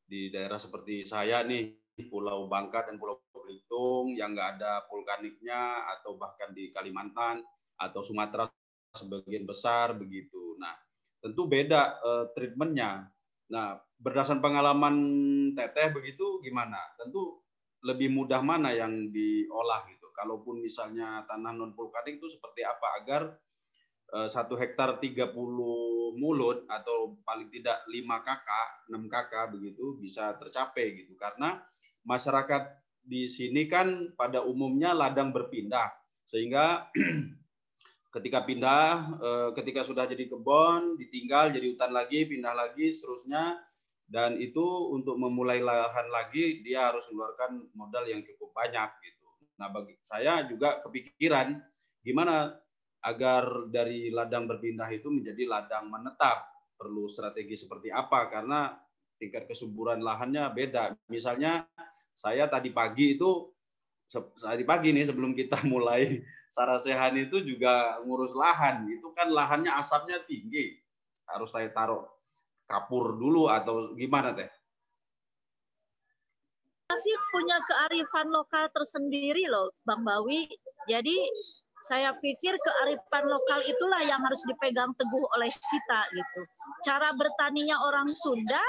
di 0.03 0.27
daerah 0.27 0.59
seperti 0.59 1.07
saya 1.07 1.39
nih, 1.47 1.71
Pulau 2.11 2.51
Bangka 2.51 2.83
dan 2.83 2.99
Pulau 2.99 3.23
Belitung 3.31 4.11
yang 4.11 4.35
nggak 4.35 4.59
ada 4.59 4.83
vulkaniknya 4.91 5.87
atau 5.97 6.19
bahkan 6.19 6.51
di 6.51 6.73
Kalimantan 6.75 7.39
atau 7.79 8.03
Sumatera 8.03 8.43
sebagian 8.91 9.47
besar 9.47 9.95
begitu. 9.95 10.59
Nah, 10.59 10.75
tentu 11.23 11.47
beda 11.47 11.99
uh, 12.03 12.25
treatmentnya. 12.35 13.07
Nah, 13.55 13.79
berdasarkan 14.01 14.43
pengalaman 14.43 14.95
Teteh 15.55 15.95
begitu 15.95 16.43
gimana? 16.43 16.79
Tentu 16.99 17.39
lebih 17.85 18.09
mudah 18.11 18.41
mana 18.41 18.73
yang 18.73 19.13
diolah 19.13 19.85
gitu 19.87 20.04
kalaupun 20.15 20.63
misalnya 20.63 21.27
tanah 21.27 21.51
non 21.51 21.75
vulkanik 21.75 22.17
itu 22.17 22.31
seperti 22.31 22.63
apa 22.63 22.87
agar 23.03 23.21
eh, 24.15 24.27
satu 24.31 24.55
hektar 24.55 24.97
30 24.97 25.35
mulut 26.15 26.63
atau 26.71 27.19
paling 27.27 27.51
tidak 27.51 27.83
5 27.91 28.27
kakak, 28.27 28.69
6 28.89 29.11
kakak 29.11 29.45
begitu 29.51 29.99
bisa 29.99 30.33
tercapai 30.39 31.03
gitu. 31.03 31.13
Karena 31.19 31.59
masyarakat 32.07 32.79
di 33.05 33.27
sini 33.29 33.67
kan 33.67 34.15
pada 34.15 34.41
umumnya 34.41 34.95
ladang 34.95 35.35
berpindah. 35.35 35.91
Sehingga 36.25 36.89
ketika 38.15 38.47
pindah 38.47 38.87
eh, 39.19 39.49
ketika 39.59 39.83
sudah 39.83 40.07
jadi 40.07 40.31
kebun 40.31 40.95
ditinggal 40.97 41.51
jadi 41.51 41.67
hutan 41.75 41.91
lagi 41.91 42.25
pindah 42.25 42.55
lagi 42.55 42.89
seterusnya. 42.89 43.59
Dan 44.05 44.37
itu 44.37 44.61
untuk 44.93 45.17
memulai 45.17 45.65
lahan 45.65 46.13
lagi 46.13 46.61
dia 46.61 46.93
harus 46.93 47.09
mengeluarkan 47.09 47.73
modal 47.73 48.05
yang 48.05 48.21
cukup 48.21 48.53
banyak 48.53 48.85
gitu 49.01 49.14
Nah, 49.55 49.71
bagi 49.71 49.95
saya 50.03 50.43
juga 50.47 50.83
kepikiran 50.83 51.55
gimana 52.03 52.53
agar 53.05 53.69
dari 53.69 54.09
ladang 54.09 54.49
berpindah 54.49 54.89
itu 54.91 55.07
menjadi 55.13 55.43
ladang 55.45 55.87
menetap. 55.87 56.49
Perlu 56.75 57.07
strategi 57.07 57.55
seperti 57.55 57.87
apa 57.87 58.27
karena 58.27 58.75
tingkat 59.15 59.47
kesuburan 59.47 60.03
lahannya 60.03 60.51
beda. 60.51 60.91
Misalnya 61.07 61.63
saya 62.15 62.51
tadi 62.51 62.71
pagi 62.75 63.15
itu 63.15 63.47
tadi 64.37 64.63
pagi 64.67 64.91
nih 64.91 65.07
sebelum 65.07 65.31
kita 65.33 65.63
mulai 65.71 66.19
sarasehan 66.51 67.15
itu 67.15 67.39
juga 67.47 68.03
ngurus 68.03 68.35
lahan. 68.35 68.91
Itu 68.91 69.15
kan 69.15 69.31
lahannya 69.31 69.71
asapnya 69.71 70.19
tinggi. 70.27 70.75
Harus 71.31 71.55
saya 71.55 71.71
taruh 71.71 72.03
kapur 72.67 73.15
dulu 73.15 73.47
atau 73.47 73.95
gimana 73.95 74.35
teh? 74.35 74.51
Masih 76.85 77.15
punya 77.33 77.57
kearifan 77.65 78.27
lokal 78.29 78.65
tersendiri 78.71 79.49
loh, 79.49 79.69
Bang 79.83 80.05
Bawi. 80.05 80.45
Jadi 80.85 81.17
saya 81.85 82.13
pikir 82.17 82.53
kearifan 82.57 83.25
lokal 83.29 83.61
itulah 83.65 84.01
yang 84.05 84.21
harus 84.21 84.41
dipegang 84.49 84.93
teguh 84.97 85.25
oleh 85.37 85.49
kita 85.49 86.01
gitu. 86.13 86.41
Cara 86.85 87.13
bertaninya 87.13 87.77
orang 87.89 88.09
Sunda 88.09 88.61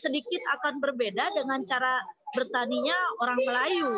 sedikit 0.00 0.40
akan 0.60 0.80
berbeda 0.80 1.28
dengan 1.36 1.60
cara 1.68 2.00
bertaninya 2.36 2.96
orang 3.24 3.40
Melayu. 3.44 3.90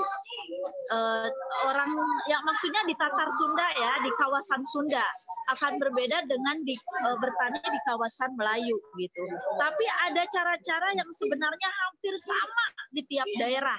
Uh, 0.90 1.30
orang 1.66 1.90
yang 2.26 2.42
maksudnya 2.42 2.82
di 2.86 2.94
Tatar 2.98 3.28
Sunda 3.30 3.66
ya, 3.78 3.92
di 4.02 4.10
kawasan 4.18 4.62
Sunda 4.66 5.06
akan 5.50 5.82
berbeda 5.82 6.26
dengan 6.30 6.56
di, 6.62 6.74
uh, 6.76 7.16
bertani 7.18 7.58
di 7.58 7.80
kawasan 7.86 8.30
Melayu 8.38 8.76
gitu. 8.98 9.22
Tapi 9.58 9.84
ada 10.10 10.22
cara-cara 10.30 10.88
yang 10.94 11.10
sebenarnya 11.14 11.70
hampir 11.70 12.14
sama 12.18 12.64
di 12.94 13.02
tiap 13.06 13.26
daerah. 13.38 13.78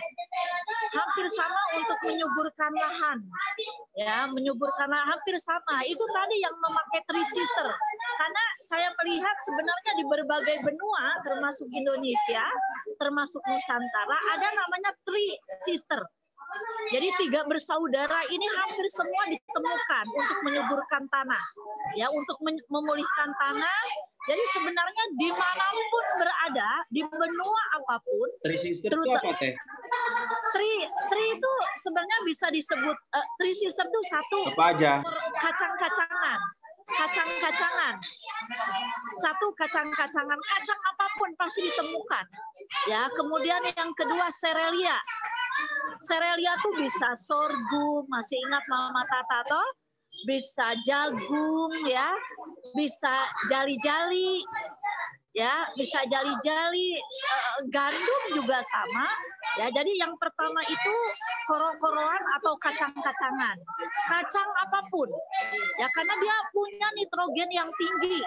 Hampir 0.91 1.27
sama 1.31 1.61
untuk 1.79 1.99
menyuburkan 2.07 2.71
lahan. 2.75 3.19
Ya, 3.95 4.27
menyuburkan 4.27 4.87
lahan 4.91 5.07
hampir 5.15 5.35
sama. 5.39 5.83
Itu 5.87 6.03
tadi 6.03 6.35
yang 6.43 6.55
memakai 6.59 7.01
tree 7.07 7.27
sister. 7.27 7.67
Karena 8.19 8.43
saya 8.67 8.89
melihat 9.03 9.35
sebenarnya 9.43 9.91
di 9.99 10.05
berbagai 10.07 10.57
benua 10.63 11.05
termasuk 11.23 11.67
Indonesia, 11.71 12.43
termasuk 12.99 13.41
Nusantara 13.47 14.17
ada 14.37 14.47
namanya 14.53 14.91
tree 15.07 15.35
sister 15.67 16.03
jadi 16.91 17.07
tiga 17.23 17.41
bersaudara 17.47 18.19
ini 18.27 18.43
hampir 18.43 18.85
semua 18.91 19.23
ditemukan 19.31 20.05
untuk 20.11 20.37
menyuburkan 20.43 21.03
tanah, 21.07 21.43
ya 21.95 22.11
untuk 22.11 22.35
memulihkan 22.43 23.29
tanah. 23.39 23.81
Jadi 24.21 24.43
sebenarnya 24.53 25.03
di 25.17 25.29
mana 25.33 25.65
pun 25.73 26.05
berada 26.21 26.71
di 26.93 27.01
benua 27.01 27.61
apa 27.73 27.95
pun, 28.05 28.29
terutama 28.45 29.17
apa 29.17 29.31
teh? 29.41 29.53
Tri, 30.53 30.71
tri 31.09 31.25
itu 31.33 31.53
sebenarnya 31.81 32.19
bisa 32.29 32.45
disebut 32.53 32.97
uh, 33.17 33.27
tri 33.41 33.49
sister 33.55 33.87
itu 33.87 34.01
satu. 34.13 34.39
Apa 34.53 34.77
aja? 34.77 34.93
Kacang-kacangan 35.41 36.39
kacang-kacangan. 36.91 37.95
Satu 39.19 39.47
kacang-kacangan, 39.55 40.39
kacang 40.39 40.81
apa 40.91 41.05
pun 41.15 41.29
pasti 41.39 41.63
ditemukan. 41.71 42.25
Ya, 42.91 43.07
kemudian 43.15 43.63
yang 43.63 43.91
kedua 43.95 44.27
serelia. 44.27 44.97
Serelia 46.01 46.53
tuh 46.65 46.73
bisa 46.81 47.13
sorghum, 47.13 48.03
masih 48.09 48.37
ingat 48.49 48.63
Mama 48.67 49.05
Tata 49.05 49.39
toh? 49.45 49.69
Bisa 50.27 50.75
jagung 50.83 51.71
ya, 51.87 52.11
bisa 52.75 53.13
jali-jali, 53.47 54.43
ya 55.31 55.63
bisa 55.79 56.03
jali-jali 56.11 56.99
eh, 56.99 57.55
gandum 57.71 58.23
juga 58.35 58.59
sama 58.59 59.07
ya. 59.59 59.71
Jadi 59.71 59.91
yang 59.99 60.13
pertama 60.19 60.59
itu 60.67 60.95
koro-koroan 61.47 62.23
atau 62.39 62.53
kacang-kacangan. 62.59 63.57
Kacang 64.11 64.49
apa 64.67 64.79
pun 64.91 65.09
ya 65.79 65.87
karena 65.95 66.15
dia 66.19 66.35
punya 66.51 66.87
nitrogen 66.95 67.49
yang 67.51 67.69
tinggi. 67.79 68.19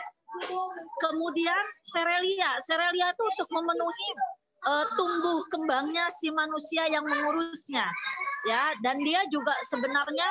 Kemudian 0.98 1.64
serelia 1.86 2.58
serelia 2.64 3.06
itu 3.12 3.22
untuk 3.22 3.48
memenuhi 3.54 4.08
uh, 4.66 4.86
tumbuh 4.96 5.40
kembangnya 5.52 6.08
si 6.20 6.32
manusia 6.32 6.88
yang 6.88 7.04
mengurusnya 7.04 7.86
ya 8.48 8.72
dan 8.84 9.00
dia 9.00 9.20
juga 9.32 9.52
sebenarnya 9.68 10.28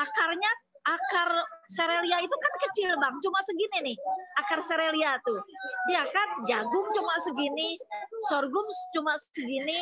akarnya 0.00 0.50
akar 0.84 1.30
serelia 1.72 2.20
itu 2.20 2.36
kan 2.36 2.54
kecil 2.68 2.90
bang, 3.00 3.14
cuma 3.24 3.40
segini 3.48 3.78
nih 3.92 3.96
akar 4.44 4.60
serelia 4.60 5.16
tuh. 5.24 5.40
Dia 5.88 6.04
kan 6.04 6.28
jagung 6.44 6.88
cuma 6.92 7.14
segini, 7.24 7.80
sorghum 8.28 8.66
cuma 8.92 9.16
segini, 9.16 9.80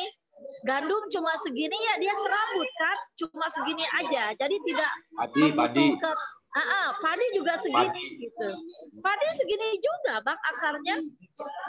gandum 0.63 1.03
cuma 1.11 1.35
segini 1.43 1.75
ya 1.75 1.93
dia 1.99 2.13
serabut 2.15 2.69
kan, 2.79 2.97
cuma 3.19 3.45
segini 3.51 3.85
aja. 3.99 4.31
Jadi 4.39 4.55
tidak 4.63 4.91
padi, 5.19 5.43
padi. 5.51 5.85
Ah, 6.53 6.61
ah, 6.61 6.87
padi 7.01 7.25
juga 7.33 7.57
segini 7.57 7.89
padi. 7.89 8.29
gitu. 8.29 8.47
Padi 9.01 9.27
segini 9.33 9.73
juga 9.81 10.21
bang 10.21 10.37
akarnya 10.53 10.95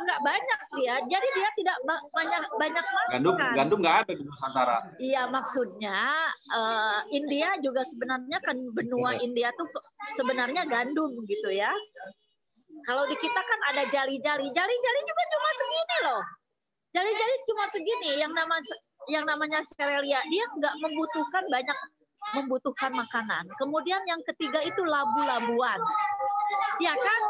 nggak 0.05 0.21
banyak 0.21 0.61
dia. 0.77 0.95
Jadi 1.09 1.29
dia 1.33 1.49
tidak 1.57 1.77
banyak 1.89 2.43
banyak 2.61 2.85
makan. 2.85 3.13
Gandum 3.17 3.35
gandum 3.57 3.79
nggak 3.81 3.97
ada 4.05 4.13
di 4.13 4.23
Nusantara. 4.29 4.77
Iya 5.01 5.23
maksudnya 5.33 6.29
uh, 6.53 7.01
India 7.09 7.57
juga 7.65 7.81
sebenarnya 7.81 8.39
kan 8.45 8.61
benua 8.77 9.17
India 9.25 9.49
tuh 9.57 9.65
sebenarnya 10.21 10.69
gandum 10.69 11.17
gitu 11.25 11.49
ya. 11.49 11.73
Kalau 12.85 13.09
di 13.09 13.17
kita 13.17 13.41
kan 13.41 13.61
ada 13.73 13.89
jali-jali, 13.89 14.47
jali-jali 14.53 15.01
juga 15.09 15.23
cuma 15.33 15.51
segini 15.57 15.97
loh. 16.05 16.23
Jali-jali 16.93 17.35
cuma 17.49 17.65
segini. 17.73 18.11
Yang 18.21 18.33
nama 18.37 18.57
yang 19.09 19.25
namanya 19.25 19.65
serelia 19.65 20.21
dia 20.29 20.45
nggak 20.61 20.75
membutuhkan 20.81 21.45
banyak 21.49 21.79
membutuhkan 22.35 22.93
makanan. 22.95 23.45
Kemudian 23.61 24.03
yang 24.09 24.21
ketiga 24.27 24.61
itu 24.65 24.83
labu-labuan. 24.83 25.79
Ya 26.83 26.95
kan? 26.95 27.23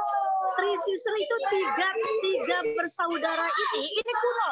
Trisisri 0.54 1.18
itu 1.18 1.36
tiga, 1.50 1.88
tiga 2.22 2.58
bersaudara 2.78 3.48
ini, 3.48 3.82
ini 3.90 4.12
kuno. 4.12 4.48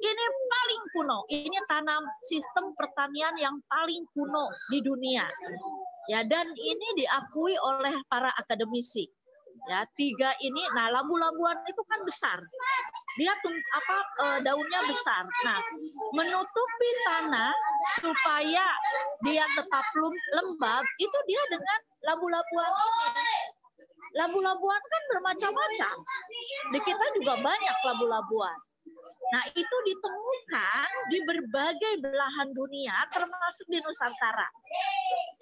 Ini 0.00 0.24
paling 0.48 0.82
kuno. 0.96 1.18
Ini 1.28 1.58
tanam 1.68 2.02
sistem 2.24 2.72
pertanian 2.72 3.36
yang 3.36 3.56
paling 3.68 4.06
kuno 4.16 4.48
di 4.72 4.80
dunia. 4.80 5.28
Ya, 6.06 6.22
dan 6.22 6.46
ini 6.54 6.88
diakui 7.02 7.58
oleh 7.58 7.98
para 8.06 8.30
akademisi 8.38 9.10
ya 9.66 9.82
tiga 9.98 10.30
ini 10.42 10.62
nah 10.74 10.90
lambu-lambuan 10.94 11.58
itu 11.66 11.82
kan 11.90 12.00
besar. 12.06 12.38
Dia 13.16 13.32
apa 13.32 13.96
e, 13.98 14.26
daunnya 14.46 14.80
besar. 14.86 15.26
Nah 15.42 15.60
menutupi 16.14 16.90
tanah 17.06 17.54
supaya 17.98 18.66
dia 19.26 19.44
tetap 19.56 19.86
lembab 20.36 20.84
itu 21.02 21.18
dia 21.26 21.42
dengan 21.50 21.78
labu-labuan 22.06 22.70
ini. 22.70 23.38
Labu-labuan 24.16 24.82
kan 24.82 25.02
bermacam-macam. 25.12 25.94
Di 26.72 26.80
kita 26.80 27.06
juga 27.18 27.34
banyak 27.42 27.76
labu-labuan 27.84 28.56
Nah, 29.26 29.42
itu 29.58 29.76
ditemukan 29.90 30.88
di 31.10 31.18
berbagai 31.26 31.92
belahan 31.98 32.48
dunia 32.54 32.94
termasuk 33.10 33.66
di 33.66 33.82
Nusantara. 33.82 34.46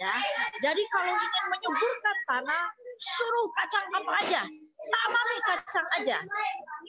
Ya. 0.01 0.15
Jadi 0.65 0.83
kalau 0.89 1.13
ingin 1.13 1.45
menyuburkan 1.53 2.17
tanah, 2.25 2.65
suruh 2.97 3.49
kacang 3.61 3.85
apa 3.93 4.13
aja. 4.25 4.43
Tanami 4.85 5.39
kacang 5.45 5.89
aja. 6.01 6.19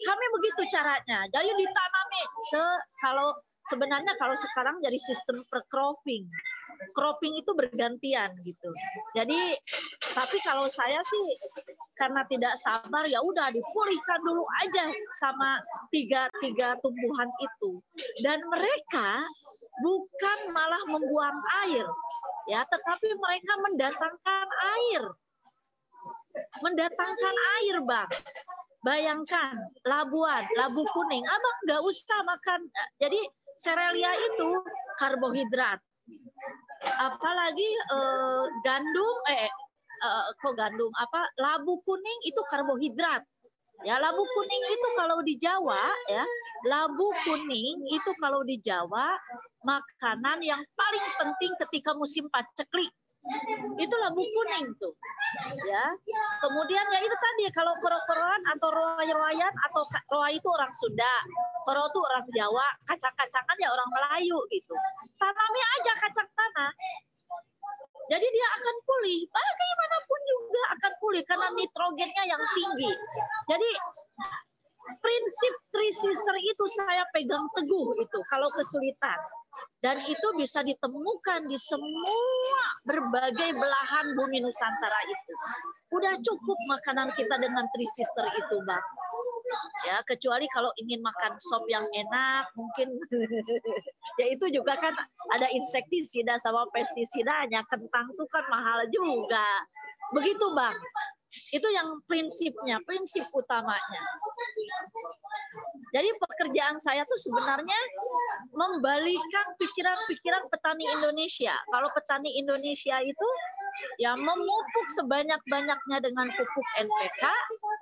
Kami 0.07 0.25
begitu 0.39 0.61
caranya. 0.71 1.19
Jadi 1.31 1.49
ditanami 1.51 2.21
se 2.47 2.63
kalau 3.03 3.27
sebenarnya 3.67 4.13
kalau 4.19 4.35
sekarang 4.37 4.77
jadi 4.83 4.99
sistem 4.99 5.41
percropping 5.49 6.23
cropping 6.27 6.54
itu 7.35 7.51
bergantian 7.55 8.31
gitu. 8.41 8.69
Jadi 9.17 9.57
tapi 10.15 10.37
kalau 10.43 10.67
saya 10.71 10.99
sih 11.03 11.25
karena 11.95 12.23
tidak 12.27 12.55
sabar 12.59 13.03
ya 13.07 13.19
udah 13.23 13.51
dipulihkan 13.51 14.19
dulu 14.23 14.43
aja 14.63 14.91
sama 15.19 15.59
tiga 15.91 16.27
tiga 16.39 16.75
tumbuhan 16.83 17.29
itu. 17.41 17.79
Dan 18.23 18.39
mereka 18.51 19.23
bukan 19.83 20.39
malah 20.55 20.83
membuang 20.87 21.37
air 21.67 21.87
ya, 22.47 22.63
tetapi 22.63 23.09
mereka 23.19 23.53
mendatangkan 23.59 24.47
air. 24.79 25.03
Mendatangkan 26.59 27.35
air, 27.59 27.75
Bang. 27.87 28.11
Bayangkan 28.85 29.57
Labuan, 29.87 30.45
Labu 30.61 30.85
Kuning, 30.93 31.25
Abang 31.25 31.57
nggak 31.65 31.81
usah 31.81 32.21
makan. 32.21 32.69
Jadi 33.01 33.17
serelia 33.57 34.11
itu 34.13 34.49
karbohidrat 35.01 35.79
apalagi 36.85 37.69
uh, 37.91 38.45
gandum 38.61 39.17
eh 39.31 39.49
uh, 40.05 40.29
kok 40.39 40.55
gandum? 40.57 40.91
Apa 40.95 41.21
labu 41.41 41.81
kuning 41.83 42.19
itu 42.27 42.41
karbohidrat. 42.49 43.23
Ya 43.83 43.99
labu 43.99 44.23
kuning 44.23 44.63
itu 44.71 44.87
kalau 44.95 45.19
di 45.21 45.35
Jawa 45.35 45.91
ya 46.07 46.23
labu 46.65 47.11
kuning 47.27 47.75
itu 47.91 48.11
kalau 48.23 48.41
di 48.47 48.55
Jawa 48.63 49.13
makanan 49.67 50.39
yang 50.41 50.63
paling 50.79 51.05
penting 51.19 51.51
ketika 51.67 51.91
musim 51.93 52.25
paceklik 52.31 52.87
itu 53.75 53.95
labu 53.97 54.21
kuning 54.21 54.67
tuh 54.77 54.93
ya. 55.65 55.85
Kemudian 56.39 56.85
ya 56.93 56.99
itu 57.01 57.15
tadi 57.17 57.43
kalau 57.51 57.73
koro-koroan 57.81 58.41
atau 58.53 58.69
roy-royan 58.69 59.53
atau 59.69 59.81
roa 60.13 60.29
itu 60.29 60.45
orang 60.45 60.71
Sunda 60.77 61.15
koro 61.65 61.89
itu 61.89 61.99
orang 61.99 62.25
Jawa 62.29 62.67
kacang-kacangan 62.85 63.57
ya 63.57 63.69
orang 63.73 63.89
Melayu 63.89 64.37
gitu. 64.53 64.73
Tanami 65.17 65.61
aja 65.81 65.91
kacang 65.97 66.29
tanah. 66.29 66.71
Jadi 68.05 68.27
dia 68.29 68.47
akan 68.61 68.75
pulih 68.85 69.25
bagaimanapun 69.33 70.19
juga 70.29 70.63
akan 70.77 70.91
pulih 71.01 71.23
karena 71.25 71.47
nitrogennya 71.57 72.23
yang 72.29 72.43
tinggi. 72.53 72.93
Jadi 73.49 73.69
prinsip 75.01 75.53
Three 75.73 75.89
Sister 75.89 76.35
itu 76.37 76.65
saya 76.77 77.01
pegang 77.09 77.49
teguh 77.57 77.97
itu 77.97 78.19
kalau 78.29 78.45
kesulitan 78.53 79.17
dan 79.85 80.01
itu 80.09 80.27
bisa 80.39 80.65
ditemukan 80.65 81.45
di 81.45 81.57
semua 81.61 82.57
berbagai 82.89 83.53
belahan 83.53 84.17
bumi 84.17 84.41
Nusantara 84.41 84.99
itu. 85.05 85.33
Udah 85.93 86.17
cukup 86.25 86.57
makanan 86.65 87.13
kita 87.13 87.37
dengan 87.37 87.69
Three 87.69 87.89
Sister 87.93 88.25
itu, 88.33 88.57
Bang. 88.65 88.81
Ya, 89.85 90.01
kecuali 90.09 90.49
kalau 90.49 90.73
ingin 90.81 91.05
makan 91.05 91.37
sop 91.37 91.69
yang 91.69 91.85
enak, 91.85 92.49
mungkin 92.57 92.97
ya 94.19 94.25
itu 94.33 94.49
juga 94.49 94.73
kan 94.73 94.97
ada 95.37 95.47
insektisida 95.53 96.33
sama 96.41 96.65
pestisidanya. 96.73 97.61
Kentang 97.69 98.09
itu 98.09 98.25
kan 98.33 98.43
mahal 98.49 98.89
juga. 98.89 99.47
Begitu, 100.17 100.45
Bang. 100.57 100.73
Itu 101.53 101.67
yang 101.71 101.99
prinsipnya, 102.05 102.79
prinsip 102.83 103.25
utamanya. 103.31 104.01
Jadi 105.95 106.09
pekerjaan 106.19 106.75
saya 106.81 107.07
tuh 107.07 107.19
sebenarnya 107.19 107.79
membalikan 108.51 109.47
pikiran-pikiran 109.55 110.51
petani 110.51 110.85
Indonesia. 110.99 111.55
Kalau 111.71 111.87
petani 111.95 112.35
Indonesia 112.35 112.99
itu 112.99 113.27
ya 113.99 114.15
memupuk 114.15 114.87
sebanyak-banyaknya 114.99 115.97
dengan 116.03 116.27
pupuk 116.35 116.67
NPK. 116.79 117.23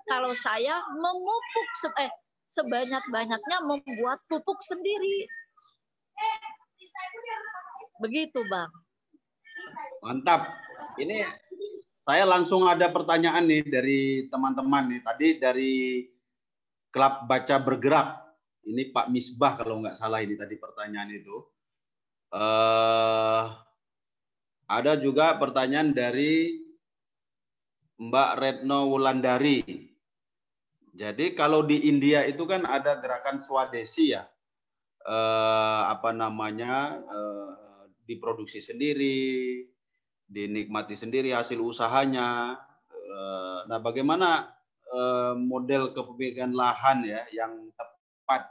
Kalau 0.10 0.32
saya 0.38 0.84
memupuk 0.94 1.68
se 1.74 1.90
eh, 2.02 2.12
sebanyak-banyaknya 2.54 3.58
membuat 3.66 4.22
pupuk 4.30 4.62
sendiri. 4.62 5.26
Begitu, 8.02 8.46
Bang. 8.46 8.70
Mantap. 10.06 10.54
Ini 11.02 11.26
saya 12.04 12.28
langsung 12.28 12.68
ada 12.68 12.92
pertanyaan 12.92 13.48
nih 13.48 13.64
dari 13.64 14.02
teman-teman 14.28 14.92
nih. 14.92 15.02
Tadi 15.08 15.28
dari 15.40 15.74
klub 16.92 17.24
baca 17.26 17.56
bergerak. 17.64 18.08
Ini 18.64 18.96
Pak 18.96 19.12
Misbah 19.12 19.60
kalau 19.60 19.84
nggak 19.84 19.96
salah 19.96 20.24
ini 20.24 20.36
tadi 20.36 20.56
pertanyaan 20.60 21.12
itu. 21.16 21.36
Uh, 22.32 23.52
ada 24.68 24.96
juga 25.00 25.36
pertanyaan 25.40 25.92
dari 25.96 26.64
Mbak 28.00 28.32
Retno 28.40 28.92
Wulandari. 28.92 29.64
Jadi 30.94 31.34
kalau 31.36 31.64
di 31.64 31.88
India 31.88 32.24
itu 32.28 32.44
kan 32.44 32.68
ada 32.68 33.00
gerakan 33.00 33.40
swadesi 33.40 34.16
ya. 34.16 34.28
Uh, 35.04 35.88
apa 35.92 36.12
namanya? 36.12 37.00
Uh, 37.08 37.64
diproduksi 38.04 38.60
sendiri, 38.60 39.64
dinikmati 40.34 40.98
sendiri 40.98 41.30
hasil 41.30 41.62
usahanya. 41.62 42.58
Eh, 42.90 43.60
nah, 43.70 43.78
bagaimana 43.78 44.50
eh, 44.90 45.34
model 45.38 45.94
kepemilikan 45.94 46.52
lahan 46.58 47.06
ya 47.06 47.22
yang 47.30 47.70
tepat 47.78 48.50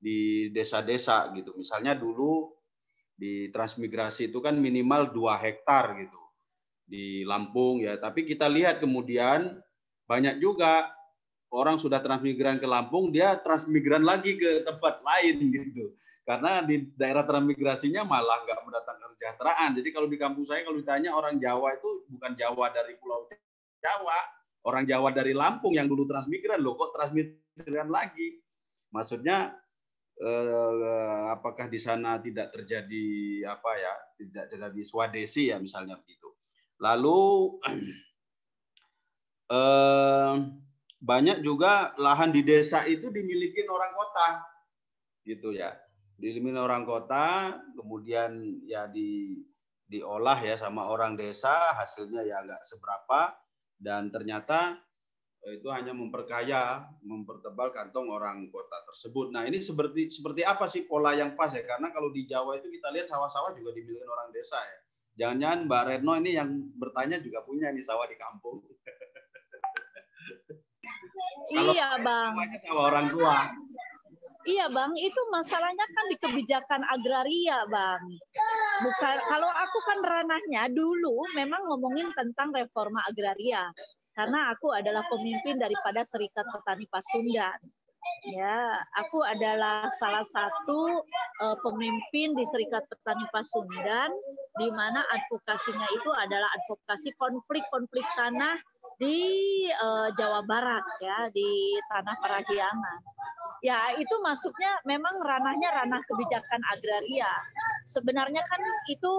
di 0.00 0.48
desa-desa 0.50 1.28
gitu. 1.36 1.52
Misalnya 1.60 1.92
dulu 1.92 2.56
di 3.20 3.52
transmigrasi 3.52 4.32
itu 4.32 4.40
kan 4.40 4.56
minimal 4.56 5.12
dua 5.12 5.36
hektar 5.36 5.92
gitu 6.00 6.20
di 6.88 7.22
Lampung 7.28 7.84
ya. 7.84 8.00
Tapi 8.00 8.24
kita 8.24 8.48
lihat 8.48 8.80
kemudian 8.80 9.60
banyak 10.08 10.40
juga 10.40 10.88
orang 11.52 11.76
sudah 11.76 12.00
transmigran 12.00 12.56
ke 12.58 12.66
Lampung, 12.66 13.12
dia 13.12 13.36
transmigran 13.44 14.02
lagi 14.02 14.40
ke 14.40 14.64
tempat 14.64 15.04
lain 15.04 15.36
gitu. 15.52 15.94
Karena 16.30 16.62
di 16.62 16.86
daerah 16.94 17.26
transmigrasinya 17.26 18.06
malah 18.06 18.46
nggak 18.46 18.62
mendatangkan 18.62 19.18
kesejahteraan. 19.18 19.74
Jadi 19.74 19.88
kalau 19.90 20.06
di 20.06 20.14
kampung 20.14 20.46
saya 20.46 20.62
kalau 20.62 20.78
ditanya 20.78 21.10
orang 21.10 21.42
Jawa 21.42 21.74
itu 21.74 22.06
bukan 22.06 22.38
Jawa 22.38 22.70
dari 22.70 22.94
Pulau 23.02 23.26
Jawa, 23.82 24.18
orang 24.62 24.86
Jawa 24.86 25.10
dari 25.10 25.34
Lampung 25.34 25.74
yang 25.74 25.90
dulu 25.90 26.06
transmigran 26.06 26.62
loh 26.62 26.78
kok 26.78 26.94
transmigran 26.94 27.90
lagi. 27.90 28.38
Maksudnya 28.94 29.58
eh, 30.22 31.34
apakah 31.34 31.66
di 31.66 31.82
sana 31.82 32.22
tidak 32.22 32.54
terjadi 32.54 33.06
apa 33.50 33.70
ya, 33.74 33.94
tidak 34.22 34.54
terjadi 34.54 34.82
swadesi 34.86 35.50
ya 35.50 35.58
misalnya 35.58 35.98
begitu. 35.98 36.30
Lalu 36.78 37.58
eh, 39.58 40.34
banyak 41.02 41.42
juga 41.42 41.90
lahan 41.98 42.30
di 42.30 42.46
desa 42.46 42.86
itu 42.86 43.10
dimiliki 43.10 43.66
orang 43.66 43.98
kota 43.98 44.46
gitu 45.26 45.58
ya 45.58 45.74
dilimin 46.20 46.60
orang 46.60 46.84
kota, 46.84 47.56
kemudian 47.72 48.60
ya 48.68 48.84
di 48.86 49.40
diolah 49.90 50.38
ya 50.38 50.54
sama 50.54 50.86
orang 50.86 51.16
desa, 51.16 51.74
hasilnya 51.74 52.22
ya 52.22 52.44
nggak 52.44 52.62
seberapa, 52.62 53.34
dan 53.80 54.12
ternyata 54.12 54.78
eh, 55.48 55.58
itu 55.58 55.66
hanya 55.72 55.96
memperkaya, 55.96 56.84
mempertebal 57.02 57.72
kantong 57.72 58.12
orang 58.12 58.52
kota 58.52 58.78
tersebut. 58.92 59.32
Nah 59.32 59.48
ini 59.48 59.58
seperti 59.58 60.12
seperti 60.12 60.44
apa 60.44 60.68
sih 60.68 60.84
pola 60.84 61.16
yang 61.16 61.34
pas 61.34 61.50
ya? 61.50 61.64
Karena 61.64 61.88
kalau 61.90 62.12
di 62.12 62.28
Jawa 62.28 62.60
itu 62.60 62.68
kita 62.68 62.92
lihat 62.92 63.08
sawah-sawah 63.08 63.56
juga 63.56 63.72
dimiliki 63.74 64.04
orang 64.04 64.30
desa 64.30 64.60
ya. 64.60 64.78
Jangan-jangan 65.18 65.66
Mbak 65.66 65.82
Retno 65.90 66.12
ini 66.22 66.30
yang 66.38 66.48
bertanya 66.78 67.18
juga 67.18 67.42
punya 67.42 67.74
nih 67.74 67.82
sawah 67.82 68.06
di 68.06 68.14
kampung. 68.14 68.62
iya 71.74 71.98
bang. 71.98 72.32
Sawah 72.62 72.84
orang 72.94 73.06
tua. 73.10 73.50
Iya 74.50 74.66
bang, 74.66 74.90
itu 74.98 75.20
masalahnya 75.30 75.86
kan 75.86 76.04
di 76.10 76.16
kebijakan 76.18 76.82
agraria 76.90 77.62
bang. 77.70 78.02
Bukan 78.82 79.16
kalau 79.30 79.46
aku 79.46 79.78
kan 79.86 79.98
ranahnya 80.02 80.66
dulu 80.74 81.22
memang 81.38 81.62
ngomongin 81.70 82.10
tentang 82.18 82.50
reforma 82.50 82.98
agraria 83.06 83.70
karena 84.18 84.50
aku 84.50 84.74
adalah 84.74 85.06
pemimpin 85.06 85.54
daripada 85.54 86.02
Serikat 86.02 86.42
Petani 86.50 86.82
Pasundan. 86.90 87.58
Ya, 88.32 88.80
aku 89.00 89.24
adalah 89.24 89.88
salah 89.96 90.24
satu 90.28 91.04
uh, 91.40 91.56
pemimpin 91.64 92.36
di 92.36 92.44
Serikat 92.48 92.84
Petani 92.88 93.24
Pasundan 93.32 94.12
di 94.60 94.68
mana 94.72 95.00
advokasinya 95.08 95.88
itu 95.88 96.10
adalah 96.12 96.48
advokasi 96.60 97.16
konflik-konflik 97.16 98.04
tanah 98.16 98.60
di 99.00 99.18
uh, 99.72 100.12
Jawa 100.16 100.44
Barat 100.44 100.84
ya, 101.00 101.32
di 101.32 101.80
tanah 101.88 102.16
Parahyangan 102.20 103.00
ya 103.60 103.92
itu 103.96 104.14
masuknya 104.24 104.72
memang 104.88 105.20
ranahnya 105.20 105.68
ranah 105.84 106.00
kebijakan 106.08 106.60
agraria. 106.72 107.32
Sebenarnya 107.84 108.40
kan 108.44 108.60
itu 108.88 109.12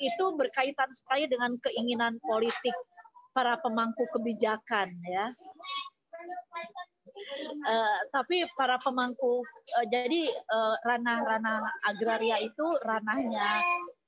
itu 0.00 0.24
berkaitan 0.36 0.88
sekali 0.92 1.28
dengan 1.28 1.52
keinginan 1.60 2.16
politik 2.24 2.76
para 3.36 3.60
pemangku 3.60 4.04
kebijakan 4.16 4.88
ya. 5.04 5.28
Uh, 7.66 7.98
tapi 8.12 8.44
para 8.54 8.76
pemangku 8.80 9.42
uh, 9.76 9.86
jadi 9.88 10.30
ranah-ranah 10.84 11.58
uh, 11.64 11.88
agraria 11.90 12.38
itu 12.42 12.66
ranahnya 12.84 13.62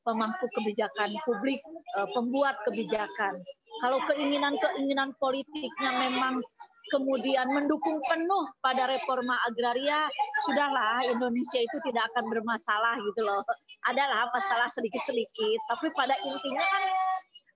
pemangku 0.08 0.48
kebijakan 0.56 1.12
publik, 1.28 1.60
uh, 2.00 2.08
pembuat 2.16 2.56
kebijakan. 2.64 3.36
Kalau 3.84 4.00
keinginan-keinginan 4.08 5.12
politiknya 5.20 5.90
memang 6.08 6.40
kemudian 6.88 7.44
mendukung 7.52 8.00
penuh 8.08 8.44
pada 8.64 8.88
reforma 8.88 9.36
agraria, 9.44 10.08
sudahlah 10.48 11.04
Indonesia 11.04 11.60
itu 11.60 11.76
tidak 11.84 12.08
akan 12.14 12.24
bermasalah 12.32 12.96
gitu 13.04 13.22
loh. 13.28 13.44
Adalah 13.86 14.32
masalah 14.32 14.66
sedikit-sedikit, 14.72 15.60
tapi 15.68 15.92
pada 15.92 16.16
intinya 16.24 16.64
kan 16.64 16.82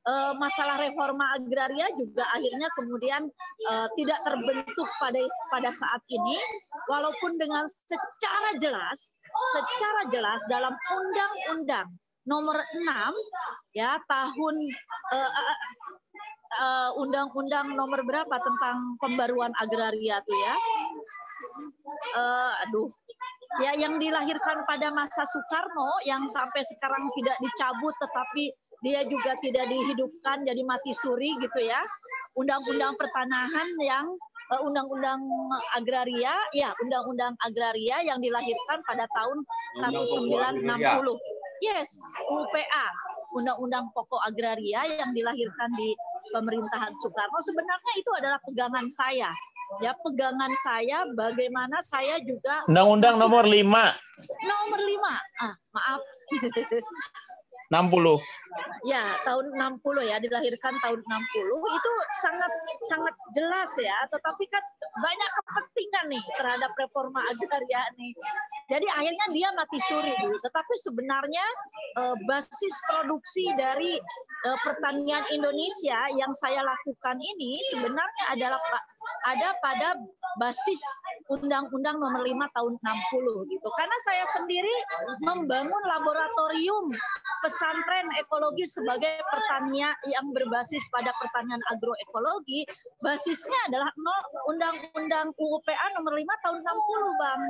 uh, 0.07 0.33
masalah 0.39 0.79
reforma 0.83 1.37
agraria 1.39 1.87
juga 1.95 2.27
akhirnya 2.35 2.69
kemudian 2.75 3.23
uh, 3.71 3.87
tidak 3.95 4.19
terbentuk 4.27 4.89
pada 4.99 5.21
pada 5.51 5.71
saat 5.71 6.03
ini. 6.11 6.39
Walaupun 6.91 7.39
dengan 7.39 7.67
secara 7.69 8.59
jelas 8.59 9.15
secara 9.33 10.13
jelas 10.13 10.41
dalam 10.51 10.75
undang-undang 10.77 11.89
nomor 12.29 12.55
6 12.79 13.75
ya 13.75 13.99
tahun 14.07 14.55
uh, 15.11 16.91
undang-undang 17.01 17.73
uh, 17.73 17.77
nomor 17.77 18.05
berapa 18.05 18.37
tentang 18.39 18.95
pembaruan 19.01 19.51
agraria 19.59 20.21
tuh 20.23 20.37
ya? 20.37 20.57
Uh, 22.13 22.53
aduh. 22.69 22.89
Ya 23.61 23.77
yang 23.77 24.01
dilahirkan 24.01 24.65
pada 24.65 24.89
masa 24.97 25.29
Soekarno 25.29 25.93
yang 26.09 26.25
sampai 26.25 26.65
sekarang 26.65 27.05
tidak 27.21 27.37
dicabut 27.45 27.93
tetapi 28.01 28.49
dia 28.83 29.07
juga 29.07 29.39
tidak 29.39 29.71
dihidupkan 29.71 30.43
jadi 30.43 30.63
mati 30.67 30.91
suri 30.91 31.39
gitu 31.39 31.61
ya. 31.63 31.81
Undang-undang 32.35 32.99
pertanahan 32.99 33.69
yang 33.79 34.07
eh, 34.51 34.61
undang-undang 34.61 35.23
agraria, 35.79 36.35
ya 36.51 36.75
undang-undang 36.83 37.39
agraria 37.47 38.03
yang 38.03 38.19
dilahirkan 38.19 38.83
pada 38.83 39.07
tahun 39.15 39.39
1960. 39.79 40.67
Yes, 41.63 41.95
UPA, 42.27 42.87
Undang-Undang 43.39 43.95
Pokok 43.95 44.19
Agraria 44.27 44.83
yang 44.99 45.15
dilahirkan 45.15 45.71
di 45.79 45.95
pemerintahan 46.35 46.91
Soekarno 46.99 47.39
sebenarnya 47.39 47.93
itu 47.95 48.11
adalah 48.19 48.39
pegangan 48.43 48.91
saya. 48.91 49.31
Ya, 49.79 49.95
pegangan 49.95 50.53
saya 50.67 51.07
bagaimana 51.15 51.79
saya 51.87 52.19
juga 52.27 52.67
Undang-Undang 52.67 53.15
nomor 53.15 53.47
5. 53.47 53.63
Nomor 54.43 54.81
5. 54.83 55.47
Ah, 55.47 55.55
maaf. 55.71 56.01
60. 57.73 58.21
Ya, 58.85 59.17
tahun 59.25 59.49
60 59.57 60.05
ya, 60.05 60.21
dilahirkan 60.21 60.75
tahun 60.85 61.01
60 61.01 61.09
itu 61.73 61.93
sangat 62.21 62.53
sangat 62.85 63.15
jelas 63.33 63.71
ya, 63.81 63.97
tetapi 64.13 64.45
kan 64.53 64.61
banyak 64.93 65.31
kepentingan 65.41 66.05
nih 66.13 66.25
terhadap 66.37 66.73
reforma 66.77 67.21
agraria 67.33 67.83
nih. 67.97 68.13
Jadi 68.69 68.87
akhirnya 68.93 69.27
dia 69.33 69.49
mati 69.57 69.79
suri 69.81 70.13
tetapi 70.17 70.75
sebenarnya 70.85 71.47
eh, 71.97 72.17
basis 72.29 72.75
produksi 72.89 73.49
dari 73.57 73.97
eh, 74.47 74.59
pertanian 74.61 75.25
Indonesia 75.33 75.99
yang 76.13 76.33
saya 76.37 76.61
lakukan 76.61 77.17
ini 77.17 77.61
sebenarnya 77.73 78.25
adalah 78.37 78.61
ada 79.23 79.55
pada 79.63 79.89
basis 80.41 80.81
Undang-Undang 81.31 81.97
Nomor 82.01 82.23
5 82.25 82.57
Tahun 82.57 82.75
60 82.81 83.53
gitu. 83.53 83.69
Karena 83.79 83.97
saya 84.07 84.25
sendiri 84.35 84.77
membangun 85.23 85.83
laboratorium 85.87 86.91
pesantren 87.43 88.07
ekologi 88.19 88.67
sebagai 88.67 89.23
pertanian 89.31 89.95
yang 90.11 90.27
berbasis 90.31 90.83
pada 90.91 91.11
pertanian 91.19 91.61
agroekologi, 91.75 92.67
basisnya 93.03 93.59
adalah 93.71 93.91
Undang-Undang 94.51 94.82
UUPA 95.35 95.85
Nomor 95.99 96.15
5 96.19 96.45
Tahun 96.45 96.59
60, 96.59 97.21
Bang. 97.21 97.43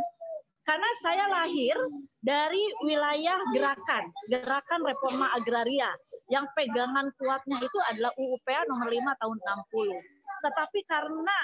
Karena 0.62 0.90
saya 1.02 1.26
lahir 1.26 1.74
dari 2.22 2.62
wilayah 2.86 3.34
gerakan, 3.50 4.06
gerakan 4.30 4.80
reforma 4.86 5.26
agraria. 5.34 5.90
Yang 6.30 6.46
pegangan 6.54 7.10
kuatnya 7.18 7.58
itu 7.58 7.78
adalah 7.90 8.14
UUPA 8.14 8.70
nomor 8.70 8.86
5 8.86 9.02
tahun 9.18 9.38
60 9.42 10.22
tetapi 10.42 10.80
karena 10.90 11.36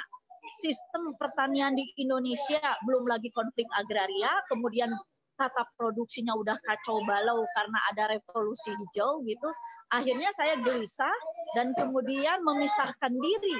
sistem 0.58 1.14
pertanian 1.16 1.72
di 1.78 1.86
Indonesia 2.02 2.60
belum 2.84 3.06
lagi 3.06 3.30
konflik 3.30 3.66
agraria, 3.78 4.30
kemudian 4.50 4.90
tata 5.38 5.62
produksinya 5.78 6.34
udah 6.34 6.58
kacau 6.66 6.98
balau 7.06 7.46
karena 7.54 7.78
ada 7.94 8.10
revolusi 8.10 8.74
hijau 8.74 9.22
gitu, 9.22 9.48
akhirnya 9.94 10.34
saya 10.34 10.58
gelisah 10.58 11.14
dan 11.54 11.70
kemudian 11.78 12.42
memisahkan 12.42 13.12
diri 13.14 13.58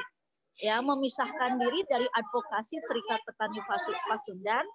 ya 0.59 0.83
memisahkan 0.83 1.59
diri 1.63 1.87
dari 1.87 2.07
advokasi 2.19 2.83
Serikat 2.83 3.23
Petani 3.27 3.63
Pasundan 4.11 4.67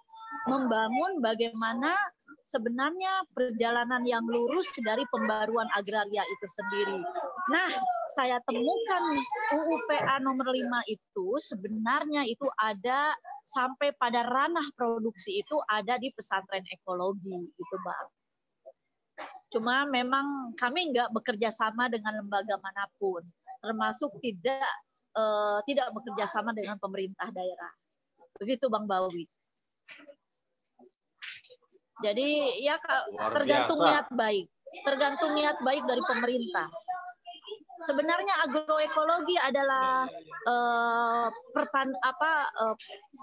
membangun 0.48 1.22
bagaimana 1.22 1.94
sebenarnya 2.44 3.24
perjalanan 3.32 4.04
yang 4.04 4.24
lurus 4.28 4.68
dari 4.84 5.04
pembaruan 5.08 5.68
agraria 5.72 6.24
itu 6.24 6.46
sendiri. 6.48 7.00
Nah, 7.52 7.70
saya 8.16 8.36
temukan 8.44 9.02
UUPA 9.56 10.20
nomor 10.20 10.52
5 10.52 10.92
itu 10.92 11.26
sebenarnya 11.40 12.28
itu 12.28 12.44
ada 12.60 13.16
sampai 13.44 13.92
pada 13.96 14.24
ranah 14.24 14.68
produksi 14.76 15.40
itu 15.40 15.56
ada 15.68 16.00
di 16.00 16.12
pesantren 16.12 16.64
ekologi 16.68 17.48
itu 17.48 17.76
Bang. 17.84 18.08
Cuma 19.52 19.86
memang 19.86 20.56
kami 20.58 20.90
nggak 20.90 21.14
bekerja 21.14 21.52
sama 21.54 21.86
dengan 21.86 22.18
lembaga 22.24 22.58
mana 22.58 22.90
pun, 22.98 23.22
termasuk 23.62 24.10
tidak 24.18 24.66
eh, 25.14 25.58
tidak 25.70 25.88
bekerja 25.94 26.26
sama 26.26 26.50
dengan 26.52 26.76
pemerintah 26.78 27.30
daerah. 27.30 27.72
Begitu 28.38 28.66
Bang 28.66 28.90
Bawi. 28.90 29.24
Jadi 32.02 32.58
ya 32.66 32.74
tergantung 33.30 33.78
niat 33.78 34.10
baik, 34.10 34.46
tergantung 34.82 35.32
niat 35.38 35.56
baik 35.62 35.86
dari 35.86 36.02
pemerintah. 36.02 36.66
Sebenarnya 37.84 38.34
agroekologi 38.48 39.36
adalah 39.36 40.08
uh, 40.48 41.28
pertan 41.52 41.92
apa 42.00 42.32
uh, 42.56 42.76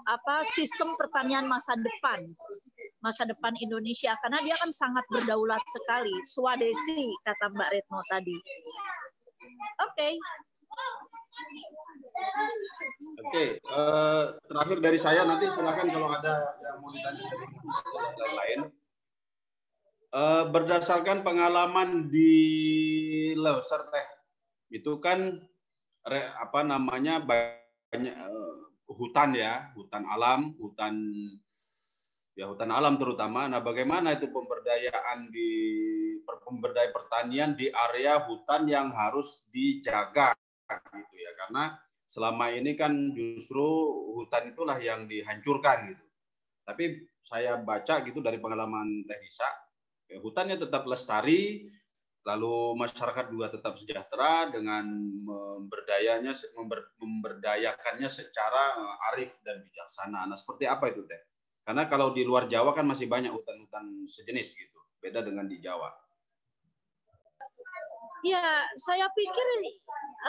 apa 0.06 0.46
sistem 0.54 0.94
pertanian 0.94 1.50
masa 1.50 1.74
depan, 1.76 2.22
masa 3.02 3.26
depan 3.26 3.52
Indonesia 3.60 4.14
karena 4.22 4.38
dia 4.40 4.56
kan 4.56 4.70
sangat 4.70 5.04
berdaulat 5.10 5.60
sekali, 5.74 6.14
swadesi 6.24 7.10
kata 7.26 7.52
Mbak 7.52 7.70
Retno 7.74 8.00
tadi. 8.08 8.36
Oke. 9.82 9.98
Okay. 9.98 10.12
Oke, 13.22 13.58
uh, 13.64 14.36
terakhir 14.46 14.78
dari 14.84 14.98
saya 15.00 15.24
nanti 15.24 15.48
silakan 15.48 15.88
kalau 15.88 16.08
ada 16.12 16.52
yang 16.60 16.76
mau 16.84 16.90
ditanya 16.92 17.24
dari 18.14 18.32
lain. 18.36 18.60
Uh, 20.12 20.44
berdasarkan 20.52 21.24
pengalaman 21.24 22.12
di 22.12 22.32
Leuser 23.32 23.88
teh, 23.88 24.06
itu 24.68 25.00
kan 25.00 25.40
re, 26.04 26.20
apa 26.36 26.60
namanya 26.60 27.24
banyak 27.24 28.12
uh, 28.12 28.54
hutan 28.92 29.32
ya, 29.32 29.72
hutan 29.72 30.04
alam, 30.04 30.52
hutan 30.60 31.00
ya 32.36 32.44
hutan 32.44 32.68
alam 32.68 33.00
terutama. 33.00 33.48
Nah, 33.48 33.64
bagaimana 33.64 34.12
itu 34.12 34.28
pemberdayaan 34.28 35.32
di 35.32 35.50
pemberdayaan 36.28 36.92
pertanian 36.92 37.50
di 37.56 37.72
area 37.72 38.20
hutan 38.20 38.68
yang 38.68 38.92
harus 38.92 39.48
dijaga 39.48 40.36
gitu 40.80 41.16
ya, 41.20 41.32
karena 41.44 41.76
selama 42.08 42.52
ini 42.52 42.76
kan 42.76 43.16
justru 43.16 43.64
hutan 44.16 44.52
itulah 44.52 44.76
yang 44.76 45.08
dihancurkan 45.08 45.96
gitu. 45.96 46.04
Tapi 46.62 47.08
saya 47.24 47.58
baca 47.58 48.04
gitu 48.04 48.20
dari 48.20 48.38
pengalaman 48.38 49.08
Teh 49.08 49.18
Isa, 49.24 49.48
ya, 50.12 50.20
hutannya 50.20 50.60
tetap 50.60 50.84
lestari, 50.84 51.66
lalu 52.22 52.78
masyarakat 52.78 53.34
juga 53.34 53.50
tetap 53.50 53.74
sejahtera 53.74 54.52
dengan 54.52 54.86
memberdayanya 55.26 56.36
member, 56.54 56.94
memberdayakannya 57.02 58.06
secara 58.06 58.78
eh, 58.78 59.08
arif 59.12 59.42
dan 59.42 59.64
bijaksana. 59.64 60.28
Nah, 60.28 60.36
seperti 60.38 60.70
apa 60.70 60.92
itu 60.92 61.02
Teh? 61.08 61.18
Karena 61.62 61.86
kalau 61.86 62.10
di 62.10 62.26
luar 62.26 62.50
Jawa 62.50 62.74
kan 62.74 62.86
masih 62.86 63.06
banyak 63.06 63.30
hutan-hutan 63.30 64.06
sejenis 64.10 64.58
gitu, 64.58 64.78
beda 64.98 65.22
dengan 65.22 65.46
di 65.46 65.62
Jawa. 65.62 66.01
Ya, 68.22 68.70
saya 68.78 69.10
pikir 69.18 69.46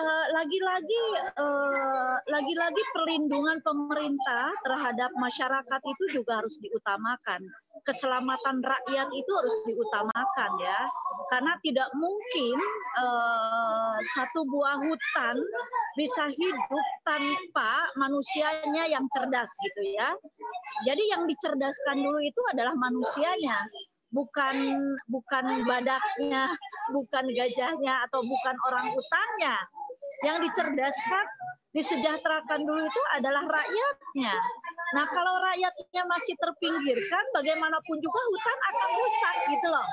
uh, 0.01 0.25
lagi-lagi 0.33 1.01
uh, 1.37 2.17
lagi-lagi 2.25 2.81
perlindungan 2.89 3.61
pemerintah 3.61 4.49
terhadap 4.65 5.13
masyarakat 5.13 5.81
itu 5.85 6.03
juga 6.17 6.41
harus 6.41 6.57
diutamakan. 6.57 7.45
Keselamatan 7.85 8.65
rakyat 8.65 9.09
itu 9.13 9.31
harus 9.37 9.57
diutamakan 9.69 10.51
ya, 10.57 10.81
karena 11.29 11.53
tidak 11.61 11.85
mungkin 11.93 12.57
uh, 12.97 13.93
satu 14.17 14.41
buah 14.49 14.81
hutan 14.81 15.35
bisa 15.93 16.33
hidup 16.33 16.85
tanpa 17.05 17.93
manusianya 17.93 18.89
yang 18.89 19.05
cerdas 19.13 19.53
gitu 19.69 19.81
ya. 19.93 20.09
Jadi 20.89 21.13
yang 21.13 21.29
dicerdaskan 21.29 22.01
dulu 22.01 22.17
itu 22.25 22.41
adalah 22.49 22.73
manusianya 22.73 23.69
bukan 24.13 24.55
bukan 25.09 25.45
badaknya, 25.65 26.53
bukan 26.93 27.25
gajahnya 27.33 27.93
atau 28.07 28.21
bukan 28.21 28.55
orang 28.69 28.87
utannya. 28.93 29.55
Yang 30.23 30.37
dicerdaskan, 30.47 31.25
disejahterakan 31.75 32.63
dulu 32.63 32.85
itu 32.85 33.01
adalah 33.19 33.43
rakyatnya. 33.43 34.33
Nah, 34.93 35.05
kalau 35.09 35.41
rakyatnya 35.41 36.03
masih 36.05 36.37
terpinggirkan, 36.37 37.23
bagaimanapun 37.33 37.97
juga 37.99 38.21
hutan 38.29 38.57
akan 38.71 38.89
rusak 39.01 39.35
gitu 39.57 39.67
loh. 39.73 39.87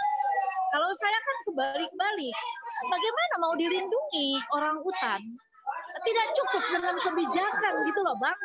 Kalau 0.71 0.91
saya 0.95 1.19
kan 1.19 1.37
kebalik-balik, 1.51 2.37
bagaimana 2.87 3.35
mau 3.43 3.55
dilindungi 3.59 4.39
orang 4.55 4.79
hutan? 4.79 5.21
Tidak 6.05 6.29
cukup 6.37 6.63
dengan 6.79 6.95
kebijakan 7.03 7.75
gitu 7.91 8.01
loh, 8.07 8.15
Bang. 8.23 8.39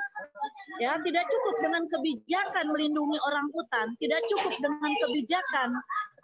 Ya, 0.81 0.97
tidak 0.99 1.25
cukup 1.29 1.55
dengan 1.63 1.83
kebijakan 1.87 2.65
melindungi 2.71 3.17
orang 3.21 3.47
hutan, 3.53 3.87
tidak 4.01 4.21
cukup 4.27 4.53
dengan 4.59 4.91
kebijakan 5.05 5.69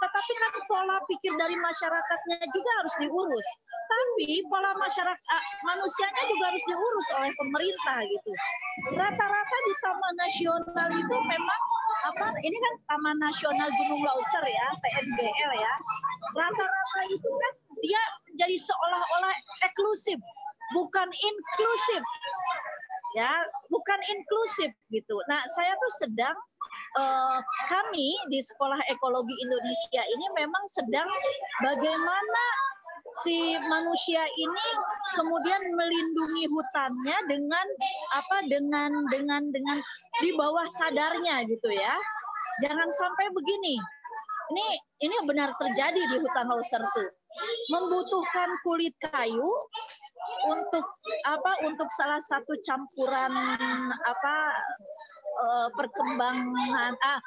tetapi 0.01 0.34
kan 0.34 0.53
pola 0.65 0.97
pikir 1.05 1.34
dari 1.38 1.53
masyarakatnya 1.53 2.41
juga 2.49 2.72
harus 2.82 2.95
diurus. 2.97 3.47
Tapi 3.69 4.41
pola 4.49 4.74
masyarakat 4.74 5.28
ah, 5.30 5.43
manusianya 5.61 6.24
juga 6.26 6.43
harus 6.49 6.63
diurus 6.65 7.07
oleh 7.22 7.32
pemerintah 7.38 7.97
gitu. 8.09 8.32
Rata-rata 8.97 9.57
di 9.69 9.74
Taman 9.86 10.15
Nasional 10.17 10.89
itu 10.97 11.15
memang 11.22 11.61
apa? 12.09 12.34
Ini 12.34 12.57
kan 12.57 12.74
Taman 12.89 13.17
Nasional 13.22 13.69
Gunung 13.78 14.01
Lauser 14.01 14.45
ya, 14.49 14.67
TNGL 14.82 15.51
ya. 15.53 15.74
Rata-rata 16.34 17.01
itu 17.05 17.30
kan 17.30 17.53
dia 17.86 18.01
jadi 18.41 18.57
seolah-olah 18.57 19.34
eksklusif, 19.69 20.17
bukan 20.74 21.07
inklusif 21.13 22.01
ya 23.18 23.32
bukan 23.68 23.99
inklusif 24.07 24.72
gitu. 24.91 25.16
Nah 25.28 25.41
saya 25.55 25.74
tuh 25.76 25.93
sedang 25.99 26.38
uh, 26.99 27.39
kami 27.68 28.16
di 28.32 28.39
Sekolah 28.39 28.80
Ekologi 28.91 29.36
Indonesia 29.39 30.03
ini 30.03 30.26
memang 30.38 30.64
sedang 30.72 31.09
bagaimana 31.64 32.43
si 33.28 33.59
manusia 33.68 34.24
ini 34.24 34.68
kemudian 35.20 35.62
melindungi 35.76 36.47
hutannya 36.47 37.18
dengan 37.28 37.68
apa 38.16 38.38
dengan 38.47 38.91
dengan 39.12 39.43
dengan 39.51 39.78
di 40.24 40.32
bawah 40.36 40.68
sadarnya 40.68 41.43
gitu 41.47 41.70
ya. 41.72 41.95
Jangan 42.64 42.88
sampai 42.91 43.28
begini. 43.36 43.76
Ini 44.51 44.68
ini 45.07 45.16
benar 45.24 45.55
terjadi 45.55 46.01
di 46.12 46.18
hutan 46.20 46.47
Lauser 46.51 46.84
tuh. 46.84 47.09
Membutuhkan 47.72 48.59
kulit 48.68 48.91
kayu 48.99 49.47
untuk 50.49 50.86
apa 51.26 51.51
untuk 51.65 51.89
salah 51.93 52.22
satu 52.22 52.53
campuran 52.61 53.34
apa 53.91 54.36
uh, 55.41 55.67
perkembangan 55.74 56.93
ah 57.01 57.19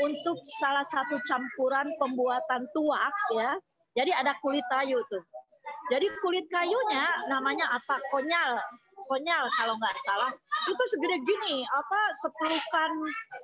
untuk 0.00 0.38
salah 0.62 0.84
satu 0.86 1.20
campuran 1.28 1.90
pembuatan 2.00 2.64
tuak 2.72 3.14
ya. 3.36 3.52
Jadi 3.90 4.14
ada 4.14 4.32
kulit 4.38 4.62
kayu 4.70 5.02
tuh. 5.10 5.22
Jadi 5.90 6.06
kulit 6.22 6.46
kayunya 6.46 7.04
namanya 7.26 7.66
apa? 7.74 7.98
Konyal. 8.14 8.62
Konyal 9.10 9.44
kalau 9.58 9.74
nggak 9.74 9.96
salah. 10.06 10.30
Itu 10.70 10.82
segede 10.94 11.18
gini 11.26 11.66
apa 11.66 12.00
sepelukan 12.14 12.90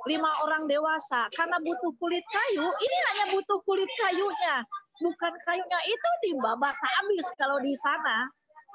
lima 0.07 0.31
orang 0.47 0.71
dewasa. 0.71 1.27
Karena 1.35 1.59
butuh 1.59 1.93
kulit 1.99 2.23
kayu 2.31 2.63
ini 2.63 2.99
hanya 3.11 3.25
butuh 3.35 3.59
kulit 3.67 3.91
kayunya. 3.99 4.63
Bukan 5.03 5.35
kayunya 5.45 5.81
itu 5.91 6.11
dibabak 6.31 6.79
habis 6.79 7.27
kalau 7.37 7.59
di 7.61 7.75
sana 7.75 8.31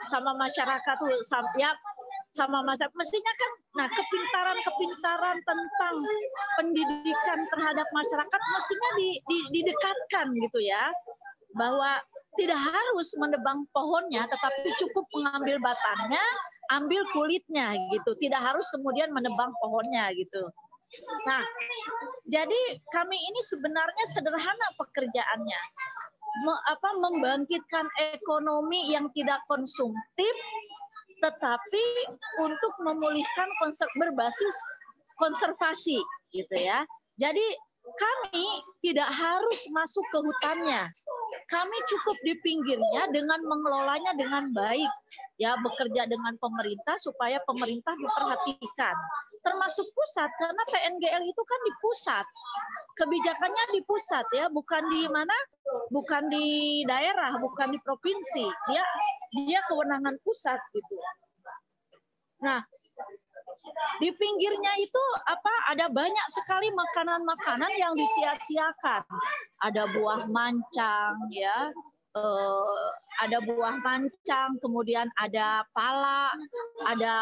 sama 0.09 0.31
masyarakat 0.33 0.95
tuh 0.97 1.11
ya 1.59 1.71
sama 2.31 2.63
masyarakat 2.63 2.95
mestinya 2.95 3.33
kan 3.35 3.51
nah 3.71 3.87
kepintaran-kepintaran 3.91 5.37
tentang 5.43 5.95
pendidikan 6.59 7.39
terhadap 7.51 7.87
masyarakat 7.91 8.41
mestinya 8.55 8.89
di, 8.95 9.09
di, 9.27 9.37
didekatkan 9.59 10.27
gitu 10.35 10.59
ya. 10.63 10.91
Bahwa 11.51 11.99
tidak 12.39 12.55
harus 12.55 13.11
menebang 13.19 13.67
pohonnya 13.75 14.23
tetapi 14.23 14.71
cukup 14.79 15.03
mengambil 15.19 15.59
batangnya 15.59 16.23
ambil 16.71 17.03
kulitnya 17.11 17.75
gitu. 17.91 18.15
Tidak 18.15 18.39
harus 18.39 18.67
kemudian 18.71 19.11
menebang 19.11 19.51
pohonnya 19.59 20.07
gitu. 20.15 20.47
Nah 21.27 21.43
jadi 22.27 22.79
kami 22.95 23.15
ini 23.19 23.41
sebenarnya 23.43 24.05
sederhana 24.07 24.67
pekerjaannya 24.79 25.61
me, 26.47 26.53
apa 26.71 26.89
membangkitkan 26.99 27.85
ekonomi 28.15 28.91
yang 28.91 29.11
tidak 29.13 29.39
konsumtif 29.51 30.35
tetapi 31.21 31.85
untuk 32.41 32.73
memulihkan 32.81 33.49
konser, 33.61 33.85
berbasis 33.93 34.55
konservasi 35.21 36.01
gitu 36.33 36.55
ya. 36.57 36.81
Jadi 37.21 37.45
kami 37.85 38.45
tidak 38.81 39.09
harus 39.13 39.59
masuk 39.69 40.05
ke 40.09 40.17
hutannya. 40.17 40.89
Kami 41.49 41.77
cukup 41.93 42.17
di 42.25 42.33
pinggirnya 42.41 43.09
dengan 43.13 43.37
mengelolanya 43.45 44.17
dengan 44.17 44.49
baik. 44.53 44.91
Ya, 45.41 45.57
bekerja 45.57 46.05
dengan 46.05 46.37
pemerintah 46.37 47.01
supaya 47.01 47.41
pemerintah 47.49 47.97
diperhatikan. 47.97 48.93
Termasuk 49.41 49.87
pusat 49.97 50.29
karena 50.37 50.63
PNGL 50.69 51.23
itu 51.25 51.41
kan 51.41 51.59
di 51.65 51.73
pusat 51.81 52.25
kebijakannya 53.01 53.65
di 53.73 53.81
pusat 53.87 54.25
ya, 54.35 54.45
bukan 54.51 54.83
di 54.91 55.09
mana? 55.09 55.33
Bukan 55.89 56.29
di 56.29 56.81
daerah, 56.85 57.33
bukan 57.39 57.73
di 57.73 57.79
provinsi. 57.81 58.45
Dia 58.69 58.83
dia 59.47 59.59
kewenangan 59.65 60.21
pusat 60.21 60.59
gitu. 60.75 60.95
Nah, 62.45 62.61
di 64.01 64.09
pinggirnya 64.13 64.73
itu 64.81 65.03
apa 65.25 65.53
ada 65.73 65.87
banyak 65.89 66.27
sekali 66.29 66.69
makanan-makanan 66.73 67.71
yang 67.79 67.93
disia-siakan. 67.97 69.05
Ada 69.61 69.89
buah 69.93 70.29
mancang 70.29 71.29
ya, 71.33 71.69
eh, 72.15 72.89
ada 73.21 73.37
buah 73.45 73.75
mancang, 73.83 74.57
kemudian 74.59 75.07
ada 75.19 75.63
pala, 75.75 76.31
ada 76.87 77.17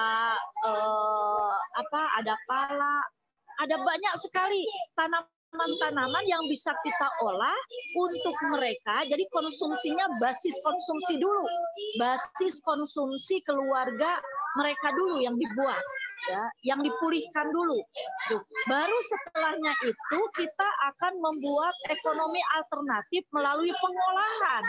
eh, 0.65 1.53
apa? 1.77 2.01
Ada 2.23 2.33
pala, 2.47 2.95
ada 3.61 3.75
banyak 3.83 4.13
sekali 4.17 4.63
tanam 4.95 5.25
tanaman-tanaman 5.49 6.25
yang 6.29 6.43
bisa 6.45 6.71
kita 6.85 7.07
olah 7.25 7.59
untuk 7.97 8.37
mereka. 8.53 9.01
Jadi 9.09 9.25
konsumsinya 9.33 10.05
basis 10.21 10.55
konsumsi 10.61 11.17
dulu, 11.17 11.43
basis 11.97 12.61
konsumsi 12.61 13.41
keluarga 13.41 14.21
mereka 14.57 14.89
dulu 14.95 15.21
yang 15.21 15.35
dibuat, 15.37 15.83
ya, 16.29 16.43
yang 16.73 16.79
dipulihkan 16.81 17.47
dulu. 17.53 17.77
Baru 18.65 18.97
setelahnya 19.05 19.73
itu 19.85 20.19
kita 20.37 20.69
akan 20.93 21.13
membuat 21.21 21.75
ekonomi 21.89 22.41
alternatif 22.57 23.25
melalui 23.29 23.69
pengolahan. 23.77 24.63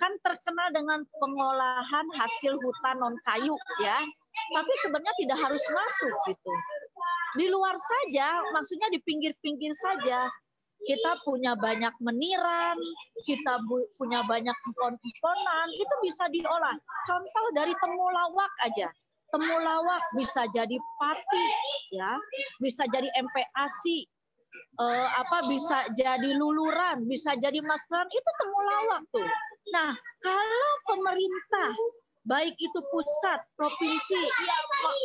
Kan 0.00 0.12
terkenal 0.24 0.68
dengan 0.72 1.04
pengolahan 1.20 2.06
hasil 2.16 2.56
hutan 2.56 2.96
non 3.00 3.16
kayu, 3.28 3.56
ya. 3.84 4.00
Tapi 4.56 4.72
sebenarnya 4.80 5.14
tidak 5.20 5.38
harus 5.42 5.64
masuk 5.68 6.14
gitu 6.32 6.54
di 7.38 7.46
luar 7.46 7.76
saja, 7.78 8.42
maksudnya 8.50 8.90
di 8.90 8.98
pinggir-pinggir 9.02 9.70
saja. 9.74 10.26
Kita 10.80 11.12
punya 11.28 11.52
banyak 11.60 11.92
meniran, 12.00 12.72
kita 13.28 13.60
punya 14.00 14.24
banyak 14.24 14.56
empon-emponan, 14.64 15.68
itu 15.76 15.94
bisa 16.00 16.24
diolah. 16.32 16.72
Contoh 17.04 17.46
dari 17.52 17.76
temulawak 17.76 18.52
aja. 18.64 18.88
Temulawak 19.30 20.02
bisa 20.18 20.42
jadi 20.50 20.76
pati, 20.98 21.44
ya, 21.94 22.18
bisa 22.58 22.82
jadi 22.90 23.06
MPASI, 23.14 23.98
eh, 24.82 25.08
apa 25.14 25.38
bisa 25.46 25.86
jadi 25.94 26.30
luluran, 26.34 27.06
bisa 27.06 27.38
jadi 27.38 27.62
maskeran, 27.62 28.10
itu 28.10 28.30
temulawak 28.42 29.02
tuh. 29.14 29.28
Nah, 29.70 29.94
kalau 30.18 30.72
pemerintah 30.90 31.70
baik 32.28 32.52
itu 32.58 32.80
pusat, 32.92 33.40
provinsi 33.56 34.20
ya, 34.20 34.58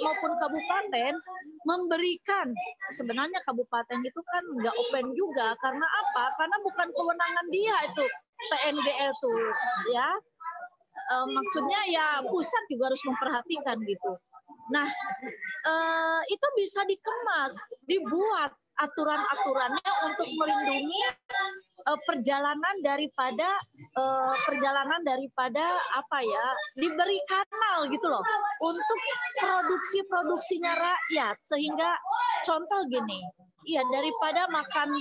maupun 0.03 0.35
kabupaten 0.35 1.13
memberikan 1.63 2.51
sebenarnya 2.91 3.39
kabupaten 3.47 4.03
itu 4.03 4.19
kan 4.19 4.43
nggak 4.59 4.75
open 4.75 5.05
juga 5.15 5.55
karena 5.63 5.87
apa? 5.87 6.25
Karena 6.35 6.57
bukan 6.59 6.87
kewenangan 6.91 7.47
dia 7.55 7.77
itu 7.87 8.05
PNGL 8.51 9.11
itu 9.15 9.33
ya 9.95 10.09
e, 11.05 11.15
maksudnya 11.29 11.81
ya 11.89 12.07
pusat 12.25 12.63
juga 12.69 12.93
harus 12.93 13.03
memperhatikan 13.05 13.77
gitu. 13.85 14.11
Nah 14.73 14.89
e, 15.65 15.73
itu 16.29 16.47
bisa 16.57 16.81
dikemas, 16.85 17.53
dibuat 17.85 18.53
aturan-aturannya 18.75 19.91
untuk 20.11 20.27
melindungi 20.35 20.99
uh, 21.87 21.99
perjalanan 22.03 22.75
daripada 22.83 23.47
uh, 23.95 24.35
perjalanan 24.43 24.99
daripada 25.07 25.63
apa 25.95 26.19
ya 26.19 26.45
diberi 26.75 27.19
kanal 27.29 27.87
gitu 27.87 28.07
loh 28.11 28.23
untuk 28.59 28.99
produksi-produksinya 29.39 30.73
rakyat 30.75 31.39
sehingga 31.47 31.95
contoh 32.43 32.83
gini 32.91 33.23
iya 33.63 33.81
daripada 33.87 34.51
makan 34.51 34.91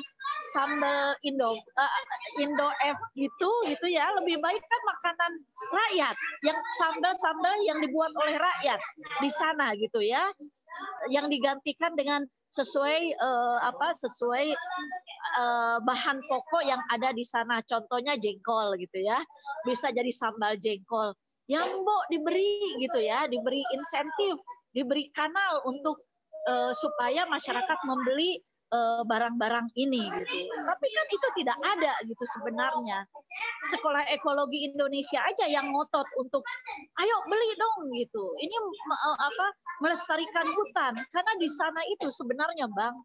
sambal 0.52 1.16
Indo 1.24 1.56
uh, 1.56 1.92
Indo 2.36 2.68
F 2.84 2.98
gitu 3.16 3.50
gitu 3.70 3.86
ya 3.88 4.12
lebih 4.20 4.36
baik 4.44 4.60
kan 4.60 4.82
makanan 4.84 5.32
rakyat 5.72 6.16
yang 6.44 6.58
sambal-sambal 6.76 7.56
yang 7.64 7.78
dibuat 7.80 8.12
oleh 8.20 8.36
rakyat 8.36 8.80
di 9.24 9.30
sana 9.32 9.72
gitu 9.78 10.04
ya 10.04 10.28
yang 11.08 11.30
digantikan 11.32 11.96
dengan 11.96 12.26
sesuai 12.54 13.18
uh, 13.18 13.58
apa 13.66 13.90
sesuai 13.98 14.54
uh, 15.42 15.76
bahan 15.82 16.22
pokok 16.30 16.62
yang 16.62 16.78
ada 16.94 17.10
di 17.10 17.26
sana. 17.26 17.58
Contohnya 17.66 18.14
jengkol 18.14 18.78
gitu 18.78 19.02
ya. 19.02 19.18
Bisa 19.66 19.90
jadi 19.90 20.08
sambal 20.14 20.54
jengkol. 20.62 21.18
Yang 21.50 21.76
Mbok 21.82 22.02
diberi 22.08 22.78
gitu 22.80 23.02
ya, 23.02 23.26
diberi 23.26 23.60
insentif, 23.74 24.38
diberi 24.70 25.10
kanal 25.12 25.66
untuk 25.66 25.98
uh, 26.48 26.72
supaya 26.72 27.26
masyarakat 27.28 27.78
membeli 27.84 28.40
barang-barang 29.06 29.70
ini 29.78 30.02
gitu. 30.02 30.36
Tapi 30.50 30.86
kan 30.90 31.06
itu 31.10 31.28
tidak 31.42 31.58
ada 31.62 31.92
gitu 32.06 32.24
sebenarnya. 32.38 33.06
Sekolah 33.70 34.02
Ekologi 34.10 34.66
Indonesia 34.66 35.22
aja 35.22 35.46
yang 35.46 35.70
ngotot 35.70 36.06
untuk 36.18 36.42
ayo 36.98 37.16
beli 37.30 37.50
dong 37.54 37.92
gitu. 37.94 38.24
Ini 38.42 38.56
apa 38.98 39.46
melestarikan 39.82 40.46
hutan 40.50 40.94
karena 41.10 41.32
di 41.38 41.48
sana 41.50 41.80
itu 41.94 42.10
sebenarnya 42.10 42.66
Bang 42.72 42.98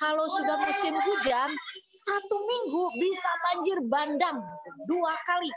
kalau 0.00 0.24
sudah 0.24 0.56
musim 0.64 0.94
hujan, 0.96 1.50
satu 1.92 2.36
minggu 2.40 2.84
bisa 2.96 3.30
banjir 3.44 3.78
bandang 3.86 4.38
dua 4.88 5.14
kali. 5.28 5.52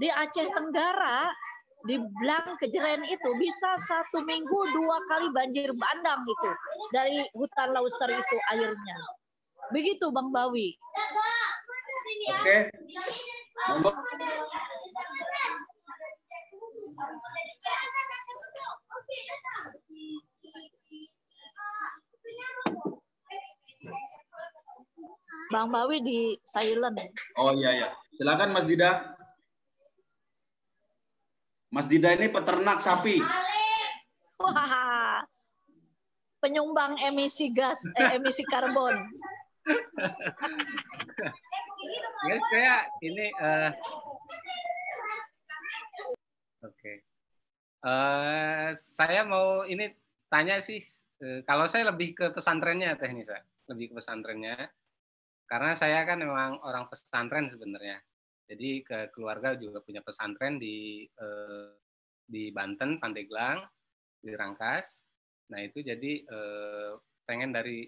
Di 0.00 0.08
Aceh 0.08 0.48
Tenggara, 0.50 1.28
di 1.86 1.96
Blang 1.98 2.58
Kejeren 2.62 3.02
itu 3.06 3.30
bisa 3.38 3.70
satu 3.82 4.22
minggu 4.22 4.58
dua 4.74 4.96
kali 5.10 5.26
banjir 5.34 5.70
bandang 5.74 6.22
itu 6.22 6.50
dari 6.94 7.26
hutan 7.34 7.74
Lauser 7.74 8.10
itu 8.10 8.36
airnya. 8.54 8.98
Begitu 9.70 10.10
Bang 10.10 10.30
Bawi. 10.30 10.74
Oke. 12.42 12.70
Bang 25.52 25.68
Bawi 25.68 25.98
di 26.00 26.18
silent. 26.48 26.96
Oh 27.36 27.52
iya 27.52 27.70
ya. 27.76 27.88
Silakan 28.16 28.56
Mas 28.56 28.64
Dida. 28.64 29.18
Mas 31.72 31.88
Dida 31.88 32.12
ini 32.12 32.28
peternak 32.28 32.84
sapi. 32.84 33.18
Wah. 34.38 35.24
Penyumbang 36.44 37.00
emisi 37.00 37.48
gas, 37.54 37.80
eh, 37.96 38.18
emisi 38.20 38.44
karbon. 38.44 38.92
ya 42.26 42.36
saya 42.50 42.74
ini 42.98 43.30
uh, 43.38 43.70
oke 46.66 46.74
okay. 46.74 46.96
uh, 47.86 48.74
saya 48.74 49.22
mau 49.22 49.62
ini 49.62 49.86
tanya 50.26 50.58
sih 50.58 50.82
uh, 51.22 51.46
kalau 51.46 51.70
saya 51.70 51.94
lebih 51.94 52.10
ke 52.18 52.34
pesantrennya 52.34 52.98
teknis 52.98 53.30
lebih 53.70 53.94
ke 53.94 54.02
pesantrennya 54.02 54.66
karena 55.52 55.76
saya 55.76 56.08
kan 56.08 56.16
memang 56.16 56.64
orang 56.64 56.88
pesantren 56.88 57.52
sebenarnya. 57.52 58.00
Jadi 58.46 58.84
ke 58.84 59.08
keluarga 59.14 59.54
juga 59.56 59.80
punya 59.80 60.02
pesantren 60.04 60.58
di 60.60 61.06
eh, 61.06 61.70
di 62.26 62.48
Banten, 62.54 62.96
Pandeglang, 62.96 63.62
di 64.22 64.32
Rangkas. 64.32 65.02
Nah 65.50 65.60
itu 65.60 65.82
jadi 65.82 66.12
eh, 66.22 66.92
pengen 67.26 67.52
dari 67.52 67.86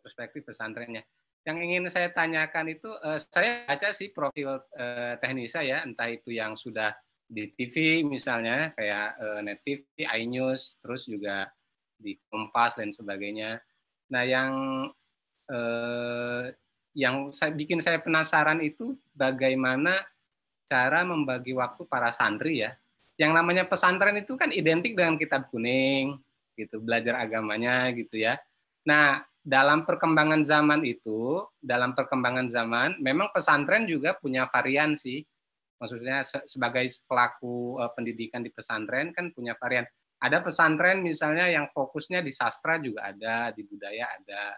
perspektif 0.00 0.44
pesantrennya. 0.44 1.04
Yang 1.44 1.58
ingin 1.60 1.84
saya 1.92 2.08
tanyakan 2.12 2.72
itu, 2.72 2.88
eh, 3.04 3.20
saya 3.20 3.68
baca 3.68 3.88
sih 3.92 4.10
profil 4.10 4.60
eh, 4.76 5.14
teknisa 5.20 5.60
ya, 5.60 5.84
entah 5.84 6.08
itu 6.08 6.32
yang 6.32 6.56
sudah 6.56 6.92
di 7.24 7.48
TV 7.56 8.04
misalnya 8.04 8.72
kayak 8.76 9.08
eh, 9.20 9.40
Net 9.44 9.60
TV, 9.64 9.84
iNews, 10.04 10.80
terus 10.80 11.08
juga 11.08 11.48
di 11.96 12.16
Kompas 12.28 12.80
dan 12.80 12.92
sebagainya. 12.92 13.60
Nah 14.12 14.24
yang 14.24 14.52
eh, 15.48 16.44
yang 16.94 17.34
saya 17.34 17.50
bikin 17.50 17.82
saya 17.82 17.98
penasaran 17.98 18.62
itu 18.62 18.94
bagaimana 19.12 20.00
cara 20.64 21.02
membagi 21.04 21.52
waktu 21.52 21.84
para 21.84 22.14
santri 22.14 22.64
ya. 22.64 22.72
Yang 23.18 23.32
namanya 23.34 23.64
pesantren 23.66 24.18
itu 24.18 24.34
kan 24.34 24.50
identik 24.50 24.98
dengan 24.98 25.14
kitab 25.14 25.46
kuning, 25.50 26.18
gitu, 26.58 26.82
belajar 26.82 27.18
agamanya 27.18 27.90
gitu 27.94 28.18
ya. 28.18 28.38
Nah, 28.86 29.22
dalam 29.44 29.84
perkembangan 29.84 30.42
zaman 30.42 30.82
itu, 30.82 31.44
dalam 31.60 31.92
perkembangan 31.92 32.48
zaman, 32.48 32.98
memang 32.98 33.30
pesantren 33.30 33.84
juga 33.84 34.16
punya 34.16 34.48
varian 34.48 34.96
sih. 34.96 35.22
Maksudnya 35.78 36.24
sebagai 36.48 36.86
pelaku 37.04 37.76
uh, 37.76 37.92
pendidikan 37.92 38.40
di 38.40 38.48
pesantren 38.48 39.12
kan 39.12 39.34
punya 39.34 39.52
varian. 39.58 39.84
Ada 40.22 40.40
pesantren 40.40 41.04
misalnya 41.04 41.50
yang 41.50 41.68
fokusnya 41.68 42.24
di 42.24 42.32
sastra 42.32 42.80
juga 42.80 43.12
ada, 43.12 43.52
di 43.52 43.62
budaya 43.66 44.08
ada 44.16 44.56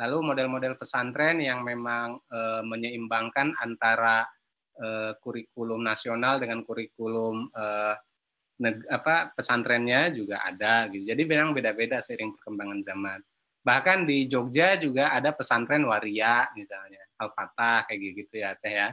Lalu 0.00 0.32
model-model 0.32 0.80
pesantren 0.80 1.44
yang 1.44 1.60
memang 1.60 2.16
e, 2.24 2.64
menyeimbangkan 2.64 3.52
antara 3.60 4.24
e, 4.72 5.12
kurikulum 5.20 5.84
nasional 5.84 6.40
dengan 6.40 6.64
kurikulum 6.64 7.52
e, 7.52 7.64
neg, 8.64 8.80
apa 8.88 9.36
pesantrennya 9.36 10.08
juga 10.16 10.40
ada 10.40 10.88
gitu. 10.88 11.04
Jadi 11.04 11.22
memang 11.28 11.52
beda-beda 11.52 12.00
seiring 12.00 12.32
perkembangan 12.40 12.80
zaman. 12.80 13.20
Bahkan 13.60 14.08
di 14.08 14.24
Jogja 14.24 14.80
juga 14.80 15.12
ada 15.12 15.36
pesantren 15.36 15.84
waria 15.84 16.48
misalnya, 16.56 17.04
Al-Fatah 17.20 17.84
kayak 17.84 18.24
gitu 18.24 18.40
ya 18.40 18.56
Teh 18.56 18.72
ya. 18.72 18.88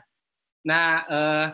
Nah, 0.67 1.07
eh, 1.07 1.47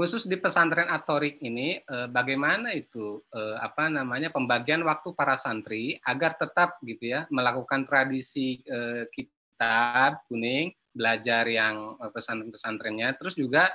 khusus 0.00 0.24
di 0.24 0.40
pesantren 0.40 0.88
atorik 0.88 1.36
ini 1.44 1.76
eh, 1.76 2.08
bagaimana 2.08 2.72
itu 2.72 3.20
eh, 3.36 3.56
apa 3.60 3.92
namanya 3.92 4.32
pembagian 4.32 4.80
waktu 4.80 5.12
para 5.12 5.36
santri 5.36 6.00
agar 6.08 6.40
tetap 6.40 6.80
gitu 6.80 7.04
ya 7.12 7.28
melakukan 7.28 7.84
tradisi 7.84 8.64
eh, 8.64 9.04
kitab 9.12 10.24
kuning 10.32 10.72
belajar 10.96 11.44
yang 11.44 12.00
pesantren-pesantrennya 12.16 13.14
terus 13.20 13.36
juga 13.36 13.68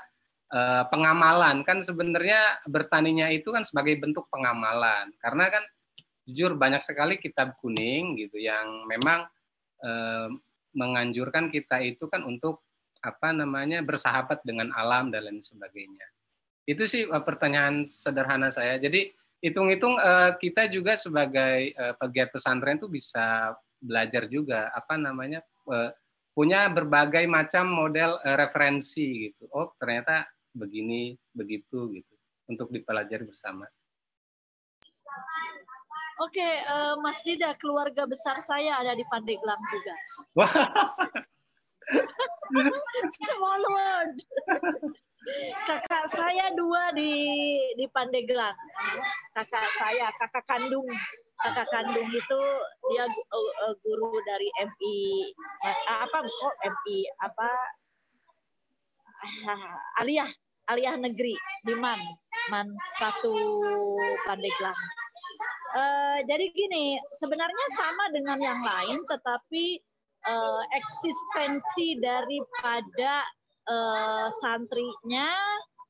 pengamalan 0.92 1.64
kan 1.66 1.82
sebenarnya 1.82 2.62
bertaninya 2.70 3.32
itu 3.34 3.50
kan 3.50 3.64
sebagai 3.64 3.98
bentuk 3.98 4.30
pengamalan 4.30 5.10
karena 5.18 5.48
kan 5.48 5.64
jujur 6.28 6.54
banyak 6.60 6.84
sekali 6.84 7.18
kitab 7.18 7.56
kuning 7.64 8.20
gitu 8.20 8.36
yang 8.38 8.84
memang 8.86 9.26
menganjurkan 10.76 11.50
kita 11.50 11.82
itu 11.82 12.06
kan 12.12 12.22
untuk 12.28 12.62
apa 13.00 13.32
namanya 13.32 13.86
bersahabat 13.86 14.42
dengan 14.42 14.74
alam 14.76 15.14
dan 15.14 15.30
lain 15.30 15.42
sebagainya. 15.42 16.15
Itu 16.66 16.90
sih 16.90 17.06
uh, 17.06 17.22
pertanyaan 17.22 17.86
sederhana 17.86 18.50
saya. 18.50 18.82
Jadi 18.82 19.14
hitung-hitung 19.40 20.02
uh, 20.02 20.34
kita 20.42 20.66
juga 20.68 20.98
sebagai 20.98 21.78
uh, 21.78 21.94
pegiat 21.98 22.34
pesantren 22.34 22.82
itu 22.82 22.90
bisa 22.90 23.54
belajar 23.78 24.26
juga 24.26 24.74
apa 24.74 24.98
namanya 24.98 25.46
punya 26.34 26.66
berbagai 26.74 27.22
macam 27.30 27.70
model 27.70 28.18
referensi 28.34 29.30
gitu. 29.30 29.46
Oh 29.54 29.78
ternyata 29.78 30.26
begini 30.58 31.14
begitu 31.38 31.94
gitu 31.94 32.14
untuk 32.50 32.74
dipelajari 32.74 33.30
bersama. 33.30 33.70
Oke, 36.24 36.48
uh, 36.72 36.96
Mas 37.04 37.20
Dida, 37.28 37.52
keluarga 37.60 38.08
besar 38.08 38.40
saya 38.40 38.80
ada 38.80 38.96
di 38.96 39.04
Pandeglang 39.12 39.60
juga. 39.68 39.96
Small 43.20 43.64
world 43.76 44.18
kakak 45.66 46.06
saya 46.10 46.54
dua 46.54 46.94
di 46.94 47.14
di 47.78 47.86
Pandeglang. 47.90 48.56
Kakak 49.34 49.66
saya 49.78 50.14
kakak 50.22 50.46
kandung. 50.46 50.88
Kakak 51.42 51.68
kandung 51.74 52.08
itu 52.10 52.42
dia 52.94 53.06
uh, 53.06 53.74
guru 53.84 54.14
dari 54.24 54.48
MI 54.64 55.00
uh, 55.66 56.06
apa 56.06 56.18
kok 56.24 56.56
MI 56.64 56.98
apa? 57.26 57.50
Uh, 59.26 59.76
aliyah 60.04 60.30
aliyah 60.70 60.96
negeri 61.00 61.34
di 61.66 61.74
Man 61.74 62.00
Man 62.54 62.68
satu 63.02 63.34
Pandeglang. 64.24 64.80
Uh, 65.76 66.24
jadi 66.24 66.46
gini 66.56 66.96
sebenarnya 67.20 67.68
sama 67.76 68.08
dengan 68.16 68.40
yang 68.40 68.62
lain 68.64 69.04
tetapi 69.12 69.76
uh, 70.24 70.64
eksistensi 70.72 72.00
daripada 72.00 73.28
uh, 73.70 74.28
santrinya 74.42 75.30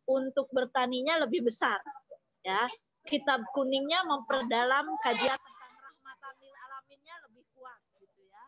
untuk 0.08 0.48
bertaninya 0.52 1.24
lebih 1.28 1.46
besar. 1.46 1.80
Ya, 2.46 2.70
kitab 3.10 3.42
kuningnya 3.58 4.06
memperdalam 4.06 4.86
kajian 5.02 5.38
tentang 5.38 5.74
rahmatan 5.82 6.34
lil 6.42 6.56
alaminnya 6.56 7.16
lebih 7.30 7.46
kuat 7.58 7.80
gitu 7.98 8.22
ya. 8.30 8.46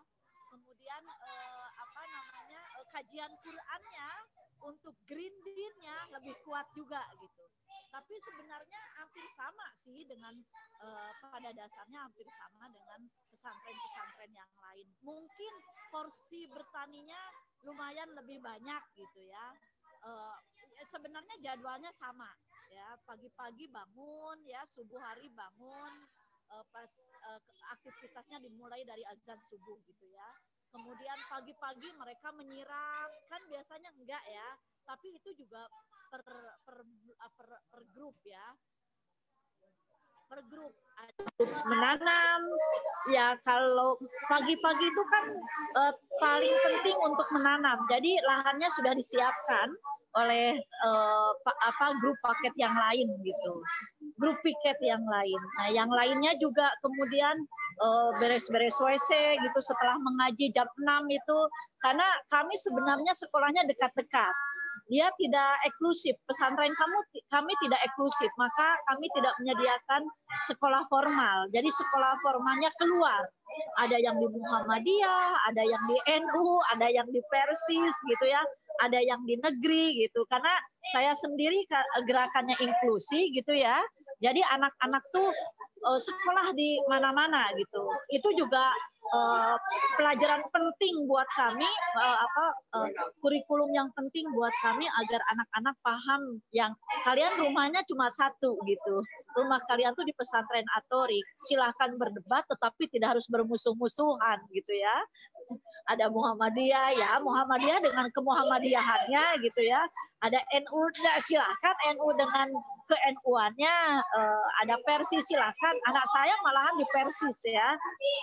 Kemudian 0.53 1.03
uh, 1.05 1.67
apa 1.81 2.01
namanya 2.05 2.61
uh, 2.77 2.87
kajian 2.93 3.31
Qur'annya 3.41 4.09
untuk 4.61 4.95
green 5.09 5.33
deal-nya 5.41 5.97
lebih 6.13 6.35
kuat 6.45 6.67
juga 6.77 7.01
gitu. 7.17 7.43
Tapi 7.97 8.13
sebenarnya 8.21 8.81
hampir 9.01 9.25
sama 9.33 9.73
sih 9.81 10.05
dengan 10.05 10.37
uh, 10.85 11.09
pada 11.17 11.49
dasarnya 11.49 12.05
hampir 12.05 12.29
sama 12.29 12.69
dengan 12.69 13.09
pesantren-pesantren 13.33 14.31
yang 14.37 14.53
lain. 14.61 14.85
Mungkin 15.01 15.53
porsi 15.89 16.45
bertaninya 16.53 17.17
lumayan 17.65 18.13
lebih 18.13 18.37
banyak 18.37 18.81
gitu 18.93 19.25
ya. 19.25 19.49
Uh, 20.05 20.37
sebenarnya 20.85 21.41
jadwalnya 21.41 21.89
sama 21.89 22.29
ya 22.69 22.93
pagi-pagi 23.09 23.65
bangun 23.73 24.37
ya 24.45 24.61
subuh 24.69 25.01
hari 25.01 25.25
bangun 25.33 25.93
uh, 26.53 26.65
pas 26.69 26.91
aktivitasnya 27.79 28.43
dimulai 28.45 28.85
dari 28.85 29.01
azan 29.07 29.39
subuh 29.49 29.79
gitu 29.89 30.05
ya 30.13 30.29
kemudian 30.71 31.19
pagi-pagi 31.31 31.89
mereka 31.95 32.29
menyiram 32.35 33.09
kan 33.31 33.41
biasanya 33.47 33.89
enggak 33.95 34.23
ya 34.27 34.49
tapi 34.87 35.19
itu 35.19 35.35
juga 35.35 35.67
per 36.07 36.23
per 36.63 36.77
per, 37.35 37.47
per 37.67 37.81
grup 37.91 38.15
ya. 38.23 38.55
Per 40.27 40.43
grup. 40.47 40.75
Menanam. 41.67 42.41
Ya 43.11 43.39
kalau 43.47 43.95
pagi-pagi 44.27 44.85
itu 44.91 45.03
kan 45.07 45.25
uh, 45.79 45.93
paling 46.19 46.55
penting 46.67 46.97
untuk 47.03 47.27
menanam. 47.31 47.79
Jadi 47.87 48.19
lahannya 48.23 48.67
sudah 48.71 48.91
disiapkan 48.95 49.71
oleh 50.15 50.59
uh, 50.87 51.31
apa 51.45 51.93
grup 51.99 52.17
paket 52.23 52.55
yang 52.57 52.73
lain 52.73 53.07
gitu 53.21 53.53
grup 54.17 54.37
piket 54.41 54.77
yang 54.83 55.01
lain 55.05 55.41
nah 55.57 55.69
yang 55.71 55.89
lainnya 55.89 56.33
juga 56.41 56.69
kemudian 56.83 57.37
beres 58.17 58.49
beres-beres 58.49 58.77
WC 58.81 59.37
gitu 59.37 59.59
setelah 59.61 60.01
mengaji 60.01 60.49
jam 60.49 60.65
6 60.81 61.05
itu 61.13 61.39
karena 61.85 62.07
kami 62.33 62.57
sebenarnya 62.57 63.13
sekolahnya 63.13 63.69
dekat-dekat 63.69 64.33
dia 64.87 65.11
tidak 65.19 65.51
eksklusif. 65.67 66.15
Pesantren 66.23 66.71
kamu 66.71 66.97
kami 67.27 67.51
tidak 67.63 67.79
eksklusif, 67.83 68.31
maka 68.39 68.79
kami 68.87 69.07
tidak 69.15 69.35
menyediakan 69.43 70.01
sekolah 70.47 70.87
formal. 70.87 71.47
Jadi 71.51 71.67
sekolah 71.67 72.15
formalnya 72.23 72.71
keluar. 72.79 73.21
Ada 73.83 73.99
yang 73.99 74.15
di 74.15 74.27
Muhammadiyah, 74.31 75.31
ada 75.51 75.63
yang 75.63 75.83
di 75.87 75.97
NU, 76.23 76.47
ada 76.71 76.87
yang 76.87 77.07
di 77.11 77.19
Persis 77.27 77.95
gitu 78.07 78.25
ya, 78.27 78.41
ada 78.79 78.99
yang 79.01 79.19
di 79.27 79.35
negeri 79.39 80.07
gitu. 80.07 80.23
Karena 80.31 80.55
saya 80.95 81.11
sendiri 81.17 81.67
gerakannya 82.07 82.55
inklusi 82.63 83.35
gitu 83.35 83.53
ya. 83.55 83.75
Jadi 84.17 84.41
anak-anak 84.41 85.03
tuh 85.13 85.29
uh, 85.85 85.99
sekolah 86.01 86.53
di 86.57 86.81
mana-mana 86.89 87.53
gitu. 87.53 87.85
Itu 88.09 88.33
juga 88.33 88.73
uh, 89.13 89.55
pelajaran 89.95 90.43
penting 90.51 91.07
buat 91.07 91.27
kami 91.35 91.67
uh, 91.97 92.17
apa 92.23 92.45
uh, 92.79 92.89
kurikulum 93.23 93.71
yang 93.71 93.89
penting 93.95 94.27
buat 94.35 94.51
kami 94.63 94.85
agar 95.05 95.21
anak-anak 95.35 95.75
paham 95.83 96.21
yang 96.51 96.71
kalian 97.03 97.33
rumahnya 97.39 97.83
cuma 97.87 98.11
satu 98.11 98.57
gitu. 98.67 98.95
Rumah 99.37 99.61
kalian 99.69 99.93
tuh 99.93 100.05
di 100.07 100.13
pesantren 100.17 100.65
Atorik. 100.81 101.23
Silahkan 101.45 101.93
berdebat 101.95 102.43
tetapi 102.49 102.89
tidak 102.89 103.17
harus 103.17 103.25
bermusuh-musuhan 103.29 104.41
gitu 104.51 104.73
ya. 104.73 104.95
Ada 105.87 106.11
Muhammadiyah 106.11 106.99
ya, 106.99 107.11
Muhammadiyah 107.23 107.79
dengan 107.79 108.11
kemuhammadiyahannya 108.11 109.39
gitu 109.45 109.61
ya. 109.63 109.79
Ada 110.19 110.41
NU, 110.65 110.81
nah, 111.05 111.17
silahkan 111.21 111.75
NU 111.95 112.09
dengan 112.17 112.49
ke 112.87 112.95
NU-annya 112.95 114.01
uh, 114.01 114.47
ada 114.63 114.75
Persis 114.87 115.27
silakan. 115.27 115.75
Anak 115.91 116.05
saya 116.09 116.33
malahan 116.41 116.75
di 116.79 116.85
Persis 116.89 117.37
ya. 117.45 117.69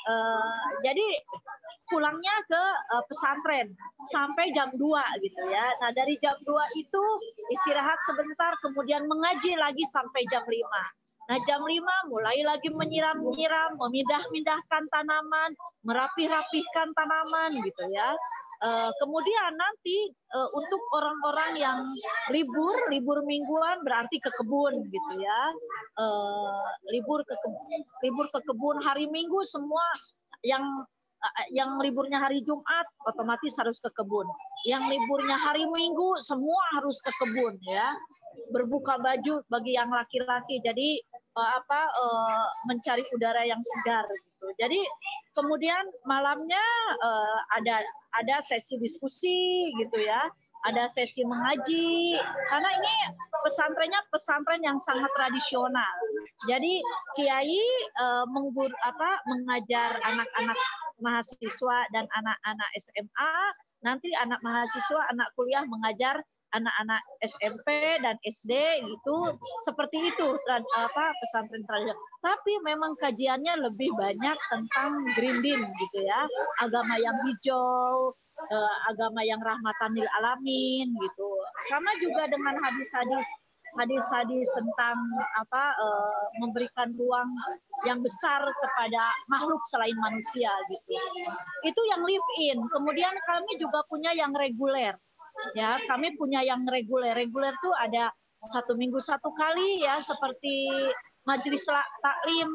Uh, 0.09 0.74
jadi 0.83 1.07
pulangnya 1.89 2.37
ke 2.49 2.63
uh, 2.97 3.05
pesantren 3.07 3.71
sampai 4.09 4.51
jam 4.57 4.73
2 4.73 4.81
gitu 5.23 5.43
ya. 5.53 5.67
Nah, 5.85 5.91
dari 5.93 6.17
jam 6.21 6.37
2 6.41 6.81
itu 6.81 7.03
istirahat 7.53 8.01
sebentar 8.09 8.57
kemudian 8.65 9.05
mengaji 9.05 9.55
lagi 9.61 9.85
sampai 9.87 10.25
jam 10.33 10.43
5. 10.43 10.59
Nah, 11.25 11.39
jam 11.49 11.61
5 11.65 12.13
mulai 12.13 12.45
lagi 12.45 12.69
menyiram-nyiram, 12.69 13.81
memindah-mindahkan 13.81 14.85
tanaman, 14.93 15.51
merapih-rapihkan 15.85 16.93
tanaman 16.93 17.51
gitu 17.65 17.85
ya. 17.93 18.13
Uh, 18.65 18.89
kemudian 18.97 19.53
nanti 19.61 20.09
uh, 20.33 20.49
untuk 20.57 20.81
orang-orang 20.97 21.53
yang 21.61 21.79
libur, 22.33 22.73
libur 22.89 23.21
mingguan 23.29 23.77
berarti 23.85 24.17
ke 24.21 24.31
kebun 24.41 24.89
gitu 24.89 25.13
ya. 25.21 25.41
Uh, 26.01 26.65
libur 26.93 27.21
ke 27.29 27.35
kebun, 27.45 27.81
libur 28.05 28.27
ke 28.33 28.41
kebun 28.45 28.77
hari 28.81 29.05
Minggu 29.09 29.45
semua 29.45 29.85
yang 30.45 30.65
uh, 31.25 31.47
yang 31.51 31.81
liburnya 31.81 32.21
hari 32.21 32.45
Jumat 32.45 32.87
otomatis 33.09 33.57
harus 33.59 33.81
ke 33.81 33.91
kebun. 33.97 34.29
Yang 34.69 34.97
liburnya 34.97 35.37
hari 35.41 35.65
Minggu 35.69 36.21
semua 36.21 36.63
harus 36.79 37.01
ke 37.01 37.11
kebun 37.21 37.57
ya. 37.65 37.97
Berbuka 38.53 39.01
baju 39.01 39.41
bagi 39.49 39.77
yang 39.77 39.89
laki-laki. 39.89 40.61
Jadi 40.65 41.01
uh, 41.37 41.51
apa 41.59 41.81
mencari 42.69 43.05
udara 43.17 43.43
yang 43.45 43.61
segar 43.61 44.05
gitu. 44.09 44.47
Jadi 44.61 44.81
kemudian 45.35 45.85
malamnya 46.07 46.63
ada 47.57 47.83
ada 48.15 48.37
sesi 48.45 48.79
diskusi 48.79 49.69
gitu 49.83 49.99
ya, 49.99 50.23
ada 50.65 50.89
sesi 50.89 51.21
mengaji 51.29 52.17
karena 52.49 52.71
ini 52.73 52.97
pesantrennya 53.45 54.01
pesantren 54.09 54.65
yang 54.65 54.81
sangat 54.81 55.13
tradisional. 55.13 55.95
Jadi 56.49 56.81
kiai 57.17 57.61
e, 57.93 58.07
menggur 58.33 58.73
apa 58.85 59.21
mengajar 59.29 60.01
anak-anak 60.01 60.59
mahasiswa 61.05 61.79
dan 61.93 62.09
anak-anak 62.17 62.69
SMA, 62.81 63.35
nanti 63.85 64.09
anak 64.17 64.41
mahasiswa, 64.41 65.01
anak 65.13 65.29
kuliah 65.37 65.69
mengajar 65.69 66.25
anak-anak 66.55 67.03
SMP 67.27 67.99
dan 67.99 68.15
SD 68.23 68.53
gitu 68.87 69.17
seperti 69.67 70.15
itu 70.15 70.29
apa 70.79 71.05
pesantren 71.21 71.67
tradisional. 71.67 72.01
Tapi 72.23 72.53
memang 72.65 72.95
kajiannya 73.03 73.69
lebih 73.69 73.91
banyak 73.99 74.39
tentang 74.49 75.05
green 75.19 75.43
bean 75.43 75.61
gitu 75.61 75.99
ya, 76.01 76.25
agama 76.63 76.95
yang 76.97 77.19
hijau, 77.27 78.15
eh, 78.51 78.77
agama 78.91 79.21
yang 79.25 79.41
rahmatan 79.41 79.91
lil 79.97 80.09
alamin 80.23 80.89
gitu. 80.93 81.31
Sama 81.71 81.91
juga 82.01 82.29
dengan 82.29 82.59
hadis-hadis 82.61 83.27
hadis-hadis 83.75 84.47
tentang 84.55 84.95
apa 85.35 85.75
uh, 85.75 86.25
memberikan 86.39 86.95
ruang 86.95 87.27
yang 87.83 87.99
besar 88.07 88.39
kepada 88.39 89.03
makhluk 89.27 89.59
selain 89.67 89.99
manusia 89.99 90.47
gitu. 90.71 90.95
Itu 91.67 91.81
yang 91.91 92.07
live 92.07 92.29
in. 92.39 92.63
Kemudian 92.71 93.19
kami 93.27 93.59
juga 93.59 93.83
punya 93.91 94.15
yang 94.15 94.31
reguler 94.31 94.95
ya 95.55 95.77
kami 95.91 96.15
punya 96.15 96.43
yang 96.47 96.63
reguler 96.67 97.15
reguler 97.15 97.55
tuh 97.59 97.75
ada 97.75 98.11
satu 98.45 98.77
minggu 98.77 99.01
satu 99.01 99.33
kali 99.35 99.83
ya 99.83 99.99
seperti 99.99 100.69
majelis 101.25 101.65
taklim 102.05 102.49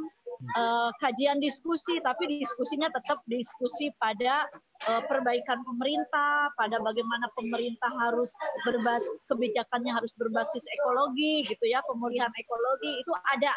uh, 0.55 0.89
kajian 1.03 1.39
diskusi 1.43 1.99
tapi 2.03 2.39
diskusinya 2.39 2.87
tetap 2.91 3.19
diskusi 3.27 3.91
pada 3.99 4.47
uh, 4.91 5.01
perbaikan 5.07 5.61
pemerintah 5.63 6.51
pada 6.55 6.79
bagaimana 6.79 7.27
pemerintah 7.35 7.91
harus 8.07 8.31
berbasis 8.63 9.11
kebijakannya 9.27 9.91
harus 9.91 10.11
berbasis 10.15 10.63
ekologi 10.79 11.43
gitu 11.47 11.65
ya 11.67 11.83
pemulihan 11.87 12.31
ekologi 12.35 12.91
itu 12.99 13.13
ada 13.35 13.53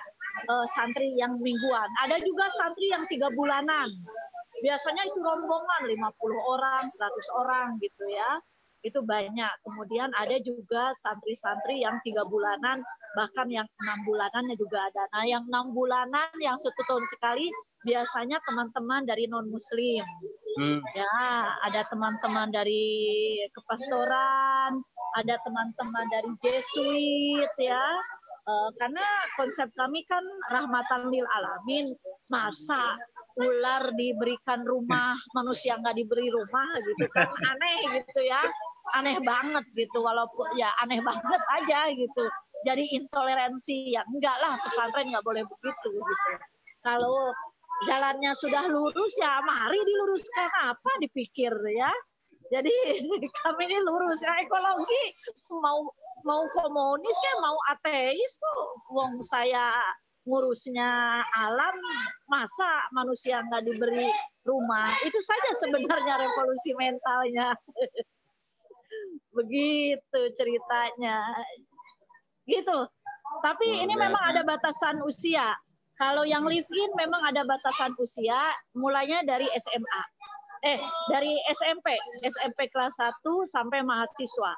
uh, 0.48 0.66
santri 0.70 1.12
yang 1.18 1.36
mingguan. 1.38 1.88
Ada 2.06 2.20
juga 2.22 2.48
santri 2.52 2.90
yang 2.90 3.04
tiga 3.06 3.28
bulanan. 3.34 3.88
Biasanya 4.62 5.02
itu 5.10 5.18
rombongan 5.18 5.82
50 5.90 6.52
orang 6.54 6.84
100 6.86 7.40
orang 7.42 7.66
gitu 7.82 8.04
ya. 8.08 8.38
Itu 8.82 9.02
banyak. 9.02 9.54
Kemudian 9.62 10.10
ada 10.14 10.38
juga 10.42 10.94
santri-santri 10.98 11.82
yang 11.82 11.98
tiga 12.02 12.22
bulanan, 12.26 12.82
bahkan 13.12 13.48
yang 13.48 13.68
enam 13.84 13.98
bulanannya 14.08 14.56
juga 14.56 14.88
ada. 14.88 15.04
Nah, 15.12 15.24
yang 15.28 15.44
enam 15.48 15.72
bulanan, 15.76 16.28
yang 16.40 16.56
satu 16.56 16.82
tahun 16.88 17.04
sekali, 17.12 17.46
biasanya 17.84 18.40
teman-teman 18.48 19.04
dari 19.04 19.28
non 19.28 19.46
Muslim. 19.48 20.04
Hmm. 20.60 20.80
Ya, 20.96 21.12
ada 21.68 21.84
teman-teman 21.88 22.48
dari 22.52 22.84
kepastoran, 23.52 24.80
ada 25.20 25.34
teman-teman 25.44 26.06
dari 26.08 26.30
Jesuit, 26.40 27.50
ya. 27.60 27.84
Uh, 28.42 28.74
karena 28.74 29.06
konsep 29.38 29.70
kami 29.78 30.02
kan 30.10 30.24
rahmatan 30.50 31.14
lil 31.14 31.22
alamin, 31.30 31.94
masa 32.26 32.98
ular 33.38 33.94
diberikan 33.94 34.66
rumah, 34.66 35.14
manusia 35.38 35.78
nggak 35.78 35.94
diberi 35.94 36.26
rumah 36.26 36.68
gitu 36.82 37.06
kan 37.14 37.30
aneh 37.54 38.02
gitu 38.02 38.20
ya 38.26 38.42
aneh 38.98 39.22
banget 39.22 39.64
gitu 39.72 39.98
walaupun 40.02 40.58
ya 40.58 40.68
aneh 40.82 41.00
banget 41.08 41.42
aja 41.62 41.80
gitu 41.94 42.24
jadi 42.62 42.84
intoleransi 43.02 43.94
ya 43.94 44.02
enggak 44.06 44.36
lah 44.38 44.54
pesantren 44.62 45.10
nggak 45.10 45.26
boleh 45.26 45.42
begitu 45.46 45.88
gitu. 45.98 46.30
Kalau 46.82 47.30
jalannya 47.86 48.32
sudah 48.34 48.66
lurus 48.70 49.14
ya 49.18 49.42
mari 49.42 49.78
diluruskan. 49.82 50.48
Apa 50.70 50.90
dipikir 51.02 51.54
ya? 51.74 51.90
Jadi 52.50 52.74
kami 53.42 53.62
ini 53.70 53.78
lurus. 53.82 54.22
Ya 54.22 54.38
ekologi 54.42 55.02
mau 55.62 55.86
mau 56.22 56.42
komunis 56.54 57.16
kan 57.18 57.36
mau 57.42 57.58
ateis 57.74 58.38
tuh. 58.38 58.62
Wong 58.94 59.22
saya 59.26 59.74
ngurusnya 60.22 61.18
alam 61.34 61.76
masa 62.30 62.86
manusia 62.94 63.42
nggak 63.42 63.66
diberi 63.66 64.06
rumah? 64.46 64.90
Itu 65.02 65.18
saja 65.18 65.50
sebenarnya 65.58 66.14
revolusi 66.18 66.70
mentalnya. 66.78 67.58
Begitu 69.36 70.20
ceritanya 70.36 71.24
gitu. 72.46 72.78
Tapi 73.42 73.86
ini 73.86 73.94
memang 73.96 74.20
ada 74.20 74.42
batasan 74.44 75.00
usia. 75.02 75.54
Kalau 75.96 76.24
yang 76.24 76.44
live 76.48 76.68
in 76.68 76.90
memang 76.96 77.20
ada 77.24 77.44
batasan 77.44 77.92
usia 78.00 78.38
mulainya 78.72 79.22
dari 79.28 79.44
SMA 79.60 80.02
eh 80.62 80.78
dari 81.10 81.34
SMP 81.50 81.98
SMP 82.22 82.70
kelas 82.70 82.94
1 82.94 83.18
sampai 83.50 83.82
mahasiswa. 83.82 84.52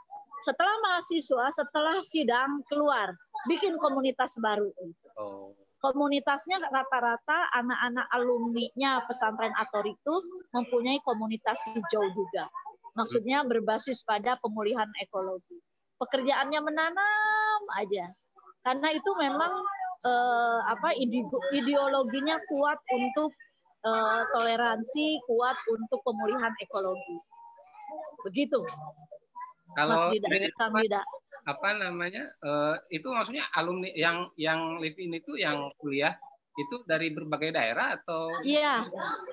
Setelah 0.45 0.77
mahasiswa 0.85 1.45
setelah 1.49 1.97
sidang 2.05 2.61
keluar 2.69 3.17
bikin 3.49 3.81
komunitas 3.81 4.37
baru. 4.41 4.69
Oh. 5.17 5.53
komunitasnya 5.85 6.65
rata-rata 6.73 7.53
anak-anak 7.61 8.09
alumni-nya 8.09 9.05
pesantren 9.05 9.53
Ator 9.53 9.85
itu 9.85 10.15
mempunyai 10.57 10.97
komunitas 11.05 11.61
hijau 11.77 12.09
juga. 12.09 12.49
Maksudnya 12.97 13.45
berbasis 13.45 14.01
pada 14.01 14.41
pemulihan 14.41 14.89
ekologi. 15.05 15.61
Pekerjaannya 16.05 16.61
menanam 16.61 17.61
aja. 17.81 18.13
Karena 18.65 18.89
itu 18.93 19.11
memang 19.17 19.53
uh, 20.05 20.61
apa 20.69 20.93
ideologinya 21.53 22.37
kuat 22.49 22.79
untuk 22.93 23.33
uh, 23.85 24.23
toleransi, 24.37 25.21
kuat 25.29 25.57
untuk 25.73 26.01
pemulihan 26.05 26.53
ekologi. 26.61 27.17
Begitu. 28.25 28.61
Kalau 29.75 29.97
Mas 29.97 30.05
Dida, 30.13 30.29
Kang 30.57 30.77
Dida. 30.77 31.01
Apa 31.45 31.77
namanya? 31.77 32.33
Uh, 32.41 32.77
itu 32.89 33.05
maksudnya 33.13 33.45
alumni 33.53 33.93
yang 33.93 34.33
yang 34.41 34.81
live 34.81 34.97
in 34.97 35.13
itu 35.13 35.37
yang 35.37 35.69
kuliah 35.77 36.17
itu 36.55 36.87
dari 36.87 37.11
berbagai 37.11 37.51
daerah 37.53 37.99
atau? 38.01 38.31
Iya, 38.47 38.87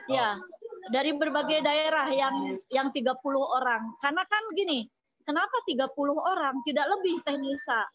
iya. 0.10 0.36
Oh. 0.36 0.60
Dari 0.90 1.14
berbagai 1.14 1.62
daerah 1.62 2.10
yang 2.10 2.58
yang 2.74 2.90
30 2.90 3.22
orang. 3.38 3.94
Karena 4.02 4.26
kan 4.26 4.44
gini, 4.58 4.90
kenapa 5.24 5.58
30 5.68 5.88
orang 6.18 6.56
tidak 6.66 6.86
lebih 6.98 7.22
teknisa? 7.26 7.86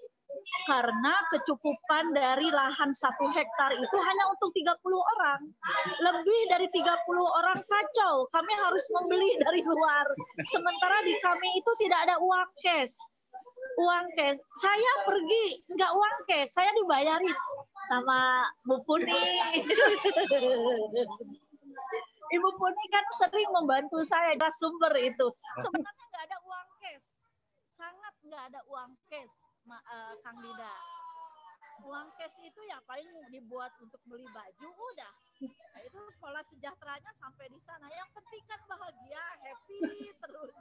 karena 0.66 1.14
kecukupan 1.30 2.14
dari 2.14 2.50
lahan 2.50 2.90
satu 2.90 3.30
hektar 3.30 3.70
itu 3.74 3.96
hanya 3.98 4.24
untuk 4.30 4.50
30 4.54 4.74
orang. 4.94 5.40
Lebih 6.02 6.40
dari 6.50 6.68
30 6.70 6.82
orang 7.22 7.58
kacau. 7.66 8.26
Kami 8.30 8.52
harus 8.54 8.84
membeli 8.94 9.30
dari 9.42 9.62
luar. 9.62 10.06
Sementara 10.46 11.02
di 11.06 11.14
kami 11.22 11.48
itu 11.58 11.70
tidak 11.86 11.98
ada 12.10 12.16
uang 12.18 12.50
cash. 12.62 12.94
Uang 13.78 14.06
cash. 14.18 14.38
Saya 14.58 14.92
pergi 15.06 15.44
nggak 15.74 15.92
uang 15.94 16.16
cash, 16.30 16.50
saya 16.50 16.70
dibayari 16.74 17.30
sama 17.90 18.46
Bu 18.66 18.82
Puni. 18.86 19.12
Ibu 22.26 22.48
Puni 22.58 22.84
kan 22.90 23.06
sering 23.14 23.46
membantu 23.54 24.02
saya 24.02 24.34
sumber 24.50 24.90
itu. 24.98 25.26
Sebenarnya 25.62 26.04
nggak 26.10 26.24
ada 26.26 26.38
uang 26.42 26.68
cash. 26.82 27.06
Sangat 27.70 28.14
nggak 28.26 28.44
ada 28.52 28.60
uang 28.66 28.90
cash 29.06 29.36
uh, 29.70 30.14
Kang 30.22 30.38
Dida. 30.42 30.74
Uang 31.86 32.08
cash 32.18 32.36
itu 32.42 32.60
ya 32.66 32.80
paling 32.88 33.06
dibuat 33.30 33.70
untuk 33.78 34.00
beli 34.08 34.26
baju 34.32 34.68
udah. 34.72 35.14
Nah, 35.44 35.80
itu 35.84 36.00
pola 36.18 36.40
sejahteranya 36.42 37.12
sampai 37.20 37.46
di 37.52 37.60
sana. 37.60 37.86
Yang 37.92 38.10
penting 38.16 38.42
kan 38.48 38.60
bahagia, 38.66 39.24
happy 39.44 39.78
terus. 40.24 40.54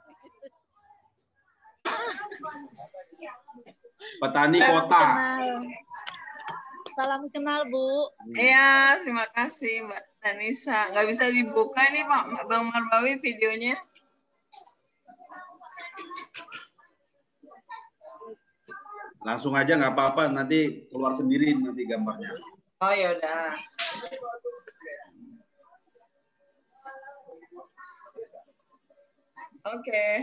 Petani 4.20 4.58
Salam 4.60 4.70
kota. 4.76 5.02
Kenal. 5.02 5.54
Salam 6.96 7.22
kenal 7.28 7.60
Bu. 7.68 8.08
Iya, 8.32 9.04
terima 9.04 9.28
kasih 9.32 9.84
Mbak 9.84 10.02
Tanisa. 10.20 10.92
Nggak 10.92 11.06
bisa 11.12 11.24
dibuka 11.28 11.82
nih 11.92 12.04
Pak 12.08 12.48
Bang 12.48 12.72
Marbawi 12.72 13.20
videonya. 13.20 13.76
Langsung 19.26 19.58
aja 19.58 19.74
nggak 19.74 19.90
apa-apa, 19.98 20.30
nanti 20.30 20.86
keluar 20.86 21.18
sendiri 21.18 21.50
nanti 21.58 21.82
gambarnya. 21.82 22.30
Oh 22.78 22.94
ya 22.94 23.10
udah. 23.18 23.58
Oke. 29.66 29.82
Okay. 29.82 30.14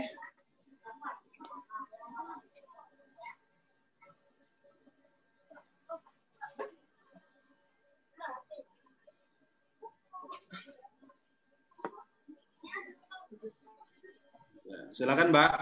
Silakan 14.96 15.28
Mbak. 15.28 15.52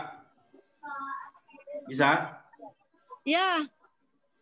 Bisa? 1.90 2.41
Ya, 3.22 3.62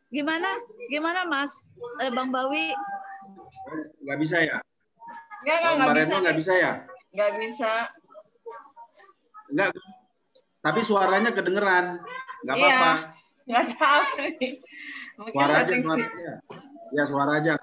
gimana? 0.08 0.48
Gimana 0.88 1.28
Mas? 1.28 1.68
Eh, 2.00 2.08
Bang 2.16 2.32
Bawi? 2.32 2.72
Gak 4.08 4.18
bisa 4.18 4.40
ya? 4.40 4.58
Nggak, 5.44 5.56
nggak, 5.60 5.74
nggak 5.76 5.96
bisa. 5.96 6.14
Nggak 6.20 6.36
bisa 6.40 6.52
ya? 6.56 6.72
Nggak 7.12 7.30
bisa. 7.40 7.72
Nggak. 9.52 9.70
Tapi 10.60 10.80
suaranya 10.84 11.30
kedengeran. 11.32 12.00
Nggak 12.44 12.56
iya. 12.56 12.64
apa-apa. 12.68 12.92
Nggak 13.48 13.66
tahu. 13.76 14.04
Mungkin 15.20 15.34
suara 15.36 15.54
aja, 15.60 15.74
suara 15.76 16.00
aja. 16.00 16.32
Ya, 16.90 17.02
suara 17.04 17.32
aja. 17.36 17.54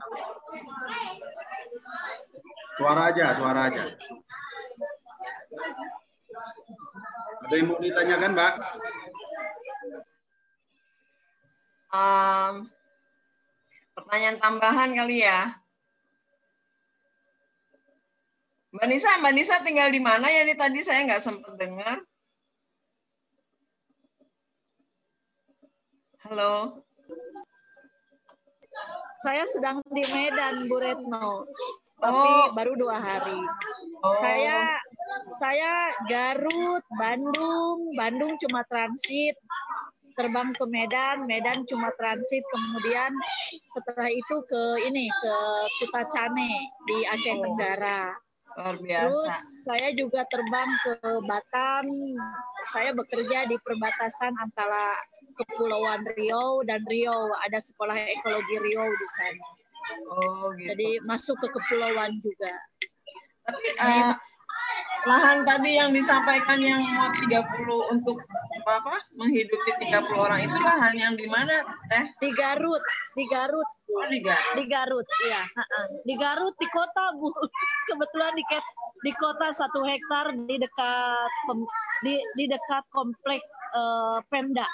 Suara 2.78 3.02
aja, 3.10 3.26
suara 3.34 3.62
aja. 3.74 3.84
Ada 7.48 7.54
yang 7.58 7.68
mau 7.72 7.80
ditanyakan, 7.82 8.32
Mbak? 8.38 8.54
Um, 11.92 12.68
pertanyaan 13.96 14.38
tambahan 14.42 14.92
kali 14.94 15.24
ya. 15.24 15.58
Mbak 18.76 18.88
Nisa, 18.94 19.12
Mbak 19.24 19.34
Nisa 19.34 19.56
tinggal 19.66 19.90
di 19.90 20.02
mana 20.04 20.28
ya? 20.28 20.46
Ini 20.46 20.54
tadi 20.54 20.80
saya 20.84 21.08
nggak 21.08 21.24
sempat 21.24 21.54
dengar. 21.58 21.98
Halo. 26.28 26.84
Saya 29.24 29.50
sedang 29.50 29.82
di 29.90 30.04
Medan, 30.06 30.70
Bu 30.70 30.78
Retno. 30.78 31.48
Tapi 31.98 32.14
oh. 32.14 32.54
baru 32.54 32.78
dua 32.78 33.02
hari. 33.02 33.40
Oh. 34.06 34.14
Saya 34.22 34.78
saya 35.42 35.72
Garut, 36.06 36.84
Bandung, 36.94 37.96
Bandung 37.98 38.38
cuma 38.38 38.62
transit, 38.70 39.34
terbang 40.18 40.50
ke 40.58 40.66
Medan, 40.66 41.30
Medan 41.30 41.64
cuma 41.70 41.94
transit, 41.96 42.42
kemudian 42.50 43.14
setelah 43.70 44.10
itu 44.10 44.36
ke 44.50 44.62
ini 44.90 45.06
ke 45.06 45.36
Kutacane 45.80 46.52
di 46.90 46.98
Aceh 47.06 47.38
oh, 47.38 47.42
Tenggara. 47.46 48.18
Luar 48.58 48.76
biasa. 48.82 49.06
Terus 49.06 49.34
saya 49.70 49.90
juga 49.94 50.26
terbang 50.34 50.70
ke 50.82 50.94
Batam. 51.30 51.86
Saya 52.74 52.90
bekerja 52.98 53.46
di 53.46 53.56
perbatasan 53.62 54.34
antara 54.42 54.98
Kepulauan 55.38 56.02
Riau 56.18 56.66
dan 56.66 56.82
Riau. 56.90 57.30
Ada 57.46 57.62
sekolah 57.62 57.94
ekologi 57.94 58.58
Riau 58.58 58.90
di 58.90 59.08
sana. 59.14 59.46
Oh, 60.10 60.50
gitu. 60.58 60.74
Jadi 60.74 60.90
masuk 61.06 61.38
ke 61.38 61.48
kepulauan 61.54 62.18
juga. 62.26 62.52
Tapi 63.48 63.70
uh, 63.80 64.12
lahan 65.08 65.48
tadi 65.48 65.80
yang 65.80 65.96
disampaikan 65.96 66.60
yang 66.60 66.84
mau 66.84 67.08
30 67.12 67.96
untuk 67.96 68.20
apa 68.68 69.00
menghidupi 69.16 69.72
30 69.88 70.12
orang 70.12 70.44
itu 70.44 70.58
lahan 70.60 70.94
yang 71.00 71.14
di 71.16 71.28
mana 71.32 71.64
teh? 71.88 72.06
Di 72.20 72.30
Garut, 72.36 72.84
di 73.16 73.24
Garut. 73.32 73.70
Oh, 73.88 74.08
di 74.12 74.20
Garut. 74.20 74.56
Di 74.60 74.66
Garut, 74.68 75.08
iya. 75.24 75.42
Di 76.04 76.14
Garut 76.20 76.56
di 76.60 76.68
kota 76.68 77.16
Bu. 77.16 77.32
Kebetulan 77.88 78.36
di 78.36 78.44
di 79.08 79.12
kota 79.16 79.48
satu 79.56 79.80
hektar 79.88 80.36
di 80.36 80.56
dekat 80.60 81.32
di 82.04 82.20
di 82.36 82.46
dekat 82.52 82.84
komplek 82.92 83.40
uh, 83.80 84.20
Pemda. 84.28 84.68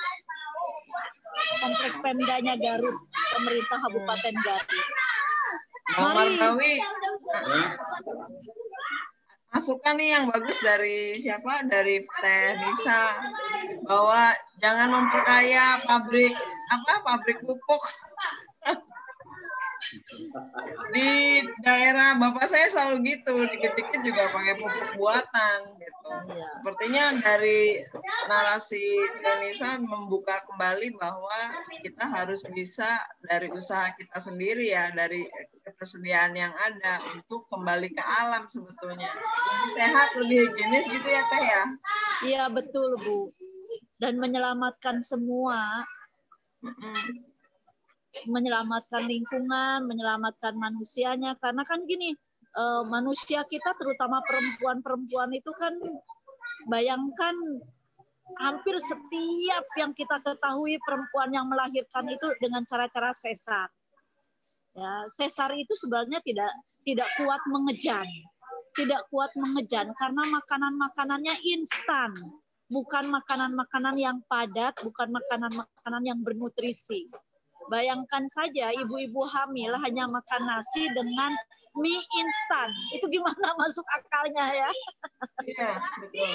Komplek 1.61 1.93
Pemdanya 2.01 2.57
Garut, 2.57 2.97
pemerintah 3.37 3.77
Kabupaten 3.85 4.35
Garut. 4.41 4.85
Mari 5.93 6.41
masukan 9.53 9.95
nih 10.01 10.09
yang 10.17 10.25
bagus 10.33 10.57
dari 10.65 11.13
siapa? 11.21 11.63
Dari 11.69 12.01
Teh 12.01 12.47
Nisa. 12.57 13.21
Bahwa 13.85 14.33
jangan 14.57 14.89
memperkaya 14.89 15.85
pabrik 15.85 16.33
apa? 16.73 16.93
Pabrik 17.05 17.39
pupuk. 17.45 17.83
Di 20.95 21.43
daerah 21.61 22.17
bapak 22.17 22.49
saya 22.49 22.65
selalu 22.71 23.13
gitu 23.13 23.45
dikit-dikit 23.53 24.01
juga 24.01 24.31
pakai 24.33 24.57
pupuk 24.57 24.89
buatan 24.97 25.82
iya. 26.29 26.47
sepertinya 26.51 27.03
dari 27.23 27.79
narasi 28.27 28.83
Indonesia 29.19 29.79
membuka 29.79 30.43
kembali 30.47 30.95
bahwa 30.99 31.37
kita 31.83 32.05
harus 32.07 32.43
bisa 32.51 32.87
dari 33.23 33.47
usaha 33.51 33.89
kita 33.95 34.19
sendiri 34.19 34.71
ya 34.71 34.91
dari 34.91 35.27
ketersediaan 35.63 36.35
yang 36.35 36.51
ada 36.51 36.99
untuk 37.15 37.47
kembali 37.47 37.91
ke 37.95 38.03
alam 38.03 38.47
sebetulnya. 38.51 39.11
Sehat 39.75 40.09
lebih 40.19 40.51
higienis 40.51 40.85
gitu 40.91 41.07
ya 41.07 41.23
teh 41.27 41.43
ya? 41.43 41.63
Iya 42.23 42.43
betul 42.51 42.99
bu. 42.99 43.31
Dan 43.97 44.19
menyelamatkan 44.19 45.01
semua. 45.01 45.87
Mm 46.63 46.75
-mm 46.75 47.33
menyelamatkan 48.29 49.09
lingkungan, 49.09 49.89
menyelamatkan 49.89 50.53
manusianya. 50.53 51.33
Karena 51.41 51.65
kan 51.65 51.83
gini, 51.89 52.13
uh, 52.57 52.83
manusia 52.87 53.45
kita 53.45 53.73
terutama 53.77 54.21
perempuan-perempuan 54.25 55.29
itu 55.33 55.51
kan 55.57 55.73
bayangkan 56.69 57.35
hampir 58.39 58.79
setiap 58.79 59.65
yang 59.75 59.91
kita 59.91 60.15
ketahui 60.23 60.79
perempuan 60.81 61.29
yang 61.35 61.45
melahirkan 61.51 62.07
itu 62.07 62.27
dengan 62.39 62.63
cara-cara 62.63 63.11
sesar. 63.11 63.67
Ya, 64.73 65.05
sesar 65.05 65.53
itu 65.53 65.77
sebenarnya 65.77 66.17
tidak 66.25 66.49
tidak 66.81 67.05
kuat 67.21 67.41
mengejan, 67.45 68.07
tidak 68.73 69.05
kuat 69.13 69.29
mengejan 69.37 69.93
karena 70.01 70.23
makanan-makanannya 70.33 71.35
instan, 71.45 72.09
bukan 72.73 73.05
makanan-makanan 73.13 73.95
yang 74.01 74.17
padat, 74.25 74.73
bukan 74.81 75.13
makanan-makanan 75.13 76.03
yang 76.09 76.19
bernutrisi. 76.25 77.05
Bayangkan 77.69 78.25
saja 78.33 78.73
ibu-ibu 78.73 79.21
hamil 79.29 79.71
hanya 79.77 80.09
makan 80.09 80.41
nasi 80.41 80.89
dengan 80.89 81.31
mie 81.77 82.01
instan. 82.01 82.69
Itu 82.93 83.05
gimana 83.09 83.33
masuk 83.61 83.85
akalnya 83.93 84.45
ya? 84.53 84.71
Iya, 85.45 85.71
betul. 86.01 86.33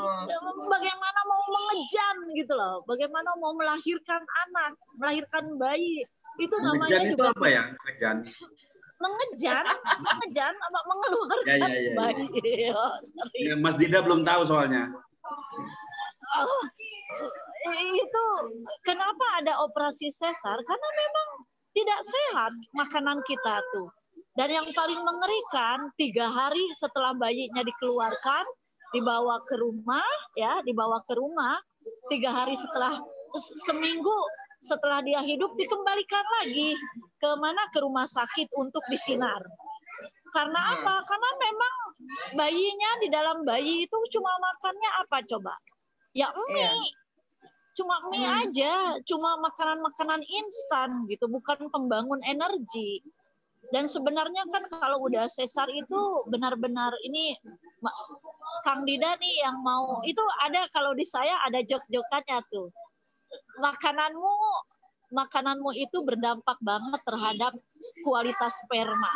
Oh. 0.00 0.24
Bagaimana 0.72 1.20
mau 1.28 1.42
mengejan 1.52 2.16
gitu 2.36 2.52
loh. 2.56 2.80
Bagaimana 2.88 3.30
mau 3.40 3.52
melahirkan 3.56 4.22
anak, 4.48 4.72
melahirkan 5.00 5.44
bayi. 5.60 6.04
Itu 6.38 6.54
namanya 6.62 6.78
mengejan 6.86 7.02
itu 7.12 7.24
apa 7.24 7.46
ya? 7.48 7.62
Mengejan. 7.68 8.16
Mengejan, 8.98 9.64
mengejan 10.02 10.54
apa 10.58 10.80
mengeluarkan 10.90 11.46
ya, 11.46 11.68
ya, 11.70 11.78
ya, 11.78 11.92
bayi. 11.94 12.26
Oh, 12.78 12.94
ya, 13.38 13.54
Mas 13.54 13.78
Dida 13.78 14.02
belum 14.02 14.26
tahu 14.26 14.42
soalnya. 14.42 14.90
Oh, 16.28 16.62
itu 17.78 18.24
kenapa 18.82 19.24
ada 19.38 19.60
operasi 19.62 20.10
sesar? 20.10 20.56
Karena 20.66 20.88
memang 20.98 21.28
tidak 21.76 22.00
sehat 22.02 22.52
makanan 22.74 23.18
kita 23.22 23.54
tuh. 23.76 23.88
Dan 24.38 24.54
yang 24.54 24.70
paling 24.70 25.02
mengerikan, 25.02 25.90
tiga 25.98 26.30
hari 26.30 26.62
setelah 26.78 27.10
bayinya 27.18 27.66
dikeluarkan, 27.66 28.44
dibawa 28.94 29.42
ke 29.50 29.58
rumah, 29.58 30.06
ya, 30.38 30.62
dibawa 30.62 31.02
ke 31.02 31.18
rumah, 31.18 31.58
tiga 32.06 32.30
hari 32.30 32.54
setelah 32.54 33.02
seminggu 33.66 34.14
setelah 34.58 35.02
dia 35.06 35.22
hidup 35.22 35.54
dikembalikan 35.54 36.24
lagi 36.42 36.74
ke 37.18 37.30
mana 37.38 37.62
ke 37.74 37.78
rumah 37.82 38.06
sakit 38.06 38.46
untuk 38.54 38.82
disinar. 38.90 39.42
Karena 40.34 40.60
apa? 40.74 40.94
Karena 41.02 41.30
memang 41.42 41.74
bayinya 42.38 42.90
di 43.02 43.08
dalam 43.10 43.38
bayi 43.42 43.90
itu 43.90 43.98
cuma 44.14 44.30
makannya 44.38 44.90
apa 45.02 45.18
coba? 45.34 45.54
Ya 46.14 46.30
mie. 46.30 46.62
Iya. 46.62 46.72
Cuma 47.78 47.94
mie 48.10 48.26
hmm. 48.26 48.42
aja, 48.42 48.74
cuma 49.06 49.38
makanan-makanan 49.38 50.22
instan 50.26 51.06
gitu, 51.06 51.30
bukan 51.30 51.70
pembangun 51.70 52.18
energi. 52.26 53.02
Dan 53.68 53.84
sebenarnya 53.84 54.48
kan 54.48 54.64
kalau 54.72 55.04
udah 55.04 55.28
sesar 55.28 55.68
itu 55.68 56.00
benar-benar 56.32 56.92
ini 57.04 57.36
Kang 58.64 58.88
Dida 58.88 59.12
nih 59.20 59.34
yang 59.44 59.60
mau 59.60 60.00
itu 60.08 60.24
ada 60.40 60.64
kalau 60.72 60.96
di 60.96 61.04
saya 61.04 61.36
ada 61.44 61.60
jok-jokannya 61.60 62.38
tuh. 62.48 62.72
Makananmu 63.60 64.34
makananmu 65.12 65.72
itu 65.76 66.04
berdampak 66.04 66.56
banget 66.64 67.00
terhadap 67.04 67.52
kualitas 68.04 68.52
sperma. 68.64 69.12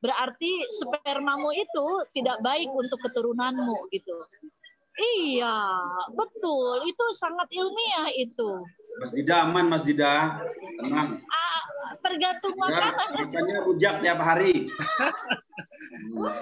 Berarti 0.00 0.64
spermamu 0.80 1.52
itu 1.52 1.86
tidak 2.16 2.40
baik 2.40 2.70
untuk 2.72 2.98
keturunanmu 3.04 3.90
gitu. 3.92 4.16
Iya, 4.98 5.58
betul. 6.12 6.82
Itu 6.84 7.04
sangat 7.14 7.48
ilmiah 7.54 8.10
itu. 8.18 8.50
Mas 8.98 9.14
Dida 9.14 9.46
aman, 9.46 9.70
Mas 9.70 9.86
Dida. 9.86 10.42
Tenang. 10.82 11.22
Ah, 11.24 11.62
tergantung 12.02 12.52
makanan. 12.58 13.24
Makannya 13.24 13.58
rujak 13.64 13.94
tiap 14.02 14.18
hari. 14.18 14.66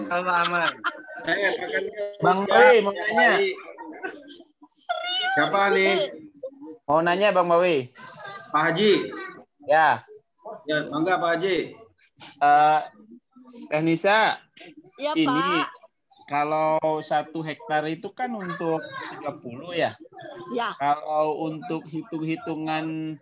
Aman, 0.08 0.34
aman. 0.48 0.72
Eh, 1.28 1.52
makannya 1.60 2.04
Bang 2.24 2.40
Bawi 2.48 2.76
mau 2.80 2.92
nanya. 2.94 3.30
Serius? 4.68 5.32
Siapa 5.34 5.60
nih? 5.74 5.94
Mau 6.88 7.00
nanya 7.04 7.28
Bang 7.34 7.48
Bawi. 7.50 7.92
Pak 8.48 8.62
Haji. 8.72 9.12
Ya. 9.68 10.00
Ya, 10.64 10.88
bangga 10.88 11.20
Pak 11.20 11.30
Haji. 11.36 11.76
Uh, 12.40 12.80
Nisa. 13.84 14.40
Ya, 14.96 15.12
ini 15.14 15.28
Pak 15.28 15.77
kalau 16.28 17.00
satu 17.00 17.40
hektar 17.40 17.88
itu 17.88 18.12
kan 18.12 18.28
untuk 18.36 18.84
30 19.16 19.72
ya. 19.72 19.96
Ya. 20.52 20.76
Kalau 20.76 21.48
untuk 21.48 21.88
hitung-hitungan 21.88 23.16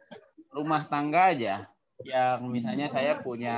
rumah 0.50 0.82
tangga 0.90 1.30
aja, 1.30 1.70
yang 2.02 2.50
misalnya 2.50 2.90
saya 2.90 3.22
punya 3.22 3.56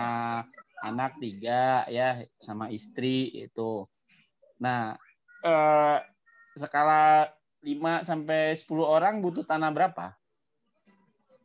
anak 0.85 1.17
tiga 1.19 1.89
ya 1.89 2.23
sama 2.39 2.69
istri 2.69 3.49
itu. 3.49 3.89
Nah, 4.61 4.95
eh, 5.43 5.99
skala 6.55 7.33
5 7.65 8.05
sampai 8.05 8.55
10 8.55 8.87
orang 8.87 9.25
butuh 9.25 9.43
tanah 9.43 9.73
berapa? 9.73 10.15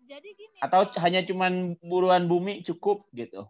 Jadi 0.05 0.29
gini. 0.37 0.57
Atau 0.61 0.85
hanya 1.01 1.25
cuman 1.25 1.79
buruan 1.81 2.27
bumi 2.29 2.61
cukup 2.61 3.07
gitu? 3.15 3.47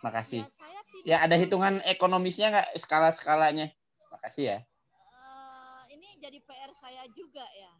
Makasih. 0.00 0.46
Ya, 0.46 0.71
Ya 1.02 1.18
ada 1.18 1.34
hitungan 1.34 1.82
ekonomisnya 1.82 2.54
nggak 2.54 2.68
skala-skalanya? 2.78 3.74
Makasih 4.14 4.44
ya. 4.54 4.58
Uh, 4.94 5.82
ini 5.90 6.14
jadi 6.22 6.38
PR 6.46 6.70
saya 6.78 7.02
juga 7.10 7.42
ya. 7.42 7.74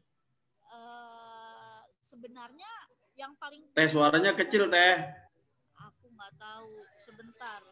Uh, 0.72 1.86
sebenarnya 2.02 2.70
yang 3.14 3.38
paling 3.38 3.62
Teh 3.78 3.86
suaranya 3.86 4.34
kecil 4.34 4.66
teh. 4.66 5.06
Aku 5.78 6.10
nggak 6.10 6.32
tahu. 6.34 6.82
Sebentar. 6.98 7.62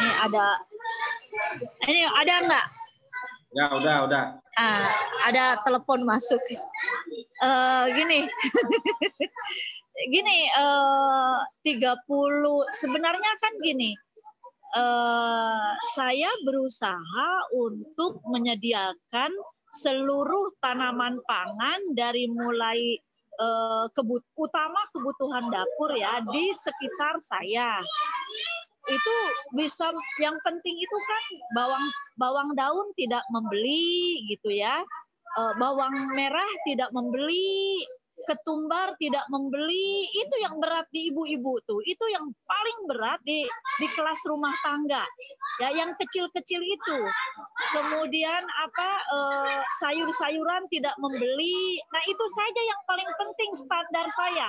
Ini 0.00 0.12
ada. 0.24 0.46
Ini 1.84 2.02
ada 2.16 2.34
nggak? 2.48 2.66
Ya 3.52 3.64
udah 3.76 3.96
udah. 4.08 4.24
Uh, 4.56 4.88
ada 5.28 5.60
telepon 5.60 6.08
masuk. 6.08 6.40
Uh, 7.44 7.84
gini. 7.92 8.24
gini 10.08 10.48
uh, 10.56 11.44
30 11.60 12.00
sebenarnya 12.72 13.32
kan 13.36 13.52
gini 13.60 13.92
uh, 14.76 15.70
saya 15.94 16.30
berusaha 16.46 17.28
untuk 17.54 18.22
menyediakan 18.30 19.30
seluruh 19.70 20.50
tanaman 20.58 21.18
pangan 21.26 21.80
dari 21.94 22.26
mulai 22.26 22.98
uh, 23.38 23.86
kebut 23.94 24.22
utama 24.34 24.80
kebutuhan 24.90 25.46
dapur 25.50 25.90
ya 25.94 26.18
di 26.26 26.50
sekitar 26.54 27.22
saya. 27.22 27.78
Itu 28.90 29.16
bisa 29.54 29.94
yang 30.18 30.34
penting 30.42 30.74
itu 30.74 30.96
kan 31.06 31.24
bawang 31.54 31.86
bawang 32.18 32.50
daun 32.58 32.90
tidak 32.98 33.22
membeli 33.30 34.26
gitu 34.26 34.50
ya. 34.50 34.82
Uh, 35.38 35.54
bawang 35.62 35.94
merah 36.18 36.50
tidak 36.66 36.90
membeli 36.90 37.86
ketumbar 38.28 38.96
tidak 39.00 39.24
membeli 39.32 40.08
itu 40.12 40.34
yang 40.42 40.58
berat 40.60 40.86
di 40.92 41.12
ibu-ibu 41.12 41.60
tuh. 41.64 41.80
Itu 41.84 42.04
yang 42.10 42.28
paling 42.44 42.78
berat 42.88 43.20
di 43.24 43.44
di 43.80 43.88
kelas 43.96 44.20
rumah 44.28 44.52
tangga. 44.64 45.04
Ya 45.60 45.72
yang 45.72 45.92
kecil-kecil 45.96 46.60
itu. 46.60 46.98
Kemudian 47.76 48.42
apa 48.44 48.90
eh, 49.04 49.60
sayur-sayuran 49.84 50.68
tidak 50.72 50.96
membeli. 50.98 51.80
Nah 51.92 52.02
itu 52.08 52.24
saja 52.34 52.62
yang 52.64 52.80
paling 52.88 53.10
penting 53.16 53.50
standar 53.54 54.06
saya. 54.12 54.48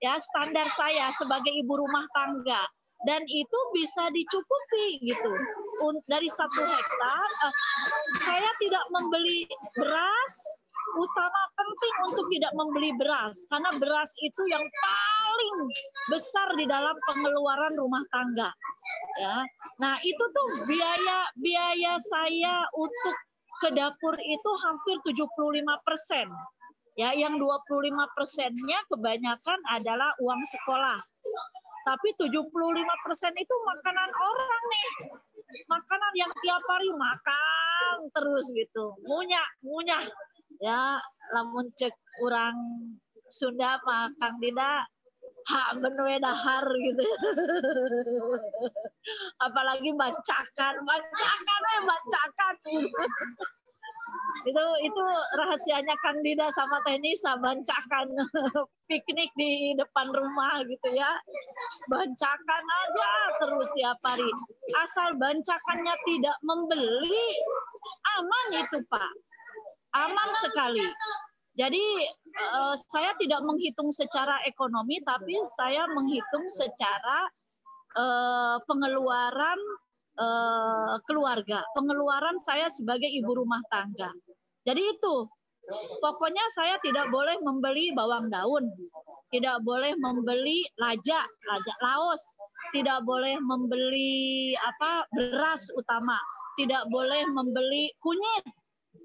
Ya 0.00 0.14
standar 0.18 0.66
saya 0.72 1.12
sebagai 1.14 1.52
ibu 1.52 1.74
rumah 1.74 2.06
tangga 2.14 2.62
dan 3.06 3.22
itu 3.30 3.58
bisa 3.76 4.10
dicukupi 4.10 4.86
gitu. 5.06 5.32
Dari 6.10 6.26
satu 6.26 6.60
hektar 6.66 7.28
uh, 7.46 7.54
saya 8.26 8.50
tidak 8.58 8.84
membeli 8.90 9.46
beras. 9.78 10.34
Utama 10.88 11.42
penting 11.52 11.94
untuk 12.08 12.26
tidak 12.32 12.48
membeli 12.56 12.96
beras 12.96 13.36
karena 13.52 13.68
beras 13.76 14.08
itu 14.24 14.42
yang 14.48 14.64
paling 14.64 15.56
besar 16.08 16.48
di 16.56 16.64
dalam 16.64 16.96
pengeluaran 17.04 17.76
rumah 17.76 18.00
tangga 18.08 18.48
ya. 19.20 19.44
Nah 19.84 20.00
itu 20.00 20.24
tuh 20.32 20.48
biaya 20.64 21.28
biaya 21.44 21.92
saya 22.00 22.64
untuk 22.72 23.16
ke 23.60 23.68
dapur 23.76 24.16
itu 24.16 24.50
hampir 24.64 24.96
75 25.12 25.28
persen 25.84 26.24
ya. 26.96 27.12
Yang 27.12 27.36
25 27.36 28.16
persennya 28.16 28.80
kebanyakan 28.88 29.60
adalah 29.76 30.16
uang 30.24 30.40
sekolah 30.48 31.04
tapi 31.88 32.08
75 32.20 32.52
persen 33.08 33.32
itu 33.32 33.54
makanan 33.64 34.10
orang 34.12 34.62
nih. 34.68 34.88
Makanan 35.64 36.12
yang 36.20 36.32
tiap 36.44 36.60
hari 36.68 36.92
makan 36.92 38.12
terus 38.12 38.52
gitu. 38.52 38.92
Ngunyah 39.08 39.48
ngunyah 39.64 40.04
ya 40.60 41.00
lamun 41.32 41.72
cek 41.72 41.96
orang 42.20 42.56
Sunda 43.32 43.80
mah 43.88 44.12
Dida 44.36 44.84
hak 45.48 45.80
benue 45.80 46.20
dahar 46.20 46.64
gitu. 46.68 47.04
Apalagi 49.48 49.90
bacakan 49.96 50.74
bacakan 50.84 51.60
eh 51.72 51.80
bacakan 51.88 52.54
itu 54.46 54.64
itu 54.86 55.02
rahasianya 55.34 55.94
Kang 56.04 56.20
Dida 56.22 56.46
sama 56.54 56.78
Teh 56.86 57.00
Nisa 57.02 57.34
bancakan 57.42 58.06
piknik 58.88 59.30
di 59.34 59.74
depan 59.74 60.12
rumah 60.14 60.62
gitu 60.66 60.88
ya 60.94 61.10
bancakan 61.90 62.64
aja 62.86 63.10
terus 63.42 63.68
tiap 63.74 63.98
hari 64.06 64.28
asal 64.84 65.16
bancakannya 65.18 65.94
tidak 66.06 66.36
membeli 66.46 67.24
aman 68.18 68.46
itu 68.62 68.78
Pak 68.86 69.12
aman 69.94 70.30
sekali. 70.44 70.84
Jadi 71.58 71.82
uh, 72.54 72.74
saya 72.78 73.18
tidak 73.18 73.42
menghitung 73.42 73.90
secara 73.90 74.38
ekonomi, 74.46 75.02
tapi 75.02 75.34
saya 75.58 75.90
menghitung 75.90 76.46
secara 76.46 77.26
uh, 77.98 78.56
pengeluaran 78.62 79.58
uh, 80.22 81.02
keluarga, 81.10 81.66
pengeluaran 81.74 82.38
saya 82.38 82.70
sebagai 82.70 83.10
ibu 83.10 83.42
rumah 83.42 83.58
tangga. 83.74 84.14
Jadi 84.68 84.82
itu, 84.84 85.16
pokoknya 86.04 86.44
saya 86.52 86.76
tidak 86.84 87.08
boleh 87.08 87.40
membeli 87.40 87.88
bawang 87.96 88.28
daun, 88.28 88.68
tidak 89.32 89.64
boleh 89.64 89.96
membeli 89.96 90.60
lajak, 90.76 91.24
lajak 91.48 91.78
Laos, 91.80 92.20
tidak 92.76 93.00
boleh 93.08 93.40
membeli 93.40 94.52
apa 94.60 95.08
beras 95.16 95.72
utama, 95.72 96.20
tidak 96.60 96.84
boleh 96.92 97.24
membeli 97.32 97.88
kunyit, 98.04 98.44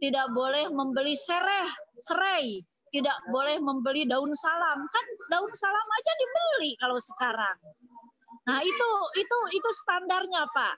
tidak 0.03 0.27
boleh 0.35 0.67
membeli 0.67 1.15
sereh, 1.15 1.71
serai, 2.03 2.59
tidak 2.91 3.15
boleh 3.31 3.55
membeli 3.63 4.03
daun 4.03 4.35
salam. 4.35 4.83
Kan 4.91 5.05
daun 5.31 5.51
salam 5.55 5.87
aja 5.95 6.11
dibeli 6.19 6.71
kalau 6.83 6.99
sekarang. 6.99 7.57
Nah, 8.43 8.59
itu 8.59 8.89
itu 9.15 9.37
itu 9.55 9.69
standarnya, 9.71 10.43
Pak. 10.51 10.75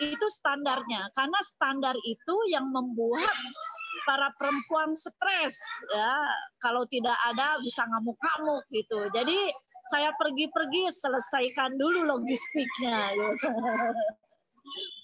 Itu 0.00 0.26
standarnya. 0.32 1.12
Karena 1.12 1.40
standar 1.44 1.92
itu 2.08 2.34
yang 2.48 2.72
membuat 2.72 3.36
para 4.04 4.28
perempuan 4.36 4.92
stres 4.92 5.56
ya. 5.94 6.12
Kalau 6.60 6.84
tidak 6.90 7.16
ada 7.32 7.56
bisa 7.62 7.86
ngamuk-ngamuk 7.88 8.64
gitu. 8.74 9.08
Jadi 9.14 9.38
saya 9.88 10.10
pergi-pergi 10.18 10.90
selesaikan 10.90 11.78
dulu 11.78 12.04
logistiknya 12.10 13.14
gitu. 13.14 13.48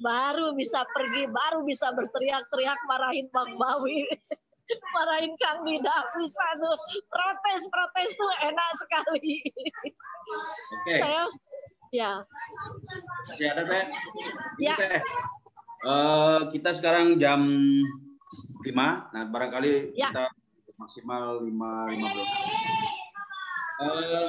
baru 0.02 0.52
bisa 0.58 0.82
pergi 0.90 1.30
baru 1.30 1.62
bisa 1.62 1.94
berteriak-teriak 1.94 2.78
marahin 2.90 3.26
Bang 3.30 3.56
Bawi. 3.56 4.04
Marahin 4.94 5.34
Kang 5.36 5.68
Dida 5.68 5.96
bisa 6.16 6.46
tuh. 6.56 6.76
Protes 7.12 7.62
protes 7.68 8.10
tuh 8.16 8.32
enak 8.46 8.70
sekali. 8.78 9.36
Okay. 10.86 10.98
saya 11.02 11.22
ya. 11.92 12.12
Masih 13.28 13.52
ada 13.52 13.62
teh? 13.68 13.84
Ya. 14.62 14.76
Teh. 14.78 15.02
Uh, 15.82 16.48
kita 16.54 16.72
sekarang 16.72 17.18
jam 17.20 17.42
lima. 18.64 19.08
Nah, 19.12 19.22
barangkali 19.28 19.96
ya. 19.96 20.10
kita 20.10 20.26
maksimal 20.78 21.42
lima 21.44 21.90
lima 21.92 22.06
belas. 22.10 22.30
Uh, 23.82 24.28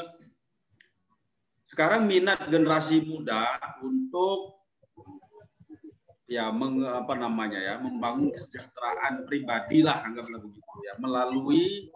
sekarang 1.74 2.06
minat 2.06 2.50
generasi 2.54 3.02
muda 3.02 3.58
untuk 3.82 4.62
ya 6.30 6.50
meng, 6.50 6.82
apa 6.86 7.14
namanya 7.18 7.60
ya 7.62 7.76
membangun 7.78 8.34
kesejahteraan 8.34 9.26
pribadi 9.30 9.86
lah 9.86 10.02
anggaplah 10.02 10.42
begitu 10.42 10.76
ya 10.86 10.94
melalui 10.98 11.94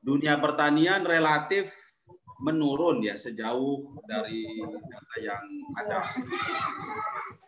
dunia 0.00 0.40
pertanian 0.40 1.04
relatif 1.04 1.72
menurun 2.40 3.04
ya 3.04 3.16
sejauh 3.16 3.96
dari 4.04 4.60
data 4.64 5.16
yang 5.20 5.44
ada 5.80 6.04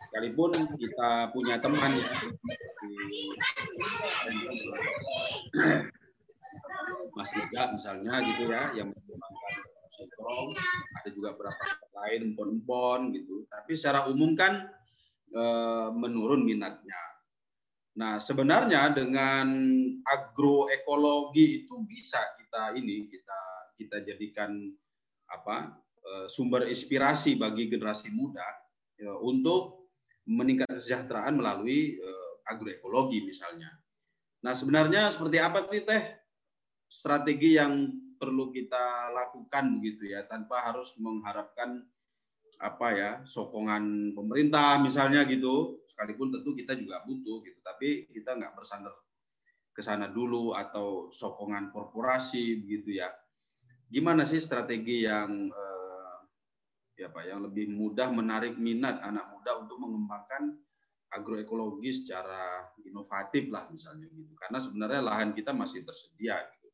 sekalipun 0.07 0.51
kita 0.79 1.35
punya 1.35 1.59
teman. 1.59 1.99
Mas 7.13 7.31
Liga 7.33 7.73
misalnya 7.75 8.21
gitu 8.23 8.47
ya 8.47 8.71
yang 8.77 8.93
mengembangkan 8.93 9.53
sintrom 9.97 10.53
ada 11.01 11.09
juga 11.09 11.33
beberapa 11.33 11.65
lain 11.97 12.19
empon-empon 12.33 12.99
gitu. 13.17 13.43
Tapi 13.49 13.73
secara 13.73 14.05
umum 14.07 14.37
kan 14.37 14.69
e, 15.33 15.43
menurun 15.97 16.45
minatnya. 16.45 17.01
Nah 17.97 18.21
sebenarnya 18.21 18.93
dengan 18.93 19.49
agroekologi 20.05 21.65
itu 21.65 21.81
bisa 21.89 22.21
kita 22.37 22.77
ini 22.77 23.09
kita 23.09 23.41
kita 23.81 23.97
jadikan 24.05 24.69
apa 25.33 25.73
e, 26.05 26.29
sumber 26.29 26.69
inspirasi 26.69 27.33
bagi 27.33 27.65
generasi 27.67 28.13
muda 28.13 28.45
ya, 29.01 29.17
untuk 29.17 29.86
meningkatkan 30.27 30.77
kesejahteraan 30.77 31.39
melalui 31.39 31.97
uh, 32.03 32.51
agroekologi 32.51 33.23
misalnya. 33.23 33.71
Nah, 34.43 34.53
sebenarnya 34.53 35.09
seperti 35.09 35.39
apa 35.39 35.65
sih 35.71 35.81
teh 35.87 36.03
strategi 36.87 37.55
yang 37.55 37.89
perlu 38.17 38.49
kita 38.49 39.13
lakukan 39.13 39.77
begitu 39.79 40.11
ya 40.11 40.25
tanpa 40.25 40.65
harus 40.67 40.97
mengharapkan 40.97 41.85
apa 42.57 42.87
ya 42.89 43.11
sokongan 43.29 44.17
pemerintah 44.17 44.81
misalnya 44.81 45.21
gitu 45.29 45.85
sekalipun 45.85 46.33
tentu 46.33 46.57
kita 46.57 46.73
juga 46.73 47.05
butuh 47.05 47.45
gitu 47.45 47.59
tapi 47.61 48.09
kita 48.09 48.33
nggak 48.33 48.57
bersandar 48.57 48.97
ke 49.77 49.85
sana 49.85 50.09
dulu 50.09 50.57
atau 50.57 51.13
sokongan 51.13 51.69
korporasi 51.69 52.65
begitu 52.65 52.97
ya 52.97 53.13
gimana 53.93 54.25
sih 54.25 54.41
strategi 54.41 55.05
yang 55.05 55.53
eh, 55.53 55.76
ya 56.97 57.13
Pak 57.13 57.23
yang 57.29 57.45
lebih 57.45 57.69
mudah 57.69 58.09
menarik 58.09 58.57
minat 58.57 58.97
anak 59.05 59.29
muda 59.29 59.61
untuk 59.61 59.77
mengembangkan 59.77 60.57
agroekologi 61.13 62.03
secara 62.03 62.67
inovatif 62.83 63.47
lah 63.53 63.69
misalnya 63.69 64.09
gitu. 64.11 64.33
Karena 64.35 64.57
sebenarnya 64.59 65.01
lahan 65.05 65.31
kita 65.31 65.53
masih 65.53 65.85
tersedia 65.85 66.41
gitu. 66.57 66.67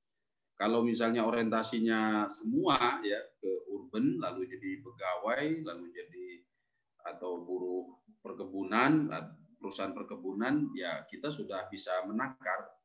Kalau 0.55 0.81
misalnya 0.81 1.27
orientasinya 1.27 2.25
semua 2.31 3.03
ya 3.03 3.19
ke 3.37 3.51
urban 3.69 4.17
lalu 4.23 4.47
jadi 4.47 4.79
pegawai 4.79 5.43
lalu 5.67 5.85
jadi 5.91 6.27
atau 7.03 7.43
buruh 7.43 7.99
perkebunan 8.23 9.11
perusahaan 9.59 9.91
perkebunan 9.91 10.71
ya 10.71 11.03
kita 11.11 11.27
sudah 11.27 11.67
bisa 11.67 11.91
menakar 12.07 12.79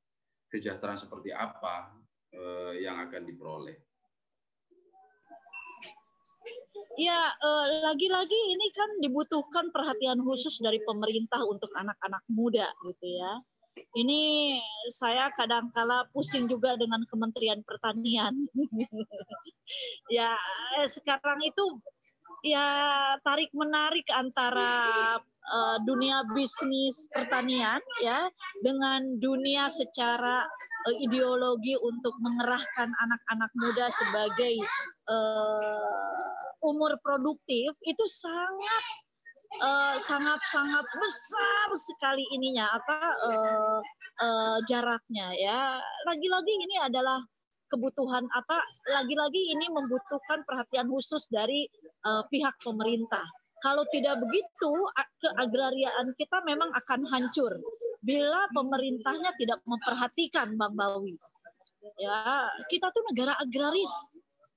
kesejahteraan 0.51 0.99
seperti 0.99 1.31
apa 1.31 1.95
eh, 2.35 2.83
yang 2.83 2.99
akan 2.99 3.23
diperoleh. 3.25 3.88
Ya, 6.99 7.31
eh, 7.31 7.65
lagi-lagi 7.87 8.35
ini 8.35 8.67
kan 8.75 8.91
dibutuhkan 8.99 9.71
perhatian 9.71 10.19
khusus 10.23 10.59
dari 10.59 10.83
pemerintah 10.83 11.43
untuk 11.47 11.71
anak-anak 11.75 12.23
muda 12.31 12.67
gitu 12.91 13.07
ya. 13.19 13.33
Ini 13.95 14.21
saya 14.91 15.31
kadang-kala 15.39 16.11
pusing 16.11 16.51
juga 16.51 16.75
dengan 16.75 17.07
Kementerian 17.07 17.63
Pertanian. 17.63 18.35
ya, 20.17 20.35
eh, 20.79 20.89
sekarang 20.91 21.39
itu 21.47 21.79
ya 22.43 22.67
tarik 23.23 23.51
menarik 23.55 24.07
antara 24.15 24.71
uh, 25.53 25.77
dunia 25.85 26.25
bisnis 26.37 27.09
pertanian 27.13 27.81
ya 28.05 28.29
dengan 28.61 29.19
dunia 29.19 29.69
secara 29.73 30.45
uh, 30.89 30.95
ideologi 31.01 31.75
untuk 31.81 32.15
mengerahkan 32.21 32.89
anak-anak 32.89 33.51
muda 33.57 33.87
sebagai 33.91 34.55
uh, 35.09 36.33
umur 36.65 36.95
produktif 37.01 37.73
itu 37.87 38.05
sangat 38.09 38.85
uh, 39.63 39.97
sangat 39.97 40.41
sangat 40.49 40.87
besar 40.99 41.69
sekali 41.77 42.25
ininya 42.35 42.67
apa 42.75 42.99
uh, 43.25 43.79
uh, 44.23 44.59
jaraknya 44.67 45.33
ya 45.39 45.79
lagi-lagi 46.07 46.55
ini 46.55 46.77
adalah 46.83 47.23
kebutuhan 47.69 48.25
apa 48.33 48.59
lagi-lagi 48.97 49.53
ini 49.55 49.69
membutuhkan 49.69 50.43
perhatian 50.49 50.89
khusus 50.89 51.29
dari 51.29 51.69
uh, 52.09 52.25
pihak 52.33 52.57
pemerintah. 52.65 53.25
Kalau 53.59 53.83
tidak 53.91 54.23
begitu, 54.23 54.71
keagrariaan 55.19 56.15
kita 56.15 56.39
memang 56.47 56.71
akan 56.75 57.01
hancur 57.11 57.59
bila 58.03 58.47
pemerintahnya 58.55 59.35
tidak 59.35 59.59
memperhatikan 59.67 60.55
Bang 60.55 60.79
Bawi. 60.79 61.19
Ya, 61.99 62.47
kita 62.71 62.91
tuh 62.95 63.03
negara 63.11 63.35
agraris, 63.39 63.91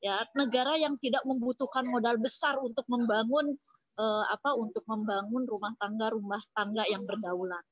ya, 0.02 0.22
negara 0.38 0.78
yang 0.78 0.98
tidak 1.02 1.26
membutuhkan 1.26 1.86
modal 1.90 2.18
besar 2.22 2.58
untuk 2.62 2.86
membangun 2.90 3.58
uh, 3.98 4.24
apa 4.30 4.54
untuk 4.58 4.86
membangun 4.86 5.44
rumah 5.50 5.74
tangga 5.82 6.14
rumah 6.14 6.42
tangga 6.54 6.86
yang 6.86 7.06
berdaulat, 7.06 7.66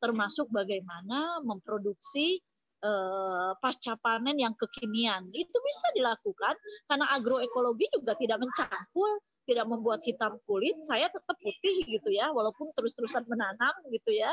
termasuk 0.00 0.48
bagaimana 0.52 1.40
memproduksi 1.44 2.40
uh, 2.84 3.56
pasca 3.60 3.96
panen 4.00 4.36
yang 4.36 4.52
kekinian. 4.56 5.24
Itu 5.32 5.56
bisa 5.60 5.86
dilakukan 5.96 6.54
karena 6.88 7.06
agroekologi 7.16 7.88
juga 7.96 8.12
tidak 8.20 8.44
mencampur, 8.44 9.20
tidak 9.44 9.66
membuat 9.68 10.00
hitam 10.04 10.40
kulit, 10.48 10.76
saya 10.84 11.08
tetap 11.08 11.36
putih 11.40 11.84
gitu 11.84 12.08
ya, 12.12 12.32
walaupun 12.32 12.68
terus-terusan 12.76 13.24
menanam 13.28 13.74
gitu 13.92 14.12
ya. 14.12 14.32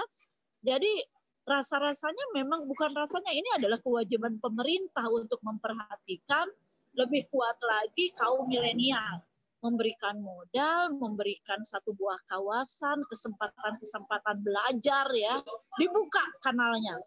Jadi 0.63 1.03
rasa-rasanya 1.43 2.38
memang 2.38 2.69
bukan 2.69 2.93
rasanya 2.95 3.33
ini 3.33 3.49
adalah 3.57 3.81
kewajiban 3.81 4.38
pemerintah 4.39 5.05
untuk 5.09 5.41
memperhatikan 5.43 6.47
lebih 6.95 7.27
kuat 7.31 7.57
lagi 7.63 8.11
kaum 8.19 8.47
milenial 8.47 9.23
memberikan 9.61 10.17
modal, 10.17 10.89
memberikan 10.97 11.61
satu 11.61 11.93
buah 11.93 12.17
kawasan, 12.25 12.97
kesempatan-kesempatan 13.05 14.41
belajar 14.41 15.05
ya, 15.13 15.38
dibuka 15.77 16.25
kanalnya 16.41 16.97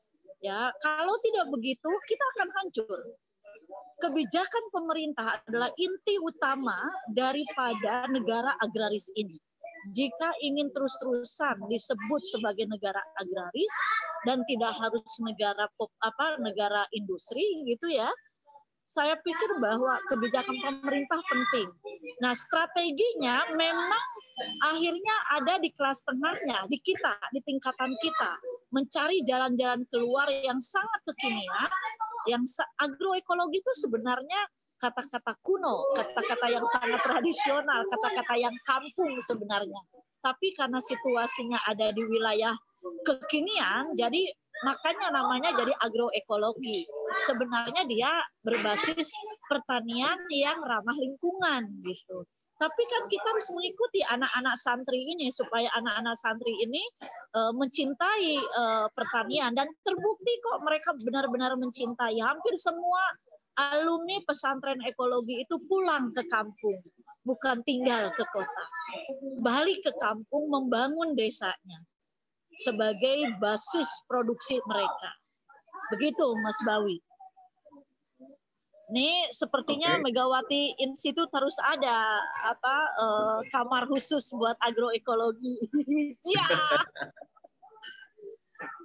Ya, 0.45 0.69
kalau 0.85 1.17
tidak 1.25 1.49
begitu 1.57 1.89
kita 2.05 2.25
akan 2.37 2.49
hancur. 2.53 3.01
Kebijakan 4.03 4.65
pemerintah 4.75 5.41
adalah 5.47 5.71
inti 5.81 6.19
utama 6.21 6.77
daripada 7.15 8.11
negara 8.11 8.53
agraris 8.61 9.09
ini. 9.17 9.39
Jika 9.93 10.33
ingin 10.41 10.73
terus-terusan 10.73 11.69
disebut 11.69 12.23
sebagai 12.25 12.65
negara 12.65 13.01
agraris 13.21 13.75
dan 14.25 14.41
tidak 14.49 14.73
harus 14.81 15.05
negara 15.21 15.69
pop 15.77 15.93
apa 16.01 16.41
negara 16.41 16.89
industri 16.97 17.45
gitu 17.69 17.93
ya, 17.93 18.09
saya 18.85 19.17
pikir 19.21 19.51
bahwa 19.59 19.99
kebijakan 20.13 20.57
pemerintah 20.61 21.21
penting. 21.27 21.69
Nah, 22.21 22.37
strateginya 22.37 23.43
memang 23.57 24.05
akhirnya 24.71 25.17
ada 25.41 25.59
di 25.59 25.73
kelas 25.75 26.05
tengahnya, 26.05 26.69
di 26.69 26.79
kita, 26.85 27.17
di 27.33 27.41
tingkatan 27.43 27.93
kita, 27.99 28.33
mencari 28.71 29.25
jalan-jalan 29.25 29.83
keluar 29.89 30.29
yang 30.31 30.61
sangat 30.61 31.01
kekinian, 31.11 31.71
yang 32.29 32.45
agroekologi 32.81 33.61
itu 33.61 33.73
sebenarnya 33.85 34.41
kata-kata 34.79 35.33
kuno, 35.41 35.89
kata-kata 35.97 36.47
yang 36.53 36.67
sangat 36.69 37.01
tradisional, 37.01 37.81
kata-kata 37.89 38.35
yang 38.37 38.55
kampung 38.69 39.17
sebenarnya. 39.25 39.81
Tapi 40.25 40.57
karena 40.57 40.81
situasinya 40.81 41.61
ada 41.69 41.93
di 41.93 42.01
wilayah 42.01 42.57
kekinian, 43.05 43.93
jadi 43.97 44.33
makanya 44.65 45.13
namanya 45.13 45.53
jadi 45.53 45.73
agroekologi. 45.85 46.89
Sebenarnya 47.29 47.85
dia 47.85 48.13
berbasis 48.41 49.13
pertanian 49.49 50.17
yang 50.33 50.61
ramah 50.65 50.97
lingkungan 50.97 51.69
gitu. 51.85 52.25
Tapi 52.55 52.83
kan 52.87 53.11
kita 53.11 53.27
harus 53.35 53.51
mengikuti 53.51 54.01
anak-anak 54.07 54.55
santri 54.55 55.03
ini 55.03 55.27
supaya 55.35 55.67
anak-anak 55.75 56.15
santri 56.15 56.55
ini 56.63 56.83
uh, 57.35 57.51
mencintai 57.51 58.31
uh, 58.39 58.87
pertanian 58.95 59.59
dan 59.59 59.67
terbukti 59.83 60.33
kok 60.39 60.63
mereka 60.63 60.95
benar-benar 61.03 61.59
mencintai. 61.59 62.15
Hampir 62.23 62.55
semua 62.55 63.03
alumni 63.55 64.23
pesantren 64.27 64.79
ekologi 64.87 65.43
itu 65.43 65.59
pulang 65.67 66.11
ke 66.15 66.23
kampung, 66.31 66.79
bukan 67.27 67.63
tinggal 67.67 68.11
ke 68.15 68.25
kota. 68.31 68.65
Balik 69.43 69.83
ke 69.83 69.93
kampung 69.99 70.51
membangun 70.51 71.15
desanya 71.19 71.79
sebagai 72.63 73.35
basis 73.43 73.91
produksi 74.07 74.63
mereka. 74.67 75.11
Begitu 75.95 76.27
Mas 76.43 76.59
Bawi. 76.63 76.99
Ini 78.93 79.33
sepertinya 79.33 79.97
okay. 79.97 80.03
Megawati 80.05 80.63
Institute 80.77 81.33
harus 81.33 81.57
ada 81.65 82.21
apa 82.45 82.77
uh, 83.01 83.39
kamar 83.49 83.89
khusus 83.89 84.29
buat 84.37 84.57
agroekologi. 84.61 85.61
ya. 86.35 86.45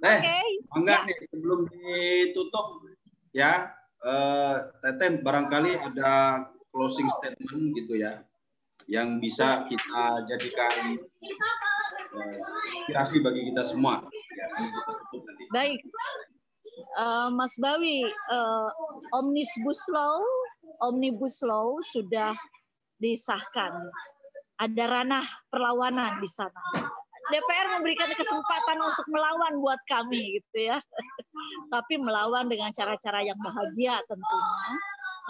Eh, 0.00 0.16
okay. 0.20 0.48
enggak 0.76 1.00
ya. 1.04 1.08
nih 1.08 1.16
sebelum 1.32 1.60
ditutup 1.68 2.84
ya, 3.32 3.72
uh, 4.04 4.68
Teteh 4.80 5.24
barangkali 5.24 5.72
ada 5.76 6.44
closing 6.72 7.08
statement 7.20 7.76
gitu 7.76 7.96
ya, 7.96 8.20
yang 8.88 9.20
bisa 9.20 9.64
kita 9.68 10.24
jadikan 10.28 11.00
uh, 12.16 12.36
inspirasi 12.76 13.24
bagi 13.24 13.52
kita 13.52 13.62
semua. 13.64 14.04
Ya, 14.36 14.46
kita 14.56 14.80
tutup 14.84 15.20
nanti. 15.24 15.44
Baik, 15.48 15.80
uh, 16.98 17.28
Mas 17.30 17.54
Bawi, 17.60 18.02
uh, 18.32 18.68
omnibus 19.14 19.82
law, 19.92 20.18
omnibus 20.82 21.42
law 21.44 21.78
sudah 21.84 22.34
disahkan. 22.98 23.90
Ada 24.60 24.84
ranah 24.92 25.26
perlawanan 25.48 26.20
di 26.20 26.28
sana. 26.28 26.90
DPR 27.30 27.78
memberikan 27.78 28.10
kesempatan 28.12 28.78
untuk 28.82 29.06
melawan 29.08 29.62
buat 29.62 29.80
kami 29.86 30.42
gitu 30.42 30.74
ya. 30.74 30.76
Tapi 31.74 31.94
melawan 32.02 32.50
dengan 32.50 32.74
cara-cara 32.74 33.22
yang 33.22 33.38
bahagia 33.38 34.02
tentunya. 34.10 34.70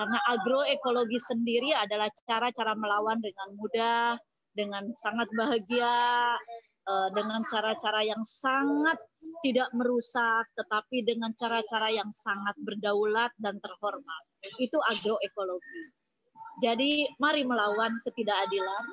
Karena 0.01 0.19
agroekologi 0.33 1.21
sendiri 1.21 1.77
adalah 1.77 2.09
cara-cara 2.25 2.73
melawan 2.73 3.21
dengan 3.21 3.49
mudah, 3.53 4.17
dengan 4.57 4.89
sangat 4.97 5.29
bahagia, 5.37 6.35
eh, 6.89 7.09
dengan 7.13 7.45
cara-cara 7.47 8.01
yang 8.03 8.23
sangat 8.25 8.97
tidak 9.41 9.69
merusak, 9.73 10.45
tetapi 10.57 11.05
dengan 11.05 11.33
cara-cara 11.37 11.89
yang 11.93 12.09
sangat 12.13 12.57
berdaulat 12.61 13.33
dan 13.41 13.57
terhormat. 13.61 14.23
Itu 14.61 14.77
agroekologi. 14.93 15.97
Jadi 16.61 17.09
mari 17.17 17.45
melawan 17.45 18.01
ketidakadilan. 18.05 18.85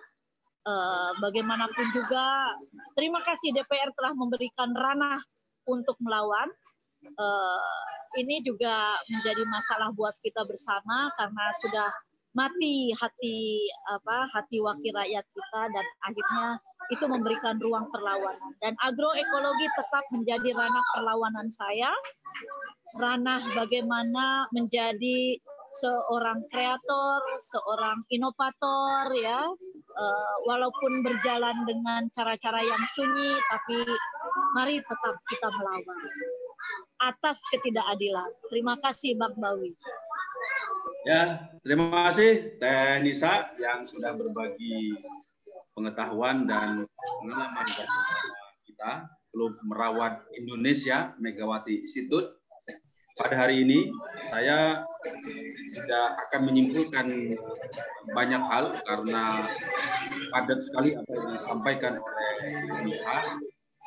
Eh, 0.67 1.11
bagaimanapun 1.23 1.85
juga, 1.95 2.51
terima 2.99 3.23
kasih 3.23 3.55
DPR 3.55 3.87
telah 3.95 4.11
memberikan 4.19 4.75
ranah 4.75 5.19
untuk 5.63 5.95
melawan. 6.03 6.51
Eh, 7.07 7.87
ini 8.19 8.43
juga 8.43 8.99
menjadi 9.07 9.47
masalah 9.47 9.95
buat 9.95 10.15
kita 10.19 10.43
bersama 10.43 11.07
karena 11.15 11.45
sudah 11.63 11.87
mati 12.35 12.91
hati 12.93 13.65
apa 13.89 14.29
hati 14.29 14.61
wakil 14.61 14.93
rakyat 14.93 15.25
kita 15.25 15.61
dan 15.73 15.85
akhirnya 16.05 16.47
itu 16.93 17.05
memberikan 17.07 17.59
ruang 17.59 17.87
perlawanan 17.91 18.51
dan 18.63 18.73
agroekologi 18.83 19.67
tetap 19.75 20.03
menjadi 20.11 20.49
ranah 20.55 20.85
perlawanan 20.95 21.47
saya 21.51 21.91
ranah 22.95 23.43
bagaimana 23.51 24.47
menjadi 24.55 25.35
seorang 25.77 26.41
kreator, 26.49 27.21
seorang 27.43 27.99
inovator 28.09 29.11
ya, 29.19 29.43
uh, 29.93 30.35
walaupun 30.47 31.03
berjalan 31.03 31.57
dengan 31.67 32.07
cara-cara 32.15 32.63
yang 32.63 32.83
sunyi, 32.87 33.35
tapi 33.51 33.77
mari 34.55 34.79
tetap 34.79 35.15
kita 35.27 35.49
melawan 35.59 36.01
atas 37.03 37.37
ketidakadilan. 37.53 38.31
Terima 38.49 38.73
kasih 38.81 39.13
Bang 39.19 39.37
Bawi. 39.37 39.75
Ya, 41.05 41.47
terima 41.63 42.09
kasih 42.09 42.59
Teh 42.59 42.99
Nisa 42.99 43.53
yang 43.61 43.85
sudah 43.87 44.17
berbagi 44.17 44.97
pengetahuan 45.77 46.49
dan 46.49 46.89
pengalaman 47.21 47.67
kita 48.65 49.05
Klub 49.29 49.53
Merawat 49.61 50.25
Indonesia 50.33 51.13
Megawati 51.21 51.85
Institute. 51.85 52.33
Pada 53.13 53.37
hari 53.37 53.61
ini 53.61 53.93
saya 54.33 54.81
tidak 55.73 56.07
akan 56.29 56.41
menyimpulkan 56.49 57.37
banyak 58.17 58.41
hal 58.41 58.73
karena 58.85 59.45
padat 60.33 60.59
sekali 60.65 60.97
apa 60.97 61.11
yang 61.13 61.29
disampaikan 61.37 61.93
oleh 62.01 62.81
Nisa. 62.85 63.37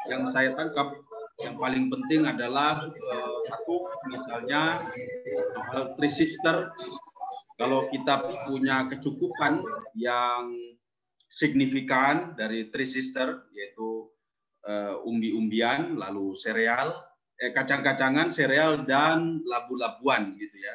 Yang 0.07 0.23
saya 0.31 0.51
tangkap 0.55 0.95
yang 1.43 1.59
paling 1.59 1.91
penting 1.91 2.27
adalah 2.27 2.87
uh, 2.87 3.39
satu 3.51 3.87
misalnya 4.07 4.87
hal 5.71 5.95
trisister 5.97 6.71
kalau 7.61 7.89
kita 7.93 8.25
punya 8.49 8.89
kecukupan 8.89 9.61
yang 9.93 10.49
signifikan 11.31 12.35
dari 12.35 12.75
three 12.75 12.91
sister 12.91 13.47
yaitu 13.55 14.11
uh, 14.67 14.99
umbi-umbian, 15.07 15.95
lalu 15.95 16.35
sereal, 16.35 16.91
eh, 17.39 17.55
kacang-kacangan, 17.55 18.35
sereal 18.35 18.83
dan 18.83 19.39
labu-labuan 19.47 20.35
gitu 20.35 20.59
ya. 20.59 20.75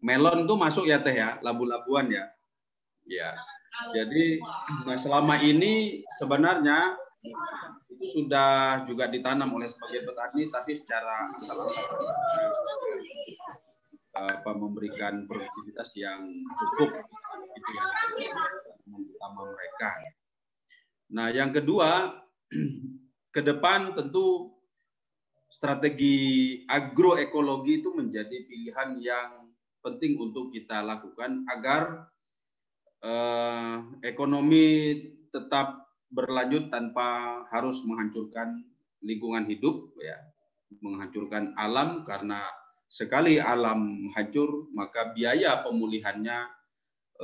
Melon 0.00 0.48
tuh 0.48 0.56
masuk 0.56 0.88
ya 0.88 1.04
teh 1.04 1.12
ya, 1.12 1.36
labu-labuan 1.44 2.08
ya. 2.08 2.24
Ya. 3.04 3.36
Jadi 3.92 4.40
nah 4.88 4.96
selama 4.96 5.36
ini 5.44 6.00
sebenarnya 6.16 6.96
itu 7.90 8.04
sudah 8.22 8.84
juga 8.86 9.10
ditanam 9.10 9.50
oleh 9.52 9.66
sebagian 9.66 10.06
petani 10.06 10.46
tapi 10.48 10.72
secara 10.78 11.32
apa 14.14 14.50
memberikan 14.54 15.26
produktivitas 15.26 15.90
yang 15.98 16.22
cukup 16.54 17.02
itu 17.58 17.72
yang 18.88 19.02
utama 19.04 19.52
mereka. 19.52 19.90
Nah, 21.14 21.28
yang 21.30 21.50
kedua, 21.52 22.20
ke 23.34 23.40
depan 23.40 23.96
tentu 23.96 24.56
strategi 25.48 26.60
agroekologi 26.66 27.84
itu 27.84 27.94
menjadi 27.94 28.36
pilihan 28.48 28.98
yang 28.98 29.30
penting 29.84 30.16
untuk 30.18 30.50
kita 30.50 30.80
lakukan 30.82 31.44
agar 31.52 32.08
eh, 33.04 33.76
ekonomi 34.02 34.66
tetap 35.30 35.84
berlanjut 36.10 36.70
tanpa 36.70 37.42
harus 37.50 37.82
menghancurkan 37.86 38.62
lingkungan 39.02 39.44
hidup 39.44 39.92
ya 39.98 40.16
menghancurkan 40.80 41.54
alam 41.54 42.02
karena 42.02 42.42
sekali 42.88 43.38
alam 43.42 44.10
hancur, 44.14 44.70
maka 44.70 45.10
biaya 45.14 45.62
pemulihannya 45.62 46.46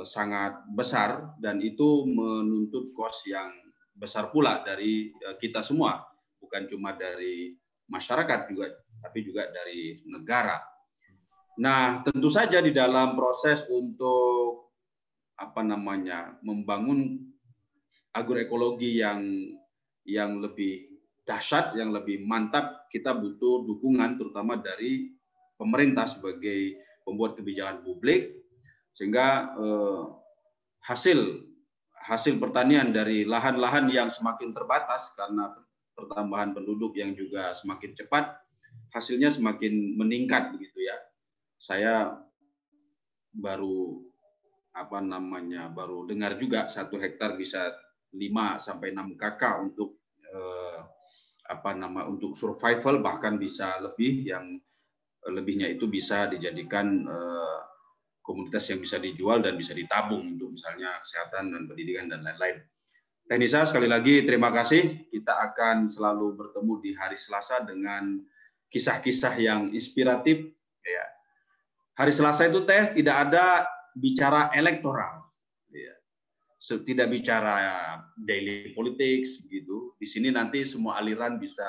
sangat 0.07 0.63
besar 0.71 1.35
dan 1.43 1.59
itu 1.59 2.07
menuntut 2.07 2.95
kos 2.95 3.27
yang 3.27 3.51
besar 3.91 4.31
pula 4.31 4.63
dari 4.63 5.11
eh, 5.11 5.35
kita 5.37 5.59
semua, 5.59 5.99
bukan 6.39 6.65
cuma 6.71 6.95
dari 6.95 7.53
masyarakat 7.91 8.39
juga, 8.47 8.71
tapi 9.03 9.19
juga 9.27 9.51
dari 9.51 9.99
negara. 10.07 10.57
Nah, 11.59 11.99
tentu 12.07 12.31
saja 12.31 12.63
di 12.63 12.71
dalam 12.71 13.19
proses 13.19 13.67
untuk 13.67 14.71
apa 15.35 15.61
namanya 15.61 16.39
membangun 16.39 17.27
agroekologi 18.15 19.03
yang 19.03 19.21
yang 20.07 20.39
lebih 20.39 20.87
dahsyat, 21.27 21.75
yang 21.77 21.93
lebih 21.93 22.23
mantap, 22.23 22.87
kita 22.89 23.13
butuh 23.13 23.67
dukungan 23.67 24.17
terutama 24.17 24.57
dari 24.57 25.11
pemerintah 25.59 26.09
sebagai 26.09 26.81
pembuat 27.05 27.37
kebijakan 27.37 27.85
publik 27.85 28.40
sehingga 28.95 29.55
eh, 29.55 30.03
hasil 30.83 31.19
hasil 32.01 32.41
pertanian 32.41 32.89
dari 32.89 33.23
lahan-lahan 33.23 33.87
yang 33.93 34.09
semakin 34.09 34.51
terbatas 34.51 35.13
karena 35.13 35.53
pertambahan 35.93 36.57
penduduk 36.57 36.97
yang 36.97 37.13
juga 37.13 37.53
semakin 37.53 37.93
cepat 37.93 38.41
hasilnya 38.91 39.29
semakin 39.29 39.95
meningkat 39.95 40.51
begitu 40.55 40.81
ya. 40.81 40.97
Saya 41.61 42.17
baru 43.31 44.01
apa 44.71 45.03
namanya 45.03 45.67
baru 45.71 46.07
dengar 46.07 46.39
juga 46.39 46.67
satu 46.67 46.97
hektar 46.97 47.35
bisa 47.35 47.75
5 48.11 48.59
sampai 48.59 48.91
6 48.91 49.19
kakak 49.19 49.55
untuk 49.71 49.99
eh, 50.25 50.79
apa 51.51 51.75
nama 51.75 52.07
untuk 52.07 52.33
survival 52.39 53.03
bahkan 53.03 53.35
bisa 53.35 53.75
lebih 53.83 54.23
yang 54.23 54.55
lebihnya 55.27 55.69
itu 55.69 55.85
bisa 55.85 56.25
dijadikan 56.25 57.05
uh, 57.05 57.59
komoditas 58.21 58.69
yang 58.69 58.79
bisa 58.81 59.01
dijual 59.01 59.41
dan 59.41 59.57
bisa 59.57 59.73
ditabung 59.73 60.37
untuk 60.37 60.53
misalnya 60.53 61.01
kesehatan 61.01 61.51
dan 61.51 61.61
pendidikan 61.65 62.07
dan 62.07 62.21
lain-lain. 62.21 62.61
Tenisa 63.25 63.65
sekali 63.65 63.87
lagi 63.89 64.25
terima 64.25 64.53
kasih. 64.53 65.07
Kita 65.09 65.33
akan 65.51 65.89
selalu 65.89 66.37
bertemu 66.37 66.73
di 66.83 66.91
hari 66.97 67.17
Selasa 67.17 67.63
dengan 67.65 68.21
kisah-kisah 68.71 69.35
yang 69.37 69.61
inspiratif. 69.71 70.51
Ya. 70.83 71.05
Hari 71.95 72.11
Selasa 72.11 72.47
itu 72.49 72.63
teh 72.65 72.95
tidak 72.97 73.29
ada 73.29 73.67
bicara 73.95 74.51
elektoral, 74.55 75.27
ya. 75.71 75.95
tidak 76.87 77.11
bicara 77.11 77.55
daily 78.15 78.71
politics 78.71 79.43
begitu. 79.43 79.95
Di 79.99 80.07
sini 80.07 80.31
nanti 80.31 80.63
semua 80.63 80.99
aliran 80.99 81.37
bisa 81.37 81.67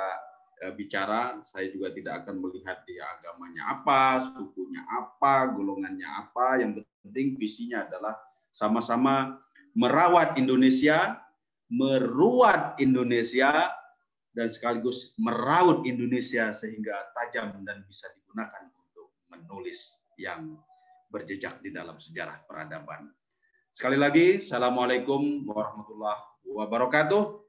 bicara, 0.71 1.43
saya 1.43 1.67
juga 1.75 1.91
tidak 1.91 2.23
akan 2.23 2.39
melihat 2.39 2.87
dia 2.87 3.03
agamanya 3.19 3.63
apa, 3.75 4.23
sukunya 4.23 4.87
apa, 4.87 5.51
golongannya 5.51 6.07
apa. 6.07 6.63
Yang 6.63 6.87
penting 7.03 7.35
visinya 7.35 7.83
adalah 7.83 8.15
sama-sama 8.55 9.43
merawat 9.75 10.39
Indonesia, 10.39 11.19
meruat 11.67 12.79
Indonesia, 12.79 13.75
dan 14.33 14.49
sekaligus 14.49 15.13
meraut 15.21 15.85
Indonesia 15.85 16.53
sehingga 16.57 17.13
tajam 17.17 17.53
dan 17.69 17.85
bisa 17.85 18.09
digunakan 18.17 18.65
untuk 18.73 19.13
menulis 19.29 20.01
yang 20.17 20.57
berjejak 21.13 21.61
di 21.61 21.69
dalam 21.69 22.01
sejarah 22.01 22.41
peradaban. 22.49 23.13
Sekali 23.73 24.01
lagi, 24.01 24.41
Assalamualaikum 24.41 25.45
warahmatullahi 25.49 26.21
wabarakatuh. 26.49 27.42